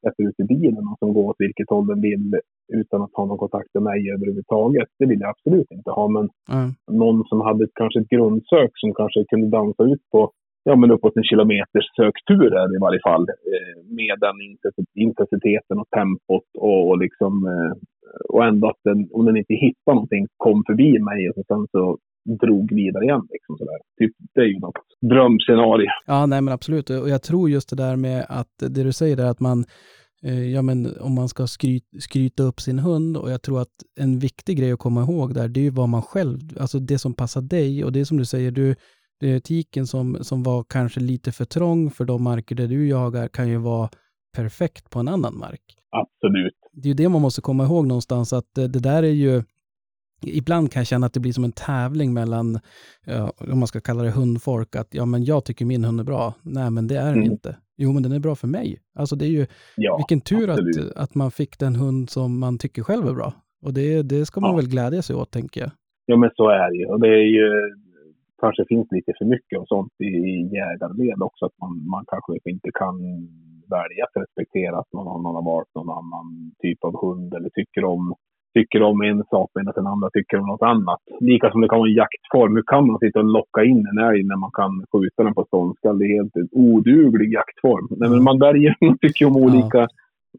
[0.00, 2.34] släpper ut i bilen och som går åt vilket håll den vill
[2.72, 4.88] utan att ha någon kontakt med mig överhuvudtaget.
[4.98, 6.08] Det vill jag absolut inte ha.
[6.08, 6.70] Men Mm.
[7.02, 10.30] någon som hade kanske ett grundsök som kanske kunde dansa ut på
[10.64, 13.26] ja, men uppåt en kilometers sökturer i varje fall.
[13.52, 14.36] Eh, med den
[15.06, 17.74] intensiteten och tempot och, och liksom eh,
[18.28, 21.98] och ändå att den, om den inte hittar någonting, kom förbi mig och sen så
[22.46, 23.26] drog vidare igen.
[23.30, 23.78] Liksom sådär.
[23.98, 24.74] Typ, det är ju något
[25.10, 25.86] drömscenario.
[26.06, 26.90] Ja, nej men absolut.
[26.90, 29.64] Och jag tror just det där med att det du säger där att man,
[30.22, 33.74] eh, ja men om man ska skryt, skryta upp sin hund och jag tror att
[34.00, 36.98] en viktig grej att komma ihåg där, det är ju vad man själv, alltså det
[36.98, 38.74] som passar dig och det är som du säger, du,
[39.44, 43.48] tiken som, som var kanske lite för trång för de marker där du jagar kan
[43.48, 43.88] ju vara
[44.36, 45.60] perfekt på en annan mark.
[45.90, 46.54] Absolut.
[46.72, 49.42] Det är ju det man måste komma ihåg någonstans, att eh, det där är ju,
[50.22, 52.60] ibland kan jag känna att det blir som en tävling mellan,
[53.06, 56.04] ja, om man ska kalla det hundfolk, att ja men jag tycker min hund är
[56.04, 56.34] bra.
[56.42, 57.32] Nej men det är den Mm.
[57.32, 57.56] inte.
[57.76, 58.78] Jo men den är bra för mig.
[58.98, 59.46] Alltså det är ju,
[59.76, 60.78] Ja, vilken tur absolut.
[60.78, 63.32] att, att man fick den hund som man tycker själv är bra.
[63.62, 64.56] Och det, det ska man Ja.
[64.56, 65.70] väl glädja sig åt tänker jag.
[66.06, 66.86] Ja, men så är det ju.
[66.86, 67.74] Och det är ju
[68.44, 71.42] kanske finns lite för mycket och sånt i, i jägarled också.
[71.46, 72.96] Att man, man kanske inte kan
[73.76, 76.26] välja att respektera att någon annan har valt någon annan
[76.62, 78.04] typ av hund eller tycker om,
[78.56, 81.02] tycker om en sak medan den andra tycker om något annat.
[81.30, 82.52] Lika som det kan vara en jaktform.
[82.56, 85.44] Hur kan man sitta och locka in en älg när man kan skjuta den på
[85.44, 85.98] ståndskall?
[85.98, 87.86] Det är helt en oduglig jaktform.
[87.90, 89.82] Nej, men man väljer, man tycker om olika,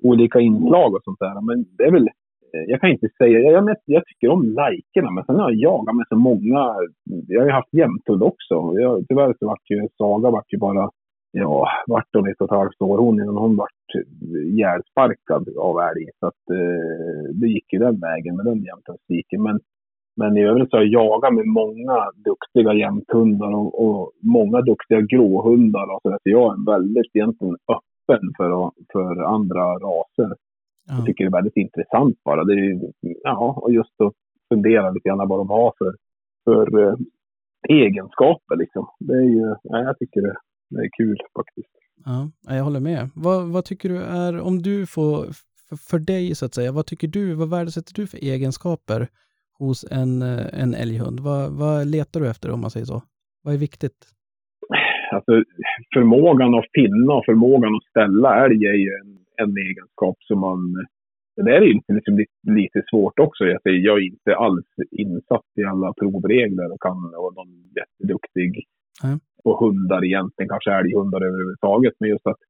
[0.09, 1.41] olika inslag och sånt där.
[1.49, 2.09] Men det är väl
[2.53, 5.59] Eh, jag kan inte säga, jag, jag, jag tycker om likerna, men sen har jag
[5.59, 6.75] jagat med så många,
[7.27, 8.55] jag har ju haft jämthund också.
[8.79, 10.89] Jag, tyvärr så vart ju Saga vart ju bara,
[11.31, 13.69] ja, vart hon ett och ett halvt år hon innan hon vart
[14.51, 16.05] ihjälsparkad av älg.
[16.19, 19.43] Så att eh, det gick ju den vägen med den jämthundsstiken.
[19.43, 19.59] Men,
[20.17, 21.97] men i övrigt så har jag jagat med många
[22.29, 25.87] duktiga jämthundar och, och många duktiga gråhundar.
[25.93, 26.09] Och så.
[26.09, 30.35] Så jag är väldigt egentligen öppen för, för andra raser.
[30.87, 31.05] Jag Ja.
[31.05, 32.43] tycker det är väldigt intressant bara.
[32.43, 32.91] Det är, ju-
[33.23, 34.13] ja, och just att
[34.53, 35.95] fundera lite grann vad de har för,
[36.43, 36.95] för eh,
[37.69, 38.55] egenskaper.
[38.55, 38.87] Liksom.
[38.99, 40.35] Det är ju, ja, jag tycker det,
[40.69, 41.69] det är kul faktiskt.
[42.05, 43.09] Ja, jag håller med.
[43.15, 45.25] Vad, vad tycker du är, om du får,
[45.69, 49.07] för, för dig så att säga, vad tycker du, vad värdesätter du för egenskaper
[49.59, 51.19] hos en, eh, en älghund?
[51.19, 53.01] Vad, vad letar du efter om man säger så?
[53.43, 53.97] Vad är viktigt?
[55.11, 55.31] Alltså,
[55.93, 60.59] förmågan att finna och förmågan att ställa älg är ju en, en egenskap som man...
[61.35, 63.43] Det där är ju liksom lite, svårt också.
[63.45, 68.63] Jag, säger, jag är inte alls insatt i alla provregler och kan vara någon jätteduktig
[69.43, 71.93] på hundar egentligen, kanske älghundar överhuvudtaget.
[71.99, 72.41] Men just att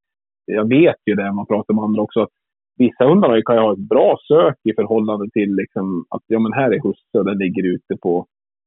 [0.44, 2.34] jag vet ju det, man pratar med andra också, att
[2.78, 6.52] vissa hundar kan ju ha ett bra sök i förhållande till liksom att ja, men
[6.52, 8.26] här är husse och den ligger ute på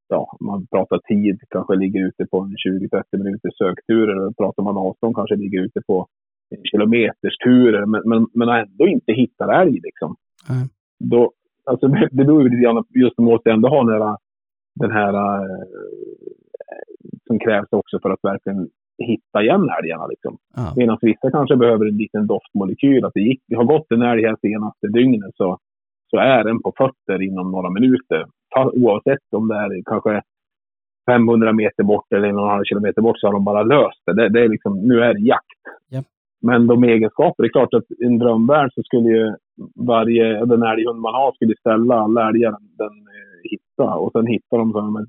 [0.09, 2.55] ja, man pratar tid, kanske ligger ute på en
[2.89, 4.27] 20-30 minuters sökturer.
[4.27, 6.07] Och pratar man avstånd kanske ligger ute på
[6.49, 7.85] en kilometers turer.
[7.85, 10.15] Men, men, men ändå inte hittar älg liksom.
[10.49, 10.67] Nej.
[10.99, 11.31] Då,
[11.65, 14.17] alltså, det beror lite grann just man måste ändå ha den här,
[14.75, 15.65] den här eh,
[17.27, 20.07] som krävs också för att verkligen hitta igen älgarna.
[20.07, 20.37] Liksom.
[20.55, 23.05] Ja, Medan vissa kanske behöver en liten doftmolekyl.
[23.05, 25.57] Att det, gick, det har gått en älg här senaste dygnet så,
[26.09, 28.25] så är den på fötter inom några minuter.
[28.55, 30.21] Oavsett om det är kanske
[31.09, 34.01] 500 meter bort eller en och en halv kilometer bort så har de bara löst
[34.05, 34.13] det.
[34.13, 35.61] det, det är liksom, nu är det jakt.
[35.89, 36.01] Ja.
[36.41, 39.35] Men de egenskaper, det är klart att i en drömvärld så skulle ju
[39.75, 43.95] varje, den älghund man har skulle ställa alla älgar den eh, hittar.
[43.95, 45.05] Och sen hittar de så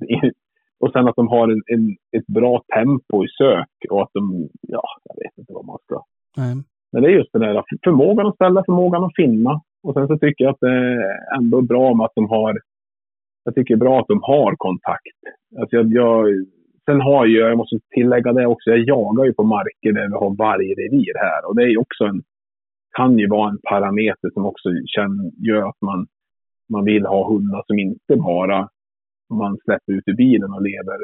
[0.80, 4.48] och sen att de har en, en, ett bra tempo i sök och att de,
[4.60, 6.02] ja, jag vet inte vad man ska.
[6.36, 6.54] nej.
[6.92, 9.60] Men det är just den där förmågan att ställa, förmågan att finna.
[9.82, 12.58] Och sen så tycker jag att det är ändå bra med att de har,
[13.44, 15.18] jag tycker det är bra att de har kontakt.
[15.60, 16.46] Alltså jag, jag,
[16.90, 20.14] sen har ju, jag måste tillägga det också, jag jagar ju på marker där vi
[20.14, 21.48] har vargrevir här.
[21.48, 22.22] Och det är ju också en,
[22.96, 26.06] kan ju vara en parameter som också känner, gör att man,
[26.72, 28.68] man vill ha hundar som inte bara
[29.34, 30.98] man släpper ut i bilen och lever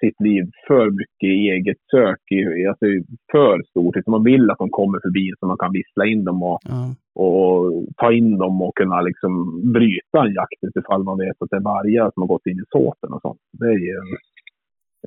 [0.00, 2.86] sitt liv för mycket i eget sök, i- alltså
[3.32, 3.96] för stort.
[3.96, 6.94] Utan man vill att de kommer förbi så man kan vissla in dem och, Ja,
[7.24, 9.32] och ta in dem och kunna liksom
[9.72, 12.64] bryta en jakt utifall man vet att det är vargar som har gått in i
[12.68, 13.40] såten och sånt.
[13.60, 14.10] Det är ju en,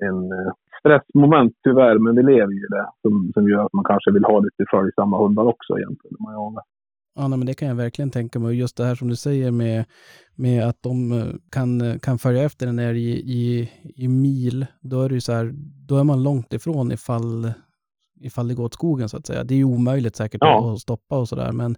[0.01, 3.85] en eh, stressmoment tyvärr, men vi lever ju i det som, som gör att man
[3.85, 6.15] kanske vill ha lite följsamma hundar också egentligen.
[6.19, 6.63] När man jagar.
[7.15, 8.55] ja nej, men det kan jag verkligen tänka mig.
[8.59, 9.85] Just det här som du säger med,
[10.35, 14.65] med att de eh, kan, eh, kan följa efter en älg i, i, i mil,
[14.81, 15.51] då är det ju så här,
[15.87, 17.51] då är man långt ifrån ifall,
[18.21, 19.43] ifall det går åt skogen så att säga.
[19.43, 20.73] Det är ju omöjligt säkert Ja.
[20.73, 21.75] att stoppa och sådär, men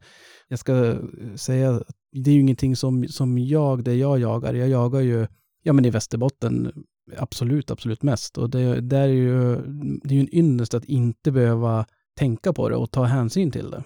[0.48, 0.96] jag ska
[1.36, 5.28] säga att det är ju ingenting som, som jag, det jag jagar, jag jagar ju,
[5.64, 6.72] ja men i Västerbotten,
[7.18, 8.38] absolut, absolut mest.
[8.38, 9.56] Och det, där är ju,
[10.04, 11.86] det är ju en ynnest att inte behöva
[12.20, 13.84] tänka på det och ta hänsyn till det.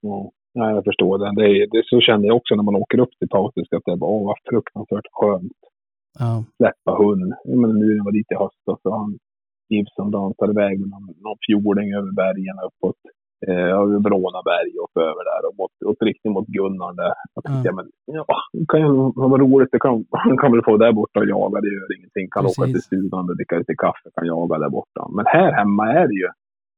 [0.00, 1.42] Ja, nej, jag förstår det.
[1.42, 1.82] Det, är, det.
[1.86, 4.36] Så känner jag också när man åker upp till Pautiska, att det var åh, vad
[4.50, 5.60] fruktansvärt skönt.
[6.18, 7.34] Ja, Släppa hund.
[7.44, 9.18] Menar, nu när jag var dit i höstas så han
[9.68, 13.00] Gibson dansade iväg med någon, någon fjording över bergen uppåt.
[13.48, 17.14] Eh, över Brånaberg och över där och mot, upp riktigt mot Gunnar där.
[17.34, 17.74] Jag tänkte, ja.
[17.74, 19.68] men, ja, det kan ju vara roligt.
[19.72, 22.28] Det kan, han kan väl få där borta och jaga, det gör ingenting.
[22.30, 22.72] Kan åka Precis.
[22.72, 25.08] till stugan och dricka lite kaffe, kan jaga där borta.
[25.16, 26.28] Men här hemma är det ju,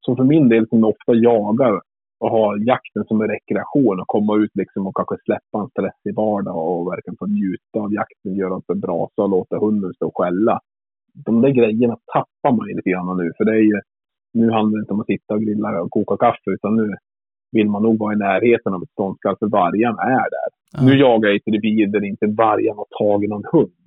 [0.04, 1.80] som för min del som ofta jagar
[2.20, 6.14] och har jakten som en rekreation och komma ut liksom och kanske släppa en stressig
[6.16, 10.16] vardag och verkligen få njuta av jakten, göra sig brasa och låta hunden stå och
[10.18, 10.60] skälla.
[11.26, 13.80] De där grejerna tappar man ju lite grann nu, för det är ju,
[14.34, 16.94] nu handlar det inte om att sitta och grilla och koka kaffe, utan nu
[17.52, 20.48] vill man nog vara i närheten av ett ståndskall, för vargen är där.
[20.72, 23.84] ja, Nu jagar jag i revir där inte vargen har tagit någon hund.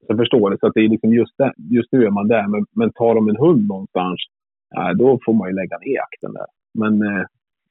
[0.00, 0.58] Så jag förstår det.
[0.60, 2.46] Så att det är liksom just, där, just nu är man där.
[2.48, 4.16] Men, men tar de en hund någonstans,
[4.74, 6.46] ja, då får man ju lägga ner jakten där.
[6.80, 7.24] Men eh,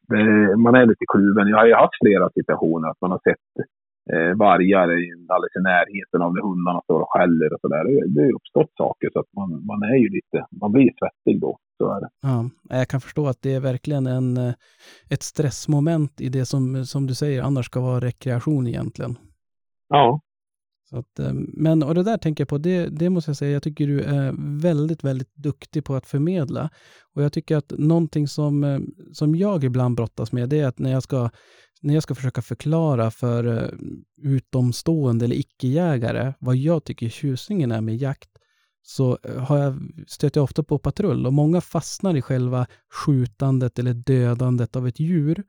[0.08, 1.48] det, man är lite kluven.
[1.48, 3.50] Jag har ju haft flera situationer att man har sett
[4.14, 7.84] eh, vargar i- alldeles i närheten av där hundarna står och skäller och sådär.
[7.88, 10.92] Det, det har ju uppstått saker så att man, man är ju lite, man blir
[11.00, 11.58] svettig då.
[11.78, 12.10] Så är det.
[12.22, 12.50] ja.
[12.70, 14.54] Jag kan förstå att det är verkligen en, eh,
[15.10, 19.18] ett stressmoment i det som, som du säger annars ska vara rekreation egentligen.
[19.90, 20.22] Ja.
[20.90, 23.52] Så att, eh, men, och det där tänker jag på, det, det måste jag säga,
[23.52, 26.70] jag tycker du är väldigt, väldigt duktig på att förmedla.
[27.16, 28.80] Och jag tycker att någonting som, eh,
[29.14, 31.30] som jag ibland brottas med, det är att när jag ska,
[31.82, 33.74] när jag ska försöka förklara för
[34.24, 38.30] utomstående eller icke-jägare vad jag tycker tjusningen är med jakt,
[38.90, 39.76] så eh, har jag,
[40.08, 42.68] stöter jag ofta på patrull och många fastnar i själva
[43.06, 45.44] skjutandet eller dödandet av ett djur.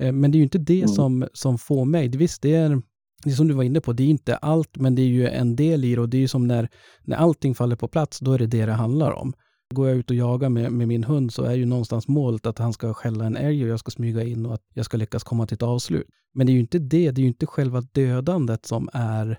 [0.00, 0.88] Eh, Men det är ju inte det Mm.
[0.88, 2.08] som, som får mig.
[2.08, 2.82] Visst, det är
[3.24, 5.28] det är som du var inne på, det är inte allt, men det är ju
[5.28, 6.68] en del i det och det är ju som när,
[7.02, 9.32] när allting faller på plats, då är det det det handlar om.
[9.74, 12.58] Går jag ut och jagar med, med min hund så är ju någonstans målet att
[12.58, 15.24] han ska skälla en älg och jag ska smyga in och att jag ska lyckas
[15.24, 16.06] komma till ett avslut.
[16.34, 19.38] Men det är ju inte det, det är ju inte själva dödandet som är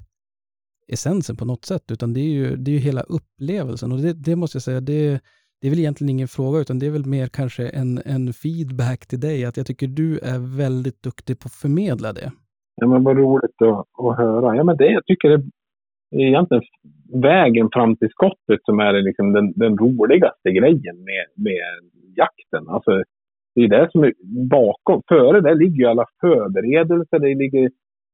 [0.94, 4.14] essensen på något sätt, utan det är ju, det är ju hela upplevelsen och det,
[4.14, 5.22] det måste jag säga, det,
[5.62, 9.08] det är väl egentligen ingen fråga, utan det är väl mer kanske en, en feedback
[9.08, 12.32] till dig, att jag tycker du är väldigt duktig på att förmedla det.
[12.76, 14.56] Ja, men vad roligt att, att höra.
[14.56, 16.64] Ja, men det jag tycker det är egentligen
[17.14, 21.62] vägen fram till skottet som är liksom den, den roligaste grejen med, med
[22.16, 22.70] jakten.
[22.70, 23.04] Alltså,
[23.56, 24.14] det är det som är
[24.50, 25.02] bakom.
[25.08, 27.72] Före det ligger ju alla förberedelser, det ligger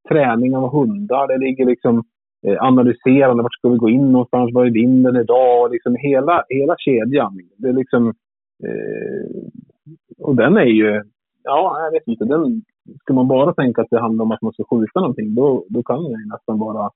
[0.10, 2.04] träning av hundar, det ligger liksom eh,
[2.48, 6.44] Eh, analyserande, vart ska vi gå in någonstans, var är vinden idag, och liksom hela,
[6.50, 7.40] hela kedjan.
[7.58, 8.08] Det är liksom,
[8.64, 9.26] eh,
[10.20, 11.02] och den är ju,
[11.44, 12.62] ja, jag vet inte, den,
[13.00, 15.84] ska man bara tänka att det handlar om att man ska skjuta någonting, då, då
[15.84, 16.90] kan det nästan bara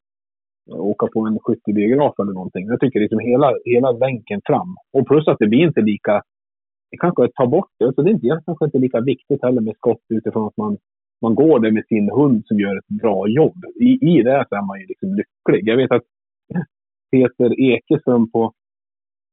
[0.72, 2.68] åka på en skyttebiograf eller någonting.
[2.68, 4.76] Jag tycker liksom hela, hela länken fram.
[4.94, 6.24] Och plus att det blir inte lika,
[6.92, 7.94] det kanske tar bort det.
[7.96, 10.78] Så det är inte, kanske inte lika viktigt heller med skott utifrån att man,
[11.26, 13.60] man går där med sin hund som gör ett bra jobb.
[13.88, 15.70] I, i det så är man ju liksom lycklig.
[15.72, 16.08] Jag vet att
[17.12, 18.42] Peter Ekeström på,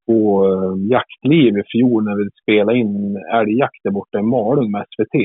[0.07, 0.21] på
[0.51, 5.17] eh, Jaktliv i fjol när vi spelade in älgjakt där borta i Malung med SVT.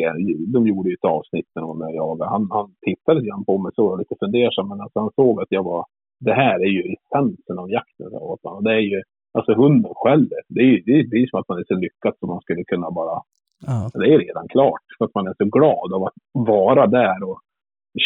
[0.53, 2.30] De gjorde ju ett avsnitt när de jagade.
[2.30, 5.41] Han, han tittade lite grann på mig så var lite fundersam, men alltså han såg
[5.41, 5.85] att jag var
[6.19, 8.10] det här är ju essensen av jakten.
[8.11, 8.57] sa åt honom.
[8.57, 9.02] Och det är ju,
[9.34, 10.41] alltså hunden skäller.
[10.48, 12.41] Det är ju det är, det är som att man är så lyckad som man
[12.41, 13.22] skulle kunna bara,
[13.66, 14.82] Ja, det är redan klart.
[14.98, 17.42] För att man är så glad av att vara där och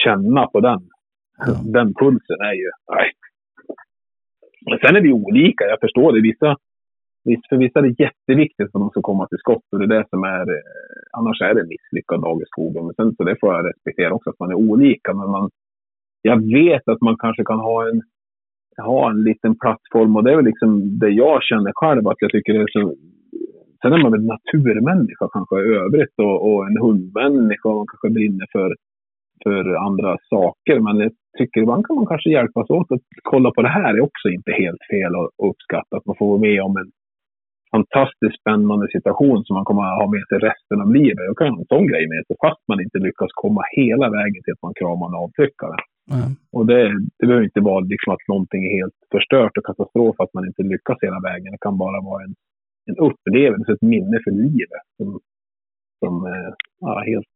[0.04, 0.82] känna på den.
[1.38, 1.54] Ja.
[1.64, 3.12] Den pulsen är ju, nej.
[4.70, 6.22] Men sen är ju olika, jag förstår det.
[6.22, 6.58] Vissa,
[7.50, 10.10] för vissa är det jätteviktigt att de ska komma till skott och det är det
[10.10, 12.86] som är, eh, annars är det en misslyckad dag i skogen.
[12.86, 15.14] Men sen så det får jag respektera också att man är olika.
[15.14, 15.50] Men man,
[16.22, 18.02] jag vet att man kanske kan ha en,
[18.78, 22.32] ha en liten plattform och det är väl liksom det jag känner själv att jag
[22.32, 22.96] tycker det är så
[23.82, 28.48] Sen är man väl naturmänniska kanske i övrigt och, och en hundmänniska och kanske brinner
[28.52, 28.76] för,
[29.44, 30.80] för andra saker.
[30.80, 34.02] Men jag tycker ibland kan man kanske hjälpas åt att kolla på det här är
[34.02, 35.98] också inte helt fel och, uppskatta.
[35.98, 36.92] Att man får vara med om en
[37.72, 41.30] fantastiskt spännande situation som man kommer att ha med sig resten av livet.
[41.30, 44.42] Jag kan ha en sån grej med sig fast man inte lyckas komma hela vägen
[44.44, 45.78] till att man kramar en avtryckare.
[46.12, 46.24] ja,
[46.56, 46.82] Och det,
[47.18, 50.64] det behöver inte vara liksom att någonting är helt förstört och katastrof att man inte
[50.74, 51.52] lyckas hela vägen.
[51.52, 52.34] Det kan bara vara en,
[52.90, 55.20] en upplevelse, ett minne för livet som,
[56.00, 57.28] som eh, ja, helt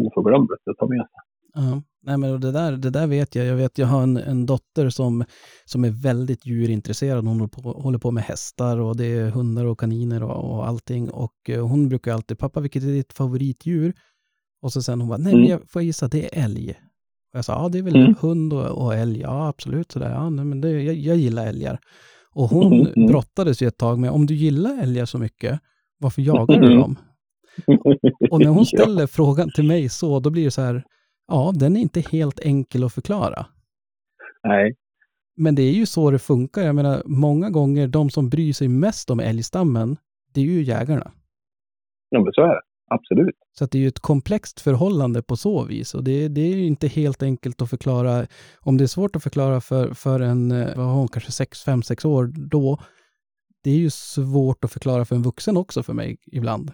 [0.00, 1.20] oförglömligt att ta med sig.
[1.54, 1.82] ja.
[2.02, 3.46] Nej, men det där, det där vet jag.
[3.46, 5.24] Jag vet, jag har en, en dotter som,
[5.64, 7.24] som är väldigt djurintresserad.
[7.26, 10.66] Hon håller på, håller på med hästar och det är hundar och kaniner och, och
[10.68, 11.10] allting.
[11.10, 13.92] Och eh, hon brukar alltid, pappa vilket är ditt favoritdjur?
[14.62, 15.50] Och så sen hon bara, nej men Mm.
[15.50, 16.70] jag får gissa, det är älg.
[17.32, 18.14] Och jag sa, ja det är väl Mm.
[18.20, 19.20] hund och, och älg.
[19.20, 20.10] Ja absolut sådär.
[20.10, 21.78] Ja, nej, men det, jag, jag gillar älgar.
[22.36, 23.06] Och hon Mm, mm.
[23.06, 25.60] brottades ju ett tag med, om du gillar älgar så mycket,
[25.98, 26.78] varför jagar du Mm.
[26.80, 26.96] dem?
[28.30, 28.78] Och när hon Ja.
[28.82, 30.84] ställer frågan till mig så, då blir det så här,
[31.28, 33.46] ja, den är inte helt enkel att förklara.
[34.48, 34.74] Nej,
[35.36, 36.62] Men det är ju så det funkar.
[36.62, 39.96] Jag menar, många gånger de som bryr sig mest om älgstammen,
[40.34, 41.12] det är ju jägarna.
[42.08, 42.60] ja, men så är det.
[42.88, 43.36] Absolut.
[43.52, 45.94] Så att det är ju ett komplext förhållande på så vis.
[45.94, 48.26] Och det, det är ju inte helt enkelt att förklara.
[48.60, 51.64] Om det är svårt att förklara för, för en, eh, vad har hon, kanske 6,
[51.64, 52.78] 5, 6 år då,
[53.64, 56.70] det är ju svårt att förklara för en vuxen också för mig ibland.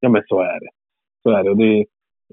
[0.00, 0.70] Ja, men så är det.
[1.22, 1.50] Så är det.
[1.50, 1.78] Och det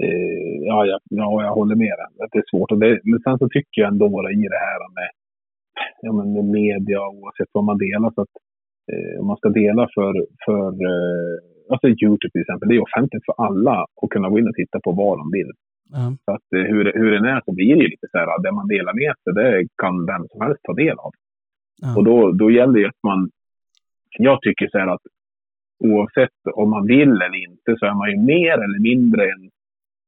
[0.05, 2.23] eh, ja, jag, ja, jag håller med dig.
[2.23, 2.71] Att det är svårt.
[2.71, 5.09] Och det, men sen så tycker jag ändå i det här med,
[6.01, 8.11] ja, men med media oavsett vad man delar.
[8.15, 8.35] Så att,
[8.91, 10.13] eh, om man ska dela för,
[10.45, 12.69] för eh, alltså Youtube till exempel.
[12.69, 15.51] Det är offentligt för alla att kunna gå in och titta på vad de vill.
[15.91, 18.43] Ja, Så att eh, hur, hur den är så blir det ju lite så här,
[18.43, 21.11] det man delar med sig, det kan vem som helst ta del av.
[21.81, 23.29] ja, Och då, då gäller det att man,
[24.17, 25.01] jag tycker så här att
[25.79, 29.49] oavsett om man vill eller inte så är man ju mer eller mindre en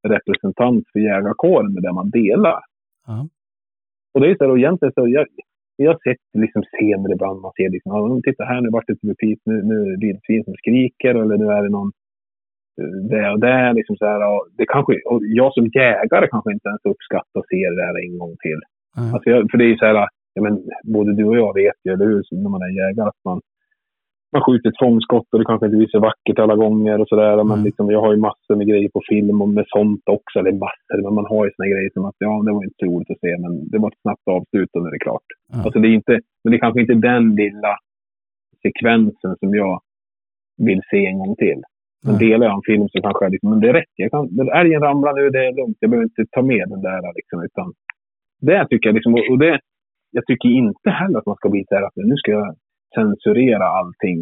[0.08, 2.60] representant för jägarkåren med det man delar.
[3.08, 3.28] ja,
[4.14, 5.28] Och det är så här, och egentligen så, jag,
[5.76, 8.94] jag har sett liksom scener ibland, man ser liksom, ja, titta här nu vart det
[8.94, 11.92] ett repeat, nu, nu är det vildsvin som skriker eller nu är det någon
[12.82, 13.74] eh, det och det.
[13.80, 17.52] Liksom så här, och det kanske, och jag som jägare kanske inte ens uppskattar att
[17.54, 18.62] se det här en gång till.
[18.96, 20.54] ja, Alltså jag, för det är ju så här, ja, men,
[20.96, 23.40] både du och jag vet ju, eller hur, när man är jägare, att man,
[24.34, 27.36] man skjuter ett fångskott och det kanske inte blir så vackert alla gånger och sådär.
[27.38, 27.66] Men Mm.
[27.66, 30.40] liksom, jag har ju massor med grejer på film och med sånt också.
[30.40, 32.86] Eller massor, men man har ju såna grejer som att ja, det var inte så
[32.86, 35.28] roligt att se, men det var ett snabbt avslut och nu är det klart.
[35.54, 35.64] ja.
[35.66, 36.14] Alltså det är inte,
[36.44, 37.74] men det är kanske inte den lilla
[38.64, 39.82] sekvensen som jag
[40.58, 41.62] vill se en gång till.
[42.06, 42.30] Men Nej.
[42.30, 44.02] delar jag en film så kanske jag liksom, men det räcker.
[44.06, 45.78] Jag kan, älgen ramlar nu, det är lugnt.
[45.80, 47.74] Jag behöver inte ta med den där liksom, utan
[48.42, 49.60] det tycker jag liksom, och det,
[50.12, 52.56] jag tycker inte heller att man ska bli så här att nu ska jag
[52.96, 54.20] censurera allting.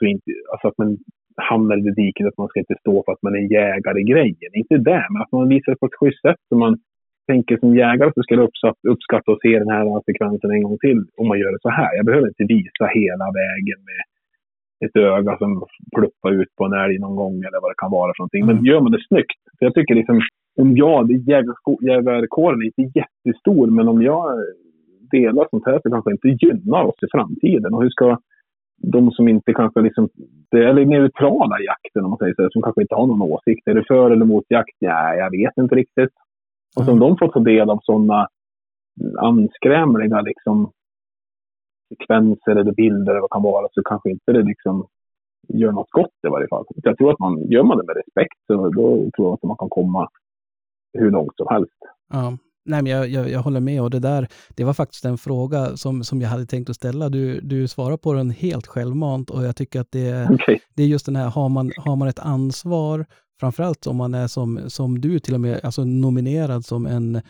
[0.00, 0.98] Vi inte, alltså att man
[1.36, 4.04] hamnar i det diket att man ska inte stå för att man är jägare i
[4.12, 4.50] grejen.
[4.52, 6.40] Inte det, men att man visar det på ett schysst sätt.
[6.48, 6.78] Så man
[7.26, 8.50] tänker som jägare så ska jag
[8.92, 11.96] uppskatta, att se den här sekvensen en gång till om man gör det så här.
[11.96, 14.02] Jag behöver inte visa hela vägen med
[14.84, 15.50] ett öga som
[15.96, 18.46] pluppar ut på en älg någon gång eller vad det kan vara för någonting.
[18.46, 18.64] Men Mm.
[18.66, 19.40] gör man det snyggt.
[19.58, 20.20] För jag tycker liksom,
[20.60, 24.24] om jag, jägarkåren är inte jättestor, men om jag
[25.10, 27.74] delar sånt här så kanske inte gynnar oss i framtiden.
[27.74, 28.18] Och hur ska
[28.82, 30.08] de som inte kanske liksom,
[30.50, 33.68] det är neutrala i jakten om man säger så, som kanske inte har någon åsikt.
[33.68, 34.76] Är du för eller mot jakt?
[34.80, 36.14] Nej, jag vet inte riktigt.
[36.76, 38.28] Och så om de får ta del av sådana
[39.18, 40.70] anskrämliga liksom,
[41.88, 44.86] sekvenser eller bilder eller vad det kan vara så kanske inte det liksom
[45.48, 46.64] gör något gott i varje fall.
[46.74, 49.56] Jag tror att man, gör man det med respekt så då tror jag att man
[49.56, 50.08] kan komma
[50.98, 51.78] hur långt som helst.
[52.12, 52.32] Ja.
[52.68, 55.76] Nej, men jag, jag, jag håller med och det där, det var faktiskt en fråga
[55.76, 57.08] som, som jag hade tänkt att ställa.
[57.08, 60.60] Du, du svarar på den helt självmant och jag tycker att det, Okej.
[60.74, 63.06] det är just den här, har man, har man ett ansvar,
[63.40, 67.22] framförallt om man är som, som du till och med, alltså nominerad som en,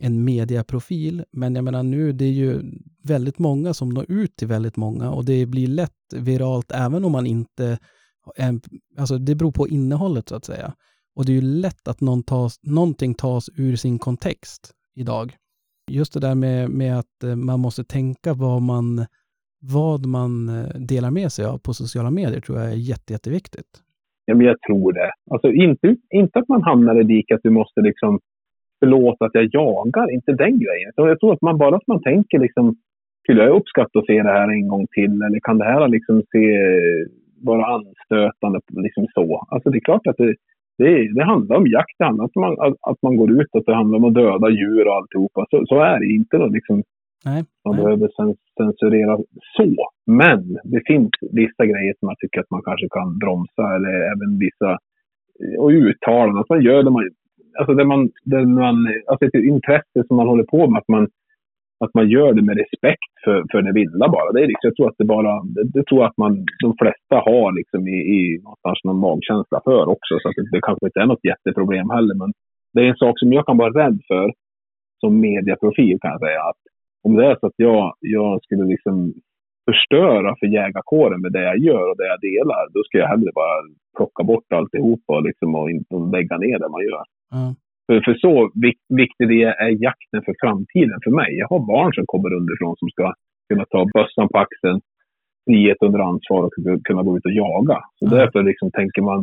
[0.00, 1.24] en mediaprofil.
[1.32, 2.62] Men jag menar nu, det är ju
[3.04, 7.12] väldigt många som når ut till väldigt många och det blir lätt viralt även om
[7.12, 7.78] man inte,
[8.36, 8.60] är,
[8.98, 10.74] alltså det beror på innehållet så att säga.
[11.14, 15.26] Och det är ju lätt att någon tas, någonting tas ur sin kontext idag.
[15.90, 19.06] Just det där med, med att eh, man måste tänka vad man,
[19.78, 23.70] vad man eh, delar med sig av på sociala medier tror jag är jätte, jätteviktigt.
[24.24, 25.10] Ja, men jag tror det.
[25.30, 28.20] Alltså inte, inte att man hamnar i diket att du måste liksom
[28.80, 30.92] förlåta att jag jagar, inte den grejen.
[30.94, 32.76] Så jag tror att man bara att man tänker liksom,
[33.22, 35.22] skulle jag uppskatta att se det här en gång till?
[35.22, 37.06] Eller kan det här liksom se, eh,
[37.42, 39.46] vara anstötande liksom så?
[39.50, 40.34] Alltså det är klart att det,
[40.82, 42.52] det, det handlar om jakt, det handlar om att man,
[42.90, 45.46] att, man går ut, att det handlar om att döda djur och alltihopa.
[45.50, 46.82] Så, så är det inte då liksom
[47.24, 47.84] Nej, man nej.
[47.84, 49.18] behöver cen- censurera
[49.56, 49.70] så.
[50.06, 54.38] Men det finns vissa grejer som jag tycker att man kanske kan bromsa eller även
[54.38, 54.78] vissa
[55.58, 56.40] och uttalanden.
[56.40, 57.10] Att man gör det man,
[57.58, 58.76] alltså det man, det man,
[59.08, 60.78] alltså ett intresse som man håller på med.
[60.78, 61.08] Att man,
[61.84, 64.32] att man gör det med respekt för, för det vilda bara.
[64.32, 66.32] Det är liksom, jag tror att det bara, det, det tror att man,
[66.64, 70.12] de flesta har liksom i, i någonstans någon magkänsla för också.
[70.20, 72.14] Så att det, det kanske inte är något jätteproblem heller.
[72.22, 72.30] Men
[72.72, 74.26] det är en sak som jag kan vara rädd för
[75.00, 76.40] som mediaprofil kan jag säga.
[76.50, 76.62] Att
[77.06, 78.94] om det är så att jag, jag skulle liksom
[79.68, 83.30] förstöra för jägarkåren med det jag gör och det jag delar, då ska jag hellre
[83.34, 83.56] bara
[83.96, 87.04] plocka bort alltihopa och, liksom och och lägga ner det man gör.
[87.38, 87.52] Mm.
[87.90, 91.30] För, för så vik, viktig det är jakten för framtiden för mig.
[91.38, 93.12] Jag har barn som kommer underifrån som ska
[93.48, 94.80] kunna ta bössan på axeln,
[95.46, 96.52] frihet under ansvar och
[96.84, 97.78] kunna gå ut och jaga.
[97.98, 98.10] Så Ja.
[98.16, 99.20] därför liksom tänker man,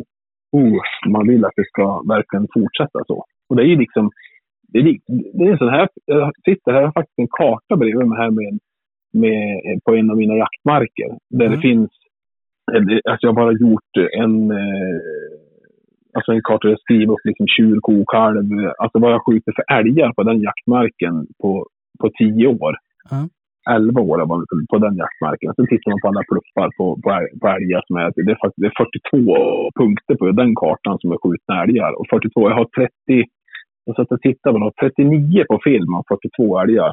[0.51, 1.85] oh, man vill att det ska
[2.15, 3.25] verkligen fortsätta så.
[3.49, 4.11] Och det är ju liksom,
[4.71, 4.83] det är,
[5.37, 8.19] det är en sån här, jag sitter här, jag har faktiskt en karta bredvid mig
[8.23, 8.59] här med,
[9.13, 9.39] med,
[9.85, 11.09] på en av mina jaktmarker.
[11.29, 11.55] Där Mm.
[11.55, 11.89] det finns,
[12.75, 14.97] eller, alltså jag har bara gjort en, eh,
[16.17, 18.47] alltså en karta där jag skriver upp liksom tjur, ko, kalv,
[18.81, 21.51] alltså vad jag skjuter för älgar på den jaktmarken på,
[22.01, 22.73] på tio år.
[23.09, 23.19] Ja.
[23.69, 24.39] 11 år var
[24.73, 25.53] på den jaktmarken.
[25.55, 27.09] Sen tittar man på alla pluppar på, på,
[27.41, 31.11] på älgar som är, det är, faktiskt, det är 42 punkter på den kartan som
[31.11, 31.91] är skjutna älgar.
[31.99, 32.91] Och 42, jag har 30,
[33.85, 36.91] jag satt och tittade på något, 39 på film av 42 älgar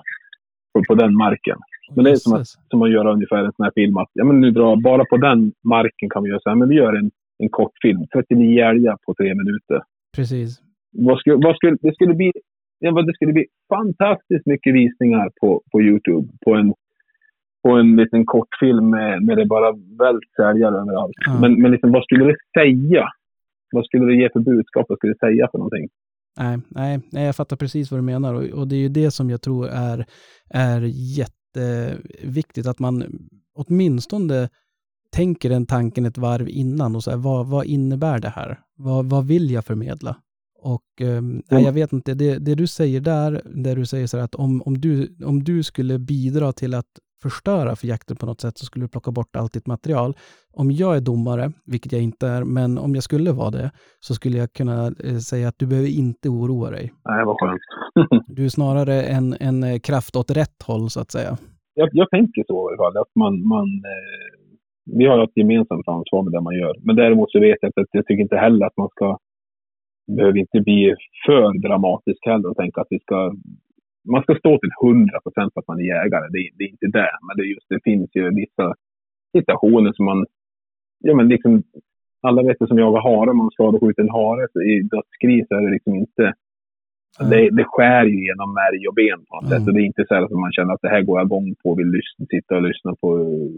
[0.73, 1.59] på, på den marken.
[1.95, 4.25] Men det är som att, som att göra ungefär en sån här film att, ja
[4.25, 6.93] men nu drar, bara på den marken kan vi göra så här, men vi gör
[6.93, 9.83] en, en kortfilm, 39 älgar på tre minuter.
[10.17, 10.61] Precis.
[10.93, 12.33] Vad skulle, vad skulle, det skulle bli,
[12.81, 16.75] det skulle bli fantastiskt mycket visningar på, på Youtube på en,
[17.63, 21.17] på en liten kortfilm med, med det bara välts älgar överallt.
[21.27, 21.41] Ja.
[21.41, 23.09] Men, men liksom, vad skulle det säga?
[23.73, 24.87] Vad skulle det ge för budskap?
[24.89, 25.89] Vad skulle det säga för någonting?
[26.41, 29.11] Nej, nej, nej, jag fattar precis vad du menar och, och det är ju det
[29.11, 30.05] som jag tror är,
[30.51, 30.81] är
[31.19, 33.05] jätteviktigt att man
[33.55, 34.49] åtminstone
[35.15, 38.59] tänker den tanken ett varv innan och så här, vad, vad innebär det här?
[38.77, 40.17] Vad, vad vill jag förmedla?
[40.59, 44.17] Och ehm, nej, jag vet inte, det, det du säger där, där du säger så
[44.17, 46.87] här att om, om, du, om du skulle bidra till att
[47.23, 50.15] förstöra för jakten på något sätt så skulle du plocka bort allt ditt material.
[50.53, 53.71] Om jag är domare, vilket jag inte är, men om jag skulle vara det,
[54.01, 56.93] så skulle jag kunna eh, säga att du behöver inte oroa dig.
[57.05, 57.61] Nej, vad skönt.
[58.27, 61.39] Du är snarare en, en eh, kraft åt rätt håll så att säga.
[61.75, 62.97] jag, jag tänker så i alla fall.
[63.03, 64.44] Att man, man, eh,
[64.85, 66.75] vi har ett gemensamt ansvar med det man gör.
[66.83, 69.19] Men däremot så vet jag att jag tycker inte heller att man ska
[70.17, 70.95] behöver inte bli
[71.27, 73.35] för dramatisk heller och tänka att vi ska
[74.09, 76.29] man ska stå till 100 procent för att man är jägare.
[76.33, 77.11] Det, är- det är inte det.
[77.27, 78.75] Men det, är just, det finns ju vissa
[79.37, 80.27] situationer som man...
[80.99, 81.63] Ja, men liksom,
[82.21, 85.61] alla vet ju som jagar hare, om man skadeskjuter en hare så i dödskris är
[85.67, 86.35] det liksom inte...
[87.33, 89.53] Det, det skär ju genom märg och ben på något Mm.
[89.53, 89.65] sätt.
[89.69, 91.67] Och det är inte så att man känner att det här går jag igång på
[91.73, 93.09] och vill lyssna, sitta och lyssna på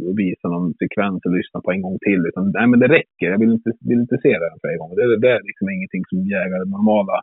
[0.07, 2.21] och visa någon sekvens och lyssna på en gång till.
[2.31, 3.27] Utan nej, men det räcker.
[3.35, 4.95] Jag vill inte, vill inte se det här flera gånger.
[5.01, 7.17] Det, det är liksom ingenting som jägare, normala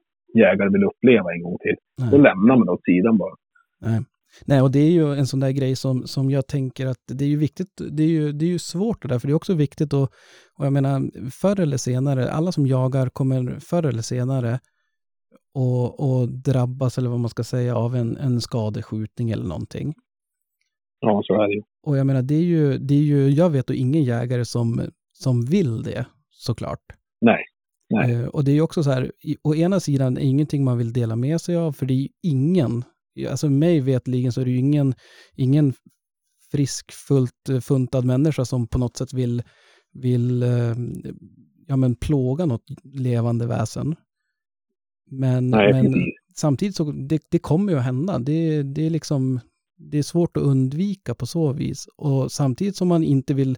[0.44, 1.78] jägare vill uppleva en gång till.
[2.12, 2.26] Då Nej.
[2.28, 3.36] lämnar man det åt sidan bara.
[3.88, 4.00] Nej.
[4.46, 7.24] Nej, och det är ju en sån där grej som, som jag tänker att det
[7.26, 9.36] är ju viktigt, det är ju, det är ju svårt det där, för det är
[9.36, 10.10] också viktigt att,
[10.58, 14.60] och jag menar, förr eller senare, alla som jagar kommer förr eller senare
[15.54, 19.94] och, och drabbas, eller vad man ska säga, av en, en skadeskjutning eller någonting.
[21.00, 21.62] Ja, så är det ju.
[21.84, 24.82] Och jag menar, det är ju, det är ju jag vet och ingen jägare som,
[25.12, 26.84] som vill det, såklart.
[27.22, 27.44] Nej.
[27.90, 28.12] Nej.
[28.12, 30.78] Eh, och det är ju också så här, i, å ena sidan är ingenting man
[30.78, 32.84] vill dela med sig av, för det är ju ingen,
[33.30, 34.94] alltså mig vetligen så är det ju ingen,
[35.36, 35.74] ingen
[36.52, 39.44] frisk, fullt eh, funtad människa som på något sätt vill,
[39.94, 40.76] vill eh,
[41.68, 43.96] ja, men plåga något levande väsen.
[45.20, 45.94] Men, Nej, men
[46.36, 48.20] samtidigt så det, det kommer ju att hända.
[48.20, 49.40] Det, det är liksom,
[49.78, 51.88] det är svårt att undvika på så vis.
[51.98, 53.58] Och samtidigt som man inte vill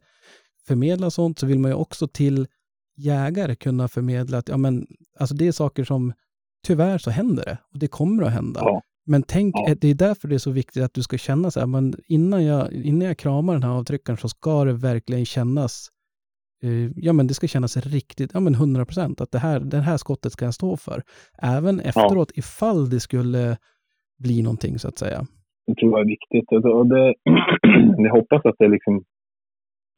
[0.67, 2.47] förmedla sånt så vill man ju också till
[2.97, 4.87] jägare kunna förmedla att ja, men,
[5.19, 6.13] alltså det är saker som
[6.67, 8.59] tyvärr så händer det och det kommer att hända.
[8.63, 8.81] Ja.
[9.05, 9.75] Men tänk, Ja.
[9.81, 12.43] det är därför det är så viktigt att du ska känna så här, men innan
[12.45, 15.94] jag, innan jag kramar den här avtryckaren så ska det verkligen kännas, eh,
[16.95, 19.97] ja men det ska kännas riktigt, ja men 100 procent, att det här, det här
[19.97, 21.01] skottet ska jag stå för.
[21.41, 23.57] Även efteråt ifall det skulle
[24.23, 25.19] bli någonting så att säga.
[25.67, 26.51] Det tror jag är viktigt.
[26.51, 27.13] Och det,
[28.05, 29.03] jag hoppas att det liksom,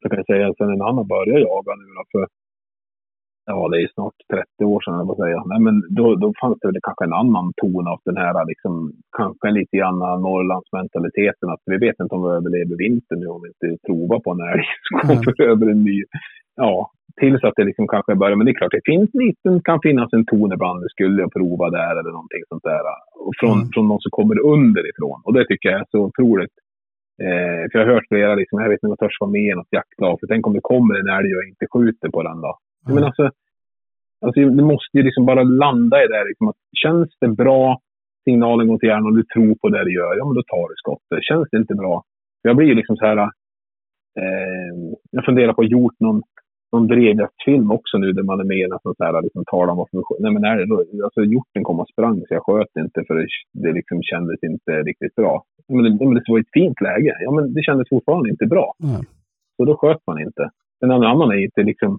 [0.02, 2.28] så kan jag säga, sen en annan började jaga nu då, för
[3.50, 5.40] ja, det är snart 30 år sedan, jag säga.
[5.52, 8.72] Nej, men då, då fanns det väl kanske en annan ton av den här, liksom,
[9.20, 11.48] kanske lite grann Norrlandsmentaliteten.
[11.50, 14.40] Att vi vet inte om vi överlever vintern nu om vi inte provar på en
[14.52, 15.06] älg som Mm.
[15.24, 15.98] kommer över en ny.
[16.56, 18.36] Ja, tills att det liksom kanske börjar.
[18.36, 20.82] Men det är klart, det finns lite, kan finnas en ton ibland.
[20.82, 22.82] Det skulle jag prova där eller någonting sånt där.
[23.26, 23.68] Och från, Mm.
[23.74, 25.18] från någon som kommer underifrån.
[25.24, 26.54] Och det tycker jag är så otroligt
[27.28, 29.42] Eh, för jag har hört flera, liksom, jag vet inte om jag törs vara med
[29.52, 30.14] i något jaktlag.
[30.20, 32.52] För tänk om det kommer en älg och jag inte skjuter på den då.
[32.86, 32.94] Mm.
[32.94, 33.30] Men alltså,
[34.20, 36.28] alltså, det måste ju liksom bara landa i det där.
[36.28, 37.80] Liksom, att känns det bra,
[38.24, 40.68] signalen går till hjärnan och du tror på det du gör, ja men då tar
[40.68, 41.24] du skottet.
[41.28, 42.02] Känns det inte bra,
[42.42, 43.16] jag blir ju liksom så här...
[44.20, 44.72] Eh,
[45.10, 46.22] jag funderar på att gjort någon,
[46.72, 50.22] någon drevjaktfilm också nu där man är med i något här, liksom talar om varför
[50.22, 53.14] Nej men är det då, alltså hjorten kom och sprang så jag sköt inte för
[53.14, 55.44] det, det liksom kändes inte riktigt bra.
[55.68, 57.16] Men det, men det var ett fint läge.
[57.20, 58.74] Ja men det kändes fortfarande inte bra.
[58.78, 59.02] Nej.
[59.56, 60.50] Så då sköt man inte.
[60.80, 61.98] En annan är inte liksom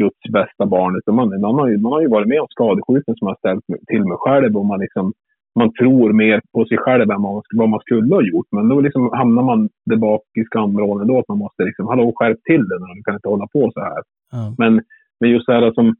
[0.00, 0.96] Guds bästa barn.
[0.96, 3.64] Utan man, man, har ju, man har ju varit med om skadeskjutning som har ställt
[3.86, 5.12] till mig själv och man liksom
[5.54, 8.46] man tror mer på sig själv än vad man, vad man skulle ha gjort.
[8.52, 12.12] Men då liksom hamnar man där bak i skamvrån då att man måste liksom, hallå
[12.16, 14.02] skärp till det nu, du kan inte hålla på så här.
[14.32, 14.54] Ja.
[14.58, 14.82] Men,
[15.20, 15.94] men just det här som,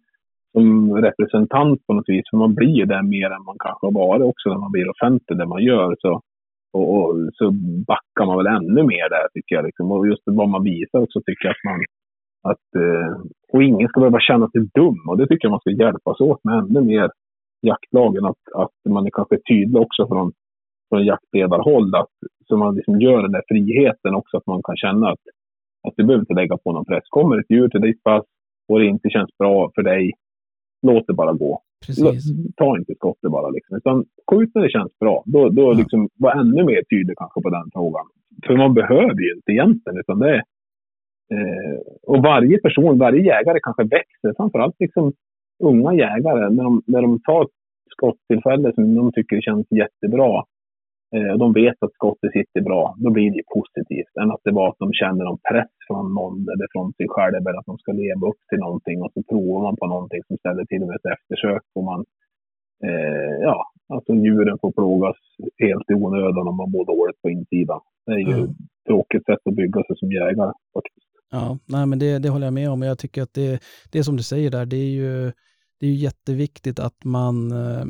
[0.53, 3.93] som representant på något vis, för man blir ju det mer än man kanske har
[3.93, 5.97] varit också när man blir offentlig, det man gör.
[5.99, 6.21] Så,
[6.73, 7.51] och, och, så
[7.87, 9.65] backar man väl ännu mer där tycker jag.
[9.65, 9.93] Liksom.
[9.93, 11.81] Och just vad man visar också tycker jag att man
[12.51, 13.17] att, eh,
[13.53, 14.99] och ingen ska behöva känna sig dum.
[15.09, 17.11] Och det tycker jag man ska hjälpas åt med ännu mer
[17.63, 18.25] jaktlagen.
[18.25, 20.33] Att, att man är kanske tydlig också från,
[20.89, 21.95] från jaktledarhåll.
[21.95, 22.15] Att,
[22.49, 24.37] så man liksom gör den där friheten också.
[24.37, 25.25] Att man kan känna att,
[25.89, 27.05] att du behöver inte lägga på någon press.
[27.09, 28.25] Kommer ett djur till ditt pass
[28.69, 30.13] och det inte känns bra för dig,
[30.83, 31.61] låt det bara gå.
[31.87, 32.25] Precis.
[32.57, 33.49] Ta inte skottet bara.
[33.51, 33.77] Liksom.
[33.77, 35.23] Utan skjut när det känns bra.
[35.27, 35.73] Då, då Ja.
[35.73, 38.07] liksom, var ännu mer tydlig kanske på den frågan.
[38.47, 39.99] För man behöver ju inte egentligen.
[39.99, 40.43] Utan det är,
[42.03, 44.35] och varje person, varje jägare kanske växer.
[44.37, 45.13] Framförallt liksom
[45.63, 46.51] unga jägare.
[46.51, 47.51] När de, när de tar ett
[47.91, 50.43] skottillfälle som de tycker känns jättebra.
[51.17, 52.95] Eh, och de vet att skottet sitter bra.
[52.99, 54.13] Då blir det ju positivt.
[54.23, 57.41] Än att det var att de känner någon press från någon eller från sig själv.
[57.49, 59.03] Eller att de ska leva upp till någonting.
[59.03, 61.63] Och så provar man på någonting som ställer till med ett eftersök.
[61.75, 62.01] Och man,
[62.87, 63.59] eh, ja,
[63.95, 65.17] alltså djuren får plågas
[65.65, 67.81] helt i onödan om man mår dåligt på insidan.
[68.07, 68.45] Det är ju Ja.
[68.45, 68.57] ett
[68.89, 70.53] tråkigt sätt att bygga sig som jägare.
[70.75, 71.04] faktiskt.
[71.35, 72.83] Ja, nej men det, det håller jag med om.
[72.83, 75.33] Jag tycker att det, det är som du säger där, det är ju,
[75.81, 77.85] det är ju jätteviktigt att man eh,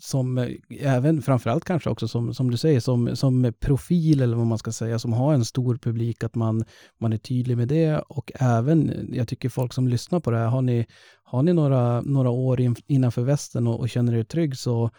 [0.00, 0.48] som, eh,
[0.80, 4.72] även framförallt kanske också som, som du säger, som, som profil eller vad man ska
[4.72, 6.64] säga, som har en stor publik, att man,
[7.00, 10.46] man är tydlig med det och även, jag tycker folk som lyssnar på det här,
[10.46, 10.86] har ni,
[11.22, 14.90] har ni några, några år in, innanför västen och, och känner er trygg så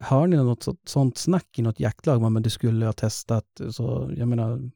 [0.00, 4.12] hör ni något så, sånt snack i något jaktlag, men du skulle ha testat, så
[4.16, 4.70] jag menar,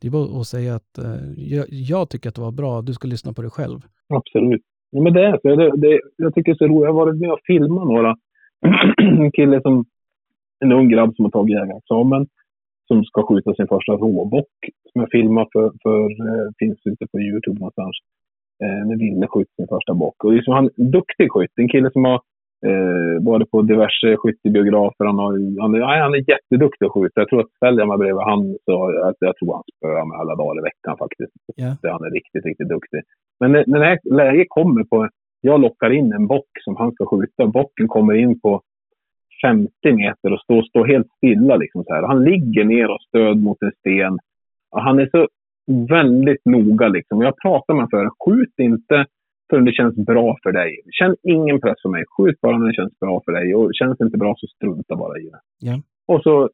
[0.00, 2.92] det är bara att säga att eh, jag, jag tycker att det var bra, du
[2.92, 3.78] ska lyssna på dig själv.
[4.08, 4.62] Absolut.
[4.90, 5.56] Ja, men det är så.
[5.56, 6.86] Det, det, jag tycker det är så roligt.
[6.86, 8.16] Jag har varit med och filmat några.
[9.24, 9.84] en kille som,
[10.64, 12.26] en ung grabb som har tagit jägarexamen.
[12.88, 14.54] Som ska skjuta sin första råbock.
[14.92, 17.96] Som jag filmar för, för eh, finns ute på Youtube någonstans.
[18.64, 20.24] Eh, när Ville skjuter sin första bock.
[20.24, 21.54] Och liksom han är en duktig skytt.
[21.56, 22.20] En kille som har
[22.70, 25.04] eh, varit på diverse skyttebiografer.
[25.04, 25.32] Han, har,
[25.62, 25.70] han,
[26.04, 27.20] han är jätteduktig att skjuta.
[27.20, 30.16] Jag tror att ställer jag mig bredvid han så jag, jag tror han spöar mig
[30.20, 31.32] alla dagar i veckan faktiskt.
[31.56, 31.90] Ja.
[31.92, 33.00] Han är riktigt, riktigt duktig.
[33.40, 35.08] Men när, när det här läget kommer på,
[35.40, 37.46] jag lockar in en bock som han ska skjuta.
[37.46, 38.62] Bocken kommer in på
[39.42, 41.56] 50 meter och står, står helt stilla.
[41.56, 42.02] Liksom så här.
[42.02, 44.18] Han ligger ner och stöd mot en sten.
[44.70, 45.28] Och han är så
[45.88, 46.88] väldigt noga.
[46.88, 47.22] Liksom.
[47.22, 49.06] Jag pratar med honom för skjut inte
[49.50, 50.80] förrän det känns bra för dig.
[50.98, 52.04] Känn ingen press på mig.
[52.16, 53.54] Skjut bara när det känns bra för dig.
[53.54, 55.40] Och känns det inte bra så strunta bara i det.
[55.58, 55.80] Ja.
[56.06, 56.50] Och så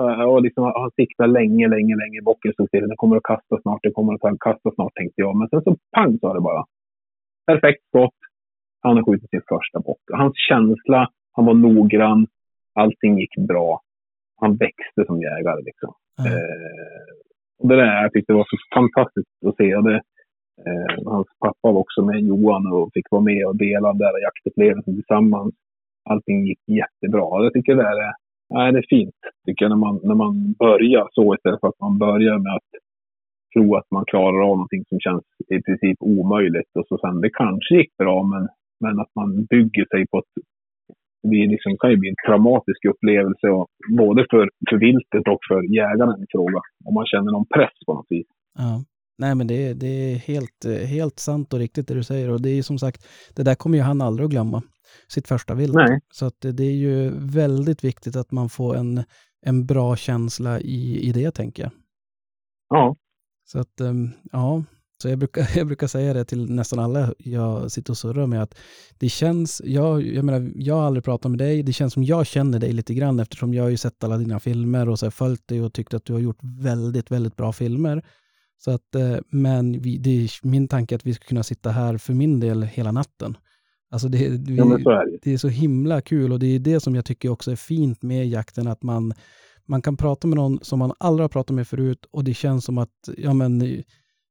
[0.00, 2.22] eh, och liksom, han siktade länge, länge, länge.
[2.22, 2.88] Bocken stod still.
[2.88, 3.82] Den kommer att kasta snart.
[3.82, 5.36] Den kommer att kasta snart, tänkte jag.
[5.36, 6.64] Men sen så pang sa det bara.
[7.46, 8.20] Perfekt skott.
[8.80, 10.02] Han har skjutit sin första bock.
[10.12, 12.26] Hans känsla, han var noggrann.
[12.74, 13.80] Allting gick bra.
[14.40, 15.92] Han växte som jägare liksom.
[16.16, 16.26] Ja.
[16.26, 17.12] Eh,
[17.58, 19.76] och det där jag tyckte var så fantastiskt att se.
[19.76, 20.02] Det,
[20.66, 24.22] Eh, hans pappa var också med, Johan, och fick vara med och dela den där
[24.22, 25.54] jaktupplevelsen tillsammans.
[26.10, 27.44] Allting gick jättebra.
[27.44, 28.12] Jag tycker det är,
[28.54, 29.14] nej, det är fint,
[29.46, 32.70] tycker jag, när man, när man börjar så istället för att man börjar med att
[33.54, 36.70] tro att man klarar av någonting som känns i princip omöjligt.
[36.78, 38.48] Och så sen, det kanske gick bra, men,
[38.80, 40.32] men att man bygger sig på ett
[41.30, 43.66] det liksom, kan ju bli en traumatisk upplevelse, och,
[43.98, 46.60] både för, för viltet och för jägaren i fråga.
[46.84, 48.26] Om man känner någon press på något vis.
[48.58, 48.84] Ja.
[49.18, 52.30] Nej, men det, det är helt, helt sant och riktigt det du säger.
[52.30, 54.62] Och det är som sagt, det där kommer ju han aldrig att glömma,
[55.08, 55.74] sitt första vilt.
[56.12, 59.04] Så att det, är ju väldigt viktigt att man får en,
[59.42, 61.72] en bra känsla i, i det, tänker jag.
[62.68, 62.96] Ja,
[63.44, 64.64] Så att, ehm, ja,
[65.02, 68.42] så jag brukar, jag brukar säga det till nästan alla jag sitter och surrar med,
[68.42, 68.58] att
[68.98, 72.26] det känns, jag, jag menar, jag har aldrig pratat med dig, det känns som jag
[72.26, 75.48] känner dig lite grann, eftersom jag har ju sett alla dina filmer och så följt
[75.48, 78.04] dig och tyckt att du har gjort väldigt, väldigt bra filmer.
[78.58, 81.98] Så att, eh, men vi, det är min tanke att vi ska kunna sitta här
[81.98, 83.36] för min del hela natten.
[83.90, 86.58] Alltså det, vi, ja så är det det är så himla kul och det är
[86.58, 89.14] det som jag tycker också är fint med jakten, att man,
[89.66, 92.64] man kan prata med någon som man aldrig har pratat med förut och det känns
[92.64, 93.82] som att, ja men,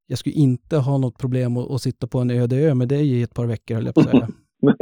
[0.07, 3.11] jag skulle inte ha något problem att, att sitta på en öde ö med dig
[3.11, 4.27] i ett par veckor, höll jag på att säga.
[4.61, 4.76] Nej.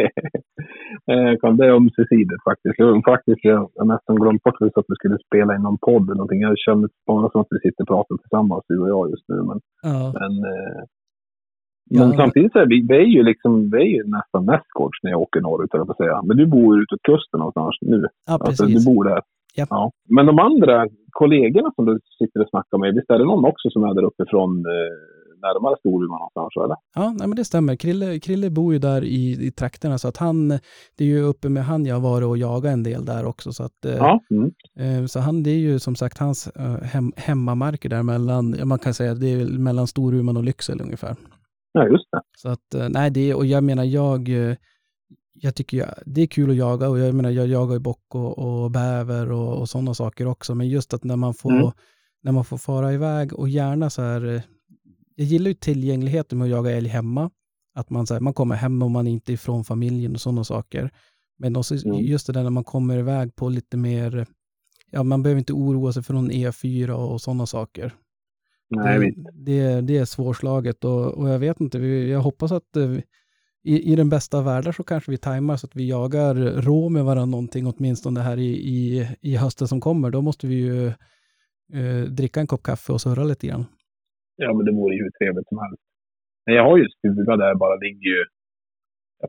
[1.11, 2.75] Eh, kan det är ömsesidigt faktiskt.
[2.77, 6.15] Jag, faktiskt jag har nästan glömt bort att vi skulle spela in någon podd eller
[6.21, 6.41] någonting.
[6.41, 9.35] Jag känner bara som att vi sitter och pratar tillsammans, du och jag just nu.
[9.49, 10.81] Men, Ja, men, eh,
[11.89, 11.99] Ja.
[12.07, 15.11] men samtidigt så är vi, vi är ju liksom, vi är ju nästan nästgårds när
[15.11, 16.21] jag åker norrut, jag på säga.
[16.27, 18.07] Men du bor ute åt kusten någonstans nu.
[18.27, 18.85] ja Alltså, precis.
[18.85, 19.21] du bor där.
[19.55, 19.91] Ja.
[20.09, 23.69] Men de andra kollegorna som du sitter och snackar med, visst är det någon också
[23.69, 24.93] som är där uppifrån eh,
[25.47, 26.77] närmare Storuman någonstans, eller?
[26.95, 27.75] Ja, nej, men det stämmer.
[27.75, 30.47] Krille, Krille bor ju där i, i trakterna, så att han,
[30.95, 33.51] det är ju uppe med han jag har varit och jagat en del där också.
[33.53, 34.19] Så, att, eh, Ja.
[34.31, 34.51] Mm.
[35.01, 38.79] eh, så han, det är ju som sagt hans eh, hem, hemmamarker där mellan, man
[38.79, 41.15] kan säga det är mellan Storuman och Lycksele ungefär.
[41.73, 42.21] ja, just det.
[42.37, 44.29] Så att, nej, det, och jag menar, jag,
[45.33, 48.15] jag tycker ju, det är kul att jaga och jag menar, jag jagar ju bock
[48.15, 51.71] och, och bäver och, och sådana saker också, men just att när man får, Mm.
[52.23, 54.41] när man får fara iväg och gärna så här,
[55.15, 57.29] jag gillar ju tillgängligheten med att jaga älg hemma.
[57.75, 60.43] Att man, så här, man kommer hem och man är inte ifrån familjen och sådana
[60.43, 60.91] saker.
[61.37, 61.99] Men också Mm.
[61.99, 64.27] just det där när man kommer iväg på lite mer,
[64.91, 67.93] ja man behöver inte oroa sig för någon E4 och sådana saker.
[68.69, 72.75] Nej, det, det, det är svårslaget och, och jag vet inte, vi- jag hoppas att
[72.77, 72.97] eh,
[73.63, 76.89] i, i den bästa av världar så kanske vi tajmar så att vi jagar rå
[76.89, 80.09] med varandra någonting åtminstone här i, i, i hösten som kommer.
[80.09, 80.87] Då måste vi ju
[81.73, 83.65] eh, dricka en kopp kaffe och surra lite grann.
[84.35, 85.83] Ja, men det vore ju hur trevligt som helst.
[86.45, 88.23] Men jag har ju stuga där, bara ligger ju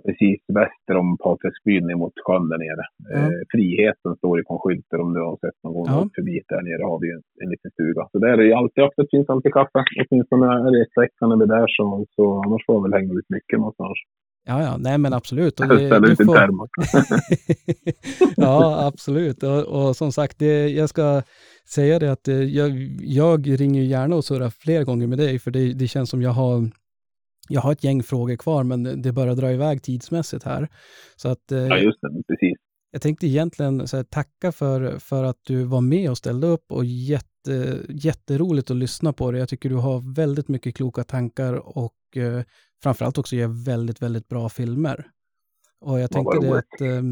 [0.07, 2.85] precis väster om Paträsksbyn ner mot sjön där nere.
[2.99, 3.19] Ja.
[3.19, 5.87] Eh, Friheten står ju på en skylt där om du har sett någon gång.
[5.89, 6.01] Ja.
[6.01, 6.09] Ja.
[6.17, 8.03] Förbi där nere har vi ju en, en liten stuga.
[8.13, 9.81] Så där är det ju alltid öppet, finns alltid kaffe.
[10.03, 11.85] Åtminstone är veckan när vi är där så,
[12.17, 13.99] så annars får jag väl hänga ut mycket någonstans.
[14.47, 15.61] Ja, ja, nej men absolut.
[15.61, 16.69] Och det- ställer du ut en termos.
[18.37, 19.43] ja, absolut.
[19.43, 21.23] Och, och som sagt, det, jag ska
[21.69, 25.51] säga det att eh, jag, jag ringer gärna och surrar fler gånger med dig, för
[25.51, 26.71] det, det känns som jag har,
[27.49, 30.69] jag har ett gäng frågor kvar, men det börjar dra iväg tidsmässigt här.
[31.17, 32.09] Så att eh, Ja, just det.
[32.29, 32.59] Precis.
[32.91, 36.65] jag tänkte egentligen så här, tacka för, för att du var med och ställde upp
[36.73, 39.39] och jätte, jätteroligt att lyssna på det.
[39.39, 42.43] Jag tycker du har väldigt mycket kloka tankar och eh,
[42.85, 44.99] framförallt också gör väldigt, väldigt bra filmer.
[45.87, 47.03] Och jag Ja, tänkte det att eh,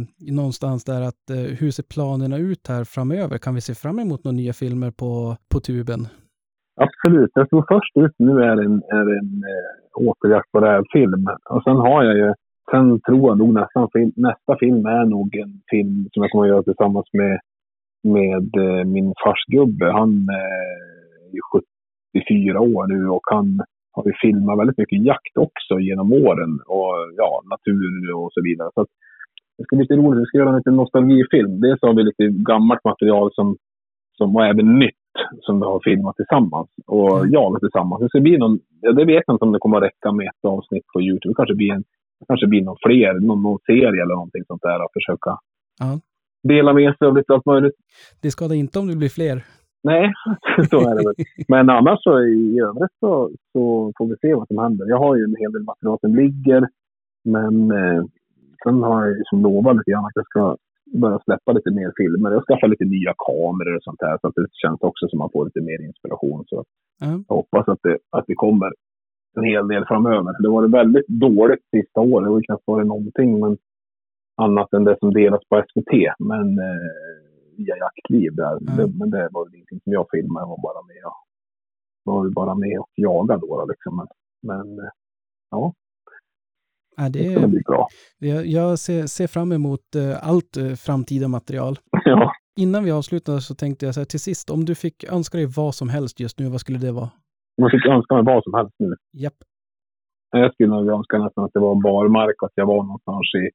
[0.41, 3.39] någonstans där att eh, hur ser planerna ut här framöver?
[3.39, 5.13] Kan vi se fram emot några nya filmer på,
[5.53, 6.01] på tuben?
[6.87, 7.31] Absolut.
[7.35, 11.25] Jag tror först ut nu är en, är en eh, återjakt på rävfilm.
[11.51, 12.35] Och sen har jag ju,
[12.71, 16.45] sen tror jag nog nästan film, nästa film är nog en film som jag kommer
[16.45, 17.41] att göra tillsammans med,
[18.17, 19.87] med eh, min farsgubbe.
[19.93, 21.43] Han eh, är
[22.13, 23.61] 74 år nu och han
[23.93, 26.53] har ju filmat väldigt mycket jakt också genom åren.
[26.67, 28.71] Och ja, natur och så vidare.
[28.75, 28.89] Så att,
[29.59, 30.21] det ska bli lite roligt.
[30.23, 31.61] Vi ska göra en liten nostalgifilm.
[31.61, 33.57] Dels har vi lite gammalt material som,
[34.19, 34.97] som och även nytt
[35.41, 37.33] som vi har filmat tillsammans och Mm.
[37.33, 38.01] jagat tillsammans.
[38.03, 40.27] Det ska bli någon, ja, det vet jag inte om det kommer att räcka med
[40.27, 41.31] ett avsnitt på Youtube.
[41.33, 41.85] Det kanske blir, en,
[42.21, 44.85] det kanske blir någon fler, någon, någon serie eller någonting sånt där.
[44.85, 45.31] Att försöka
[45.81, 46.01] Ja.
[46.43, 47.75] dela med sig av lite allt möjligt.
[48.23, 49.37] Det skadar inte om det blir fler.
[49.85, 50.13] Nej,
[50.71, 51.15] så är det väl.
[51.49, 54.87] Men annars så i övrigt så, så får vi se vad som händer.
[54.89, 56.69] Jag har ju en hel del material som ligger.
[57.25, 58.05] Men eh,
[58.65, 60.57] sen har jag som lovat lite grann att jag ska
[61.03, 62.31] börja släppa lite mer filmer.
[62.33, 64.19] Jag skaffar lite nya kameror och sånt här.
[64.21, 66.45] Så att det känns också som att man får lite mer inspiration.
[66.49, 66.65] Så
[67.01, 67.07] Ja.
[67.29, 68.73] jag hoppas att det, att det kommer
[69.37, 70.43] en hel del framöver.
[70.43, 72.27] Det var väldigt dåligt sista året.
[72.27, 73.41] Det har knappt varit någonting.
[73.41, 73.57] Men
[74.37, 75.93] annat än det som delas på SVT.
[76.19, 78.57] Men eh, via jaktliv där.
[78.57, 78.99] Mm.
[78.99, 80.45] Men det var ingenting som jag filmade.
[80.45, 81.21] Jag var bara med och,
[82.05, 83.67] var bara med och jagade då.
[83.71, 83.97] Liksom.
[83.97, 84.09] Men,
[84.43, 84.91] men
[85.51, 85.73] ja,
[86.97, 87.41] Ja, det är,
[88.19, 91.79] jag jag ser, ser fram emot eh, allt eh, framtida material.
[92.05, 92.33] ja.
[92.61, 95.47] Innan vi avslutar så tänkte jag så här till sist, om du fick önska dig
[95.57, 97.11] vad som helst just nu, vad skulle det vara?
[97.61, 98.95] Man fick önska mig vad som helst nu.
[99.13, 99.35] Japp.
[100.31, 103.51] Jag skulle nog önska nästan att det var barmark, att jag var någonstans i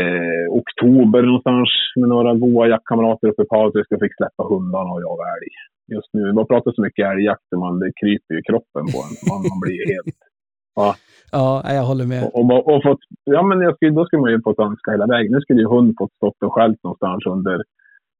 [0.00, 1.68] eh, oktober någonstans
[2.00, 5.52] med några goa jaktkamrater uppe på Patrik och fick släppa hundarna och jaga älg.
[5.94, 8.98] Just nu, man pratar så mycket älgjakt och man, det kryper ju i kroppen på
[9.04, 9.12] en.
[9.28, 10.16] Man, man blir helt...
[11.32, 12.22] Ja, nej, jag håller med.
[12.24, 15.06] Och, och, och fått, ja, men jag skulle, då skulle man ju fått önska hela
[15.06, 15.32] vägen.
[15.32, 17.62] Nu skulle ju hund fått stått och skällt någonstans under,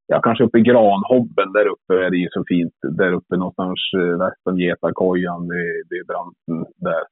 [0.06, 1.52] ja kanske uppe i Granhobben.
[1.52, 2.74] Där uppe är det ju så fint.
[3.00, 7.04] Där uppe någonstans eh, väst om Getarkojan vid, vid branten där.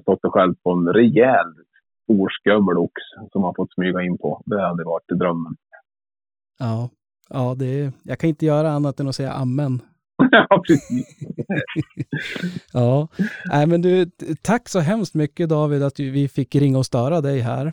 [0.00, 1.50] Stått och skällt på en rejäl
[2.12, 2.92] stor skövelox
[3.32, 4.42] som man fått smyga in på.
[4.46, 5.56] Det hade varit drömmen.
[6.58, 6.90] Ja,
[7.28, 9.80] ja det är, jag kan inte göra annat än att säga amen.
[10.30, 11.06] ja, precis.
[12.72, 13.08] Ja,
[13.50, 14.06] nej men du,
[14.42, 17.72] tack så hemskt mycket David att vi fick ringa och störa dig här.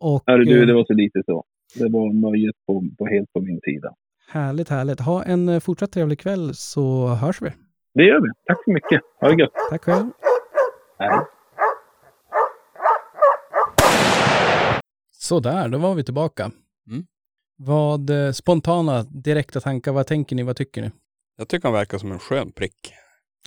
[0.00, 1.44] Och Hörru du, det eh, var så lite så.
[1.78, 3.94] Det var nöjet på, på helt på min sida.
[4.28, 5.00] härligt, härligt.
[5.00, 7.50] Ha en eh, fortsatt trevlig kväll så hörs vi.
[7.94, 8.28] Det gör vi.
[8.46, 9.00] Tack så mycket.
[9.20, 9.52] Ha det gött.
[9.70, 10.10] Tack själv.
[10.98, 11.26] Hej.
[15.22, 16.50] Sådär, då var vi tillbaka.
[16.90, 17.06] Mm.
[17.56, 20.90] Vad eh, spontana, direkta tankar, vad tänker ni, vad tycker ni?
[21.38, 22.92] Jag tycker han verkar som en skön prick.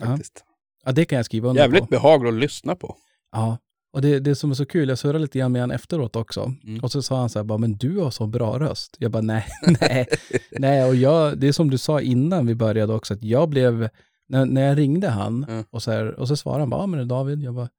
[0.01, 0.43] Faktiskt.
[0.85, 1.87] Ja, det kan jag skriva under Jävligt på.
[1.87, 2.95] behaglig att lyssna på.
[3.31, 3.57] Ja,
[3.93, 6.53] och det, det som är så kul, jag surrade lite grann med han efteråt också.
[6.63, 6.79] Mm.
[6.83, 8.95] Och så sa han så här, bara, men du har så bra röst.
[8.99, 9.45] Jag bara, nej,
[9.81, 10.07] nej,
[10.51, 10.85] nej.
[10.85, 13.89] Och jag, det är som du sa innan vi började också, att jag blev,
[14.27, 15.63] när, när jag ringde han, Mm.
[15.69, 17.43] och, så här, och så svarade han bara, ja men det är David.
[17.43, 17.69] Jag bara,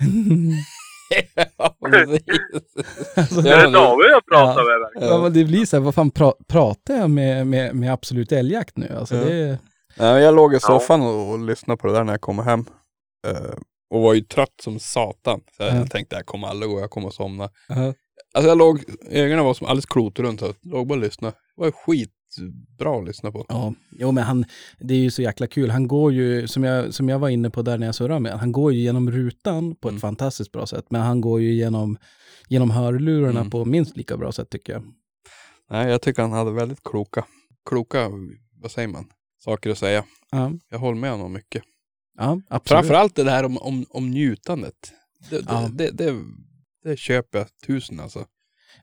[1.34, 1.76] ja,
[3.16, 4.64] alltså, Det är David jag pratar Ja.
[4.68, 5.08] med verkligen.
[5.08, 8.32] ja, men det blir så här, vad fan pra, pratar jag med, med, med absolut
[8.32, 8.96] älgjakt nu?
[8.98, 9.24] Alltså Ja.
[9.24, 9.58] det,
[9.98, 12.64] Ja, jag låg i soffan och, och lyssnade på det där när jag kom hem.
[13.26, 13.54] Eh,
[13.94, 15.40] och var ju trött som satan.
[15.56, 15.86] Så jag Ja.
[15.86, 17.48] tänkte jag kommer aldrig gå, jag kommer att somna.
[18.34, 20.40] Alltså jag låg, ögonen var som alldeles klotrunt.
[20.40, 21.34] Jag låg bara och lyssnade.
[21.56, 23.46] Det var skit skitbra att lyssna på.
[23.48, 24.44] Ja, jo men han,
[24.78, 25.70] det är ju så jäkla kul.
[25.70, 28.32] Han går ju, som jag, som jag var inne på där när jag surrade med
[28.32, 30.00] han går ju genom rutan på ett Mm.
[30.00, 30.84] fantastiskt bra sätt.
[30.90, 31.98] Men han går ju genom,
[32.48, 33.50] genom hörlurarna Mm.
[33.50, 34.82] på minst lika bra sätt tycker jag.
[35.70, 37.24] Nej, jag tycker han hade väldigt kloka,
[37.68, 38.10] kloka,
[38.60, 39.04] vad säger man,
[39.44, 40.04] saker att säga.
[40.30, 41.62] Ja, Jag håller med honom mycket.
[42.18, 42.68] ja absolut.
[42.68, 44.92] Framförallt det här om, om, om njutandet.
[45.30, 45.68] Det, Ja.
[45.72, 46.20] det, det, det,
[46.84, 48.24] det köper jag tusen alltså.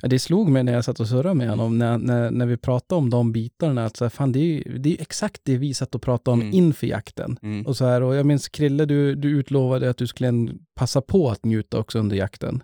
[0.01, 2.57] Ja, det slog mig när jag satt och surrade med honom, när, när, när vi
[2.57, 5.41] pratade om de bitarna, att så här, fan, det, är, ju- det är ju exakt
[5.43, 6.53] det vi satt och pratade om Mm.
[6.53, 7.39] inför jakten.
[7.41, 7.65] Mm.
[7.65, 11.29] Och, så här, och jag minns Krille, du, du utlovade att du skulle passa på
[11.29, 12.63] att njuta också under jakten.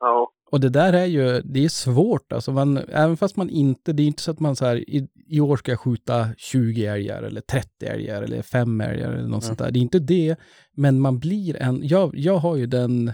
[0.00, 0.30] Ja.
[0.50, 2.52] Och det där är ju, det är svårt alltså.
[2.52, 5.40] Man, även fast man inte, det är inte så att man så här, i, i
[5.40, 9.46] år ska jag skjuta 20 älgar eller 30 älgar eller 5 älgar eller något Ja.
[9.46, 9.70] sånt där.
[9.70, 10.36] Det är inte det,
[10.76, 13.12] men man blir en, jag, jag har ju den,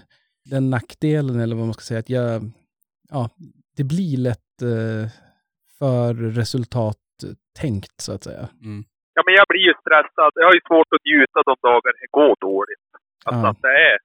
[0.51, 2.51] den nackdelen eller vad man ska säga, att jag,
[3.17, 3.23] ja,
[3.77, 5.05] det blir lätt eh,
[5.79, 6.09] för
[6.41, 8.45] resultattänkt så att säga.
[8.69, 8.81] Mm.
[9.17, 10.31] ja, men jag blir ju stressad.
[10.43, 12.87] Jag har ju svårt att njuta de dagar det går dåligt.
[13.29, 13.51] Alltså Ja.
[13.53, 13.97] att det är...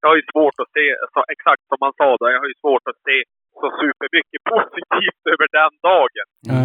[0.00, 2.58] Jag har ju svårt att se, så, exakt som man sa då, jag har ju
[2.64, 3.16] svårt att se
[3.60, 6.28] så supermycket positivt över den dagen.
[6.52, 6.62] Ja.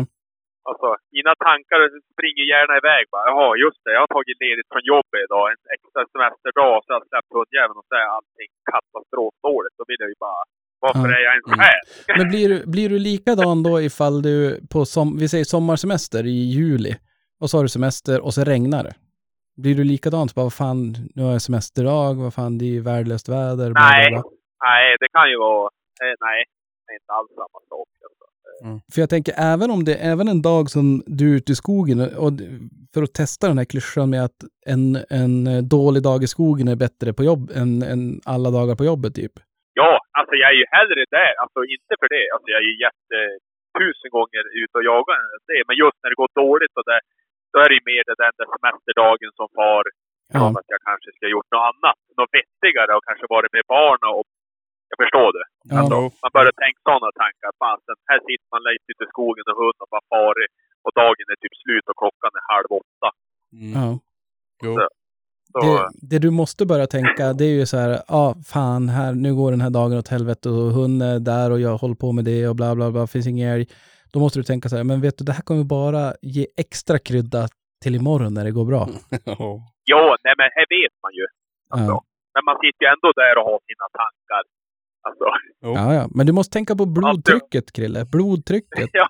[0.69, 1.79] Alltså, mina tankar
[2.13, 3.25] springer gärna iväg bara.
[3.31, 3.91] Jaha, just det.
[3.95, 5.45] Jag har tagit ledigt från jobbet idag.
[5.53, 6.75] En extra semesterdag.
[6.81, 9.75] Så jag har släppt hundjäveln och så är allting katastrofdåligt.
[9.79, 10.43] Då vill jag ju bara...
[10.79, 11.15] Varför Ja.
[11.15, 11.59] är jag ens Mm.
[11.59, 11.75] här?
[12.17, 16.29] Men blir du, blir du likadan då ifall du på, som, vi säger sommarsemester i
[16.51, 16.95] juli,
[17.39, 18.93] och så har du semester och så regnar det?
[19.57, 20.27] Blir du likadan?
[20.35, 23.55] Bara, vad fan, nu har jag semesterdag, vad fan, det är ju värdelöst väder.
[23.55, 24.09] bla, bla, Nej.
[24.09, 24.23] bla.
[24.65, 25.63] Nej, det kan ju vara...
[26.03, 26.43] eh, Nej,
[26.87, 27.87] det är inte alls samma sak.
[28.05, 28.93] Alltså.
[28.93, 32.15] För jag tänker, även om det även en dag som du är ute i skogen,
[32.15, 32.31] och
[32.93, 36.75] för att testa den här klyschan med att en, en dålig dag i skogen är
[36.75, 39.31] bättre på jobb än, än alla dagar på jobbet typ.
[39.79, 41.33] Ja, alltså jag är ju hellre där.
[41.41, 42.25] Alltså inte för det.
[42.33, 43.17] Alltså jag är ju jätte
[43.79, 45.61] tusen gånger ute och jagar än det.
[45.67, 47.01] Men just när det går dåligt och det,
[47.51, 49.83] då är det ju mer den där semesterdagen som far
[50.35, 51.99] Ja, att jag kanske ska ha gjort något annat.
[52.19, 54.27] Något vettigare och kanske varit med barnen och
[54.89, 55.45] jag förstår det.
[55.75, 55.99] ja, Jo.
[56.23, 57.51] Man börjar tänka sådana tankar.
[57.61, 60.51] Fasen, här sitter man längst ute i skogen och hund och bara farit.
[60.85, 63.09] Och dagen är typ slut och klockan är halv åtta.
[63.59, 63.73] Mm.
[63.77, 63.89] ja.
[64.65, 64.71] Jo.
[64.77, 64.83] Så,
[65.53, 69.13] Det, det du måste börja tänka, det är ju så här, ja, ah, fan, här,
[69.13, 72.11] nu går den här dagen åt helvete och hunden är där och jag håller på
[72.11, 73.67] med det och bla bla bla, finns ingen älg.
[74.13, 76.99] Då måste du tänka så här, men vet du, det här kommer bara ge extra
[76.99, 77.47] krydda
[77.83, 78.87] till imorgon när det går bra.
[79.91, 80.17] Ja.
[80.23, 81.25] nej men här vet man ju.
[81.69, 81.91] Alltså.
[81.91, 82.03] Ja.
[82.33, 84.43] Men man sitter ju ändå där och har sina tankar.
[85.07, 85.25] Alltså,
[85.65, 85.73] Jo.
[85.79, 88.05] Ja, ja, men du måste tänka på blodtrycket, Krille.
[88.05, 88.89] Blodtrycket.
[89.01, 89.07] ja.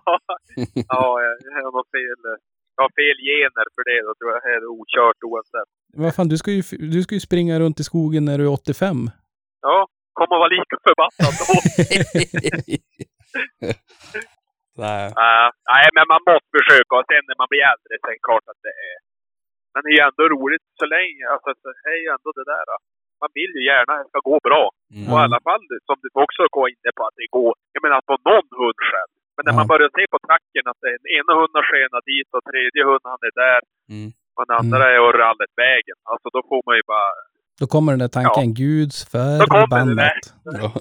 [0.95, 1.21] ja,
[1.63, 2.21] jag har fel.
[2.79, 3.99] Jag har fel gener för det.
[4.07, 5.69] Då tror jag det är okört oavsett.
[6.01, 6.63] Vad fan, du ska, ju,
[6.95, 9.09] du ska ju springa runt i skogen när du är 85.
[9.67, 9.77] Ja,
[10.17, 11.45] kommer vara lika förbannad då.
[14.83, 15.05] Nej.
[15.27, 16.91] Äh, nej, men man måste försöka.
[16.99, 18.95] Och sen när man blir äldre så är det klart att det är...
[19.71, 21.23] Men det är ju ändå roligt så länge.
[21.33, 22.63] Alltså, så det är ju ändå det där.
[22.71, 22.75] då.
[23.21, 24.63] Man vill ju gärna att det ska gå bra.
[24.95, 25.05] Mm.
[25.09, 27.51] Och i alla fall, som du också går inne på, att det går...
[27.75, 29.13] Jag menar, på någon hund själv.
[29.39, 29.57] Men när Ja.
[29.61, 33.23] man börjar se på tracken att den ena hunden skenar dit och tredje hunden han
[33.29, 33.61] är där.
[33.95, 34.09] Mm.
[34.37, 35.97] Och den andra är och rallet vägen.
[36.11, 37.09] Alltså då får man ju bara...
[37.59, 39.39] Då kommer den där tanken, Guds det där.
[39.39, 40.23] förbannat.
[40.61, 40.71] Ja.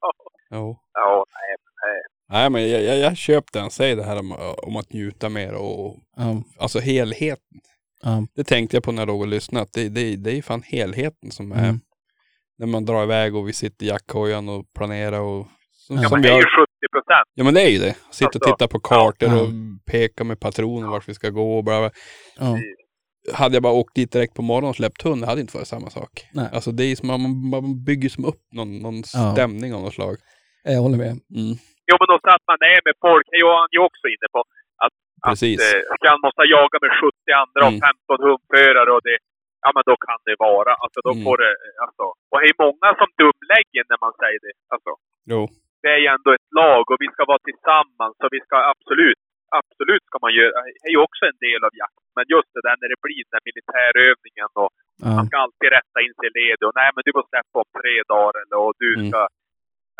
[0.00, 0.12] Ja,
[0.50, 0.76] Jo.
[0.92, 2.00] ja nej, men nej.
[2.34, 3.70] Nej, men jag, jag, jag köpte den.
[3.70, 4.32] Säg det här om,
[4.68, 7.58] om att njuta mer och Ja, alltså helheten.
[8.02, 9.62] ja, Det tänkte jag på när jag låg och lyssnade.
[9.62, 11.80] Att det, det, det är fan helheten som är Mm.
[12.58, 16.08] när man drar iväg och vi sitter i jackkojan och planerar och som, Ja, Ja,
[16.08, 17.26] som men vi det är ju har, 70 procent.
[17.34, 17.94] Ja men det är ju det.
[18.18, 19.40] Sitta och Alltså, titta på kartor ja.
[19.42, 19.48] och
[19.92, 21.90] peka med patroner vart vi ska gå och bla bla.
[22.44, 22.56] ja.
[23.40, 25.72] Hade jag bara åkt dit direkt på morgonen och släppt hund, det hade inte varit
[25.76, 26.12] samma sak.
[26.38, 26.48] Nej.
[26.56, 27.20] Alltså det är som man,
[27.54, 29.24] man bygger som upp någon, någon Ja.
[29.34, 30.14] stämning av något slag.
[30.74, 31.12] Jag håller med.
[31.40, 31.52] Mm.
[31.88, 34.28] Jo, men också att man är med folk, det är ju han ju också inne
[34.34, 34.40] på.
[34.84, 34.94] Att,
[35.28, 35.56] Precis.
[35.60, 37.82] Att, eh, ska han måste jaga med 70 andra och Mm.
[37.88, 39.16] 15 hundförare och det,
[39.64, 40.72] ja men då kan det vara.
[40.82, 41.24] Alltså då Mm.
[41.26, 41.52] får det,
[41.84, 42.04] alltså.
[42.30, 44.54] Och det är många som dumlägger när man säger det.
[44.74, 44.90] Alltså,
[45.32, 45.40] Jo.
[45.88, 49.20] Det är ju ändå ett lag och vi ska vara tillsammans och vi ska absolut,
[49.60, 50.58] absolut ska man göra.
[50.82, 52.06] Det är ju också en del av jakten.
[52.18, 54.70] Men just det där när det blir den där militärövningen och
[55.04, 57.56] Ja, man ska alltid rätta in sig i led och nej men du får släppa
[57.64, 59.08] om tre dagar eller och du Mm.
[59.10, 59.20] ska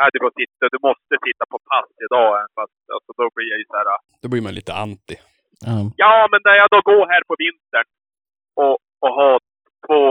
[0.00, 2.30] Ja, du, får sitta, du måste sitta på pass idag.
[2.38, 3.88] även Fast, alltså, då blir jag ju så här.
[4.22, 5.16] Då blir man lite anti.
[5.68, 7.86] ja, Ja, men när jag då går här på vintern
[8.62, 9.36] och, och har
[9.86, 10.02] två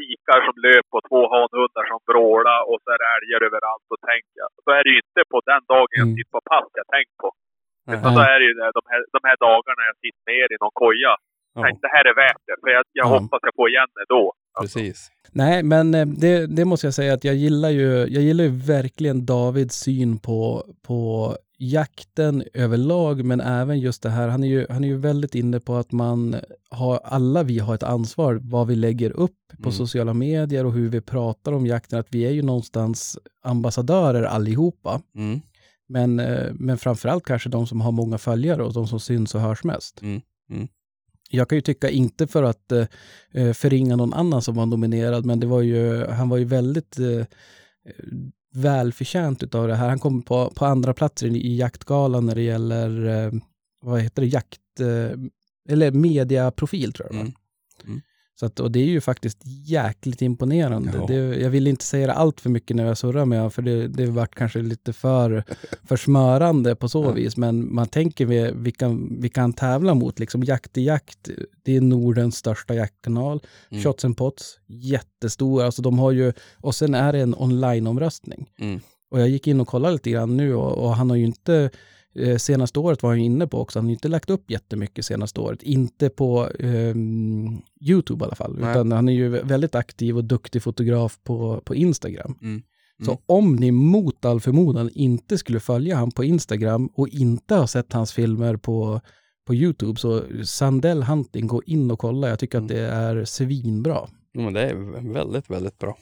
[0.00, 3.86] tikar som löper och två hanhundar som vrålar och så är det älgar överallt.
[3.92, 6.16] Och tänker då är det ju inte på den dagen jag Mm.
[6.16, 7.28] sitter på pass jag tänker på.
[7.94, 10.74] Utan då är det ju de, här, de här dagarna jag sitter ner i någon
[10.82, 11.14] koja.
[11.54, 12.56] Ja, Tänk, det här är värt det.
[12.62, 13.10] För jag, jag Ja.
[13.14, 14.24] hoppas jag får igen det då.
[14.58, 14.98] Alltså, precis.
[15.42, 18.50] Nej, men eh, det, det måste jag säga att jag gillar ju, jag gillar ju
[18.76, 20.42] verkligen Davids syn på,
[20.88, 20.98] på
[21.62, 25.60] jakten överlag, men även just det här, han är ju, han är ju väldigt inne
[25.60, 26.36] på att man
[26.70, 29.72] har, alla vi har ett ansvar vad vi lägger upp på Mm.
[29.72, 35.02] sociala medier och hur vi pratar om jakten, att vi är ju någonstans ambassadörer allihopa.
[35.16, 35.40] Mm.
[35.88, 39.40] Men, eh, men framförallt kanske de som har många följare och de som syns och
[39.40, 40.02] hörs mest.
[40.02, 40.20] Mm,
[40.50, 40.68] mm.
[41.30, 42.86] Jag kan ju tycka, inte för att eh,
[43.32, 46.98] eh, förringa någon annan som var nominerad, men det var ju, han var ju väldigt
[46.98, 47.26] eh,
[48.52, 49.88] välförtjänt av det här.
[49.88, 53.32] Han kom på, på andra platser i, jaktgalan när det gäller, eh,
[53.82, 55.18] vad heter det, jakt, eh,
[55.68, 57.20] eller mediaprofil tror jag.
[57.20, 57.32] Mm.
[58.40, 60.92] Så att, och det är ju faktiskt jäkligt imponerande.
[60.94, 61.06] Ja.
[61.06, 63.62] Det, jag vill inte säga det allt för mycket när jag surrar med honom, för
[63.62, 65.44] det, det vart kanske lite för,
[65.84, 67.10] för smörande på så Ja.
[67.10, 67.36] vis.
[67.36, 71.30] Men man tänker vi, vi, kan, vi kan tävla mot, liksom Jakt i jakt,
[71.62, 73.40] det är Nordens största jaktkanal.
[73.70, 73.82] Mm.
[73.84, 75.62] Shots and Pots, jättestor.
[75.62, 78.50] Alltså de har ju, och sen är det en online-omröstning.
[78.60, 78.80] Mm.
[79.10, 81.70] Och jag gick in och kollade lite grann nu och, och han har ju inte,
[82.14, 85.40] eh, senaste året var han inne på också, han har inte lagt upp jättemycket senaste
[85.40, 85.62] året.
[85.62, 88.70] Inte på ehm, YouTube i alla fall, Nej.
[88.70, 92.38] utan han är ju väldigt aktiv och duktig fotograf på, på Instagram.
[92.42, 92.62] Mm.
[93.04, 93.22] Så Mm.
[93.26, 97.92] om ni mot all förmodan inte skulle följa han på Instagram och inte har sett
[97.92, 99.00] hans filmer på,
[99.46, 102.28] på YouTube, så Sandell Hunting, gå in och kolla.
[102.28, 102.76] Jag tycker att Mm.
[102.76, 104.08] det är svinbra.
[104.34, 104.74] Jo, men det är
[105.12, 105.96] väldigt, väldigt bra.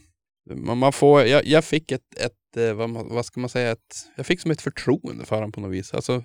[0.56, 3.96] Man, man får, jag, jag fick ett, ett eh, vad, vad ska man säga, ett,
[4.16, 5.94] jag fick som ett förtroende för honom på något vis.
[5.94, 6.24] Alltså,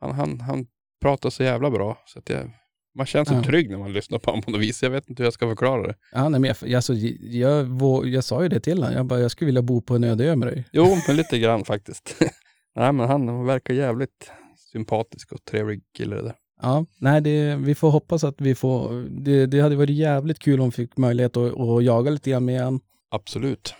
[0.00, 0.66] han, han, han
[1.02, 1.98] pratar så jävla bra.
[2.06, 2.50] Så att jag,
[2.94, 3.42] man känns så Ja.
[3.42, 4.82] trygg när man lyssnar på honom på något vis.
[4.82, 5.94] Jag vet inte hur jag ska förklara det.
[6.12, 8.96] Ja, nej, men jag, alltså, jag, vå- jag sa ju det till honom.
[8.96, 10.64] Jag bara, jag skulle vilja bo på en öde ö med dig.
[10.72, 12.16] Jo, men lite grann faktiskt.
[12.76, 14.30] Nej, men han verkar jävligt
[14.72, 16.34] sympatisk och trevlig kille det där.
[16.62, 19.06] Ja, nej, det, vi får hoppas att vi får...
[19.24, 22.44] Det, det hade varit jävligt kul om vi fick möjlighet att, att jaga lite grann
[22.44, 22.80] med han.
[23.12, 23.74] Absolut.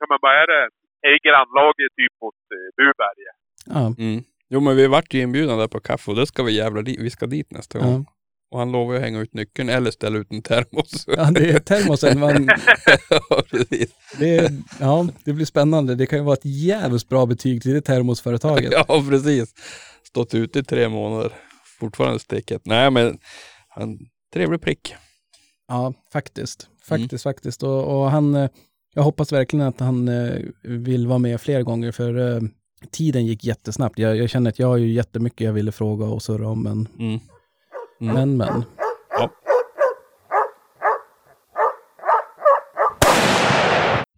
[0.00, 0.62] Ja, men vad är det?
[1.06, 3.36] Är det grannlaget typ mot eh, Buberget?
[3.66, 4.24] Ja, Mm.
[4.54, 6.82] Jo, men vi vart ju inbjudna där på kaffe och det ska vi jävla.
[6.82, 7.92] Vi ska dit nästa gång.
[8.06, 8.12] ja.
[8.50, 11.04] Och han lovar ju att hänga ut nyckeln eller ställa ut en termos.
[11.16, 12.20] ja det är termosen.
[12.20, 12.48] Man,
[13.10, 13.94] Ja, precis.
[14.18, 14.50] det,
[14.80, 15.94] ja, det blir spännande.
[15.94, 18.72] Det kan ju vara ett jävligt bra betyg till det termosföretaget.
[18.88, 19.54] Ja, precis.
[20.02, 21.32] Stått ute i tre månader.
[21.80, 22.62] Fortfarande sticket.
[22.66, 23.18] Nej, men
[23.68, 23.98] han,
[24.32, 24.94] trevlig prick.
[25.68, 26.68] Ja, faktiskt.
[26.88, 27.62] Faktiskt, faktiskt.
[27.62, 28.50] Och, och han, eh,
[28.94, 32.40] jag hoppas verkligen att han eh, vill vara med fler gånger, för eh,
[32.90, 33.98] tiden gick jättesnabbt.
[33.98, 36.88] Jag, jag känner att jag har ju jättemycket jag ville fråga och surra om, men,
[36.98, 37.20] Mm.
[38.00, 38.14] Mm.
[38.14, 38.64] men, men.
[39.10, 39.30] Ja.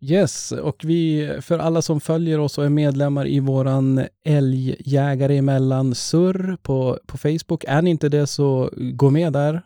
[0.00, 5.94] Yes, och vi, för alla som följer oss och är medlemmar i våran älgjägare emellan
[5.94, 9.62] surr på, på Facebook, är ni inte det så gå med där.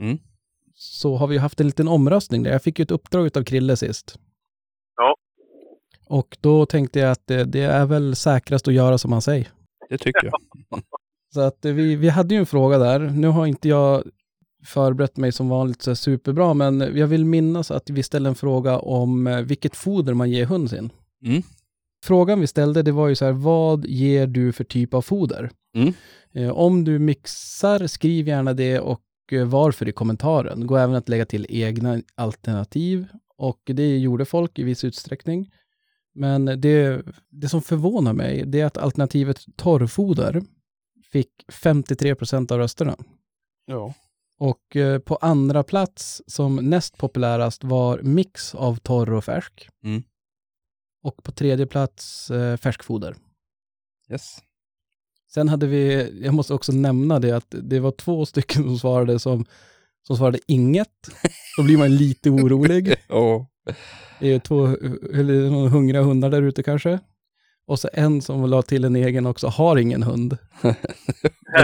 [0.00, 0.18] Mm.
[0.74, 2.50] Så har vi haft en liten omröstning där.
[2.52, 4.18] Jag fick ju ett uppdrag av Krille sist.
[6.08, 9.48] Och då tänkte jag att det, det är väl säkrast att göra som han säger.
[9.88, 10.34] Det tycker jag.
[11.34, 12.98] Så att vi, vi hade ju en fråga där.
[12.98, 14.04] Nu har inte jag
[14.64, 18.78] förberett mig som vanligt så superbra, men jag vill minnas att vi ställde en fråga
[18.78, 20.90] om eh, vilket foder man ger hund sin.
[21.24, 21.42] Mm.
[22.04, 25.50] Frågan vi ställde, det var ju så här, vad ger du för typ av foder?
[25.76, 25.92] Mm.
[26.32, 29.02] Eh, om du mixar, skriv gärna det och
[29.32, 30.66] eh, varför i kommentaren.
[30.66, 33.06] Gå även att lägga till egna alternativ
[33.38, 35.50] och det gjorde folk i viss utsträckning.
[36.16, 40.42] Men det, det som förvånar mig, det är att alternativet torrfoder
[41.12, 42.96] fick 53 procent av rösterna.
[43.66, 43.94] Ja.
[44.38, 49.68] Och eh, på andra plats som näst populärast var mix av torr och färsk.
[49.84, 50.02] Mm.
[51.02, 53.16] Och på tredje plats eh, färskfoder.
[54.10, 54.38] Yes.
[55.32, 59.18] Sen hade vi, jag måste också nämna det, att det var två stycken som svarade
[59.18, 59.44] som,
[60.06, 61.10] som svarade inget.
[61.56, 62.94] Då blir man lite orolig.
[63.08, 63.46] Ja.
[64.20, 64.66] Det är två,
[65.14, 66.98] eller hungriga hundar där ute kanske.
[67.66, 70.38] Och så en som la till en egen också, har ingen hund.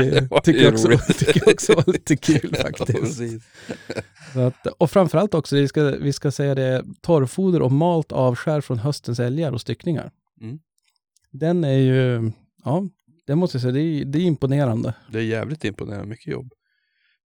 [0.00, 3.20] Det tycker jag, också, tycker jag också var lite kul Ja, faktiskt.
[4.32, 8.60] Så att, och framförallt också, vi ska, vi ska säga det, torrfoder och malt avskär
[8.60, 10.10] från höstens älgar och styckningar.
[10.40, 10.58] Mm.
[11.30, 12.32] Den är ju,
[12.64, 12.84] ja,
[13.26, 14.94] det måste jag säga, det är, det är imponerande.
[15.10, 16.52] Det är jävligt imponerande, mycket jobb.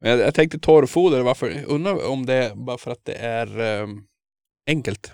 [0.01, 1.63] Men jag, jag tänkte torrfoder, varför?
[1.67, 4.03] Undrar om det är bara för att det är ehm,
[4.67, 5.11] enkelt.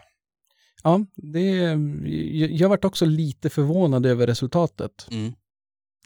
[0.83, 1.49] Ja, det,
[2.51, 5.07] jag, varit också lite förvånad över resultatet.
[5.11, 5.33] Mm.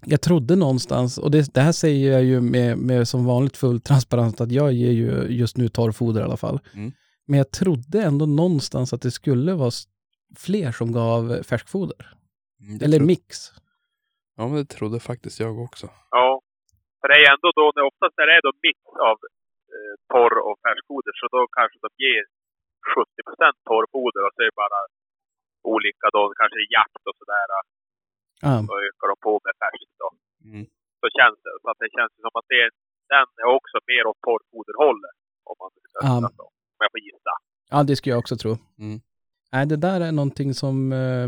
[0.06, 3.80] Jag trodde någonstans, och det, det här säger jag ju med, med som vanligt full
[3.82, 6.60] transparens, att jag ger ju just nu torrfoder i alla fall.
[6.74, 6.92] Mm.
[7.28, 9.72] Men jag trodde ändå någonstans att det skulle vara
[10.46, 12.14] fler som gav färskfoder.
[12.62, 13.28] Mm, det Eller tro- mix.
[14.38, 15.88] Ja, men det trodde faktiskt jag också.
[16.12, 16.42] Ja.
[17.02, 18.80] För det är ändå då, när oftast när det är då mix
[19.12, 19.18] av
[19.76, 22.24] eh, torr och färskfoder, så då kanske de ger
[22.96, 24.82] 70% torrfoder och så är det bara
[25.74, 27.48] olika då, kanske jakt och sådär.
[28.46, 30.10] Ja, så ökar de på med färskt då.
[30.50, 30.64] Mm.
[31.02, 31.54] Så känns det.
[31.62, 32.64] Så att det känns som att det,
[33.14, 35.18] den är också mer åt torrfoderhållet.
[35.50, 36.46] Om man testa så.
[36.76, 37.34] Om jag får gissa.
[37.72, 38.52] ja det skulle jag också tro.
[38.86, 38.98] Mm.
[39.52, 40.92] Nej, det där är någonting som...
[40.92, 41.28] Eh,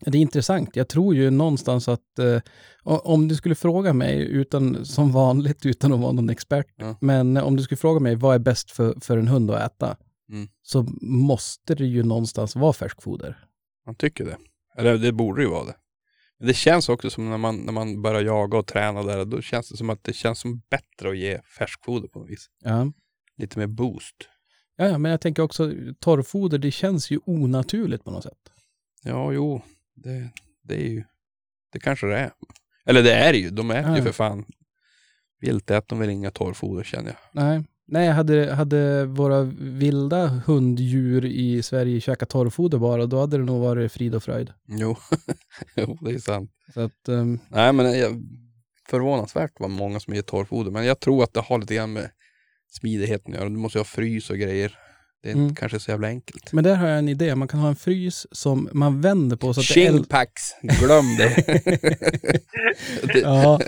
[0.00, 0.76] det är intressant.
[0.76, 2.40] Jag tror ju någonstans att eh,
[2.84, 6.96] om du skulle fråga mig, utan, som vanligt utan att vara någon expert, Ja.
[7.00, 9.96] men om du skulle fråga mig vad är bäst för, för en hund att äta,
[10.30, 10.48] Mm.
[10.62, 13.44] så måste det ju någonstans vara färskfoder.
[13.86, 14.36] Man tycker det.
[14.76, 15.76] Eller det borde ju vara det.
[16.38, 19.40] Men det känns också som när man, när man börjar jaga och träna där, då
[19.42, 22.46] känns det som att det känns som bättre att ge färskfoder på något vis.
[22.60, 22.92] Ja.
[23.36, 24.14] Lite mer boost.
[24.76, 28.52] Ja, men jag tänker också torrfoder, det känns ju onaturligt på något sätt.
[29.02, 29.62] Ja, jo,
[29.94, 30.30] det,
[30.62, 31.04] det är ju,
[31.72, 32.32] det kanske det är.
[32.86, 34.04] Eller det är det ju, de äter ju Ja.
[34.04, 34.44] för fan.
[35.40, 37.16] Vilt äter de väl inga torrfoder känner jag.
[37.32, 43.44] Nej, Nej hade, hade våra vilda hunddjur i Sverige käkat torrfoder bara, då hade det
[43.44, 44.52] nog varit frid och fröjd.
[44.66, 44.96] Jo,
[45.76, 46.50] jo det är sant.
[46.74, 48.22] Så att, ehm, Nej men jag,
[48.90, 50.70] förvånansvärt vad många som ger torrfoder.
[50.70, 52.10] Men jag tror att det har lite grann med
[52.70, 53.48] smidigheten att göra.
[53.48, 54.74] Du måste ju ha frys och grejer.
[55.22, 55.44] Det är Mm.
[55.48, 56.52] inte kanske så jävla enkelt.
[56.52, 59.54] men där har jag en idé, man kan ha en frys som man vänder på
[59.54, 59.74] så att det
[60.62, 61.34] glöm det.
[63.12, 63.60] det Ja,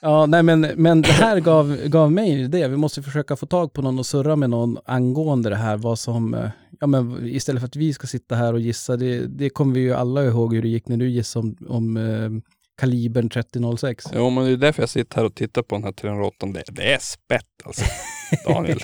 [0.00, 2.68] ja nej men, men det här gav, gav mig en idé.
[2.68, 5.76] Vi måste försöka få tag på någon och surra med någon angående det här.
[5.76, 6.50] Vad som, eh,
[6.80, 9.80] ja men istället för att vi ska sitta här och gissa, det, det kommer vi
[9.80, 12.30] ju alla ihåg hur det gick när du gissade om, om eh,
[12.78, 14.04] kalibern 3006.
[14.14, 16.46] Jo men det är därför jag sitter här och tittar på den här 308.
[16.46, 17.84] Det, det är spett alltså.
[18.46, 18.80] Daniel.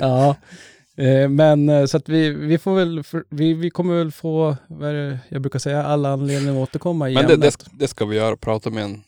[0.00, 0.36] ja,
[0.96, 4.88] eh, men eh, så att vi, vi får väl, vi, vi kommer väl få, vad
[4.88, 8.04] är det jag brukar säga, alla anledningar att återkomma i Men det, det, det ska
[8.04, 8.36] vi göra.
[8.36, 9.02] Prata med en,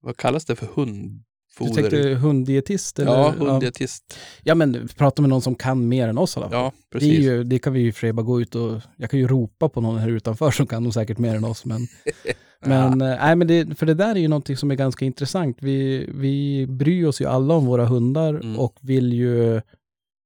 [0.00, 1.74] vad kallas det för Du hundfoder?
[1.90, 2.98] tänkte hunddietist?
[2.98, 3.12] Eller?
[3.12, 4.18] ja, hunddietist.
[4.42, 6.58] Ja, men prata med någon som kan mer än oss i alla fall.
[6.58, 7.18] Ja, Det, är precis.
[7.24, 9.80] ju, det kan vi ju för bara gå ut och, jag kan ju ropa på
[9.80, 11.64] någon här utanför som kan nog säkert mer än oss.
[11.64, 11.80] Men,
[12.64, 15.56] men, eh, nej, men det, för det där är ju någonting som är ganska intressant.
[15.60, 18.58] Vi, vi bryr oss ju alla om våra hundar Mm.
[18.58, 19.60] och vill ju,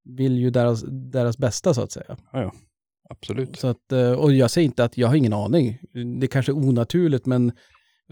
[0.05, 2.17] vill ju deras, deras bästa så att säga.
[3.11, 3.57] Absolut.
[3.57, 5.79] Så att, eh, och jag säger inte att jag har ingen aning.
[6.21, 7.53] Det kanske är onaturligt men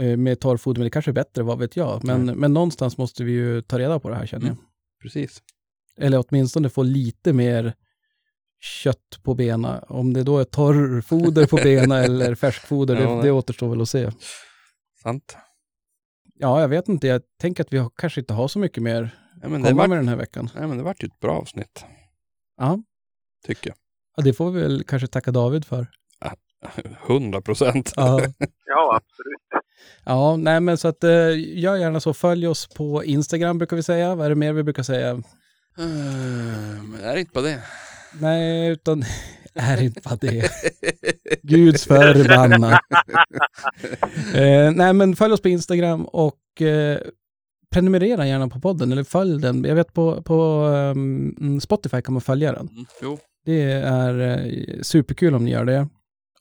[0.01, 2.05] med torrfoder, men det kanske är bättre, vad vet jag.
[2.05, 4.53] Men, men någonstans måste vi ju ta reda på det här känner jag.
[4.53, 4.65] Mm.
[5.03, 5.43] Precis.
[5.97, 7.75] Eller åtminstone få lite mer
[8.61, 9.79] kött på bena.
[9.79, 13.89] Om det då är torrfoder på bena eller färskfoder, Ja, det, det återstår väl att
[13.89, 14.11] se.
[15.03, 15.37] Sant.
[16.35, 17.07] Ja, jag vet inte.
[17.07, 19.11] Jag tänker att vi har, kanske inte har så mycket mer
[19.43, 20.51] Ja, det komma var, med den här veckan.
[20.55, 21.85] nej, men det vart ju ett bra avsnitt.
[22.57, 22.83] Ja.
[23.47, 23.77] Tycker jag.
[24.17, 25.87] ja, det får vi väl kanske tacka David för.
[27.07, 27.93] 100 procent.
[27.97, 28.21] Ja,
[28.67, 29.65] Ja, absolut.
[30.05, 32.15] ja nej men så att eh, gör gärna så.
[32.15, 34.15] Följ oss på Instagram brukar vi säga.
[34.15, 35.23] Vad är det mer vi brukar säga?
[35.77, 37.63] Men är det inte bara det?
[38.21, 39.05] Nej, utan
[39.55, 40.51] är inte bara det.
[41.43, 42.81] Guds förbannat.
[44.35, 46.99] eh, nej, men följ oss på Instagram och eh,
[47.73, 49.65] prenumerera gärna på podden, eller följ den.
[49.65, 52.69] Jag vet på, på ehm, Spotify kan man följa den.
[52.69, 52.85] Mm.
[53.03, 53.19] Jo.
[53.45, 55.89] Det är eh, superkul om ni gör det.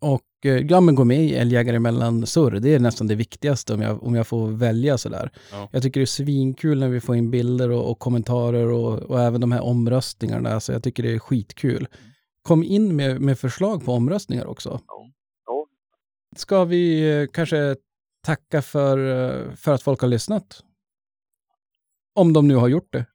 [0.02, 2.52] Och eh, ja, men gå med i Älgjägare mellan surr.
[2.60, 5.32] Det är nästan det viktigaste om jag, om jag får välja sådär.
[5.52, 5.70] Ja.
[5.72, 9.22] Jag tycker det är svinkul när vi får in bilder och, och kommentarer och, och
[9.22, 10.60] även de här omröstningarna.
[10.60, 11.88] Så jag tycker det är skitkul.
[12.42, 14.82] Kom in med, med förslag på omröstningar också.
[14.88, 15.10] Ja.
[16.36, 17.76] Ska vi eh, kanske
[18.26, 20.64] tacka för, eh, för att folk har lyssnat?
[22.16, 23.06] Om de nu har gjort det.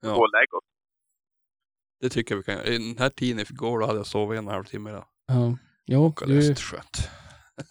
[0.00, 0.14] Ja,
[2.00, 2.66] det tycker jag vi kan göra.
[2.66, 5.04] I den här tiden igår då hade jag sovit en och en halv timme idag.
[5.26, 5.56] Ja.
[5.90, 6.54] Jo, du,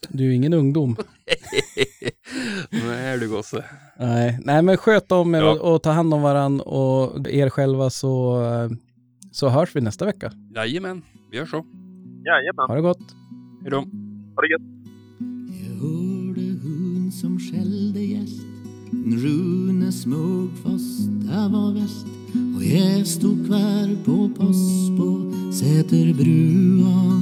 [0.09, 0.95] du är ingen ungdom.
[2.69, 3.65] Nej du gosse.
[3.99, 5.51] Nej, nej men sköt om er Ja.
[5.51, 8.41] och, och ta hand om varann och er själva så,
[9.31, 10.31] så hörs vi nästa vecka.
[10.55, 11.65] Jajamän, vi gör så.
[12.25, 12.65] Jajamän.
[12.67, 12.99] Ha det gott.
[13.61, 13.77] Hej då.
[13.77, 14.61] Ha det gött.
[15.63, 18.41] Jag hörde hon som skällde gäst
[19.23, 22.05] Rune smög fast det var väst
[22.57, 27.21] Och jag stod kvar på post på Säterbrua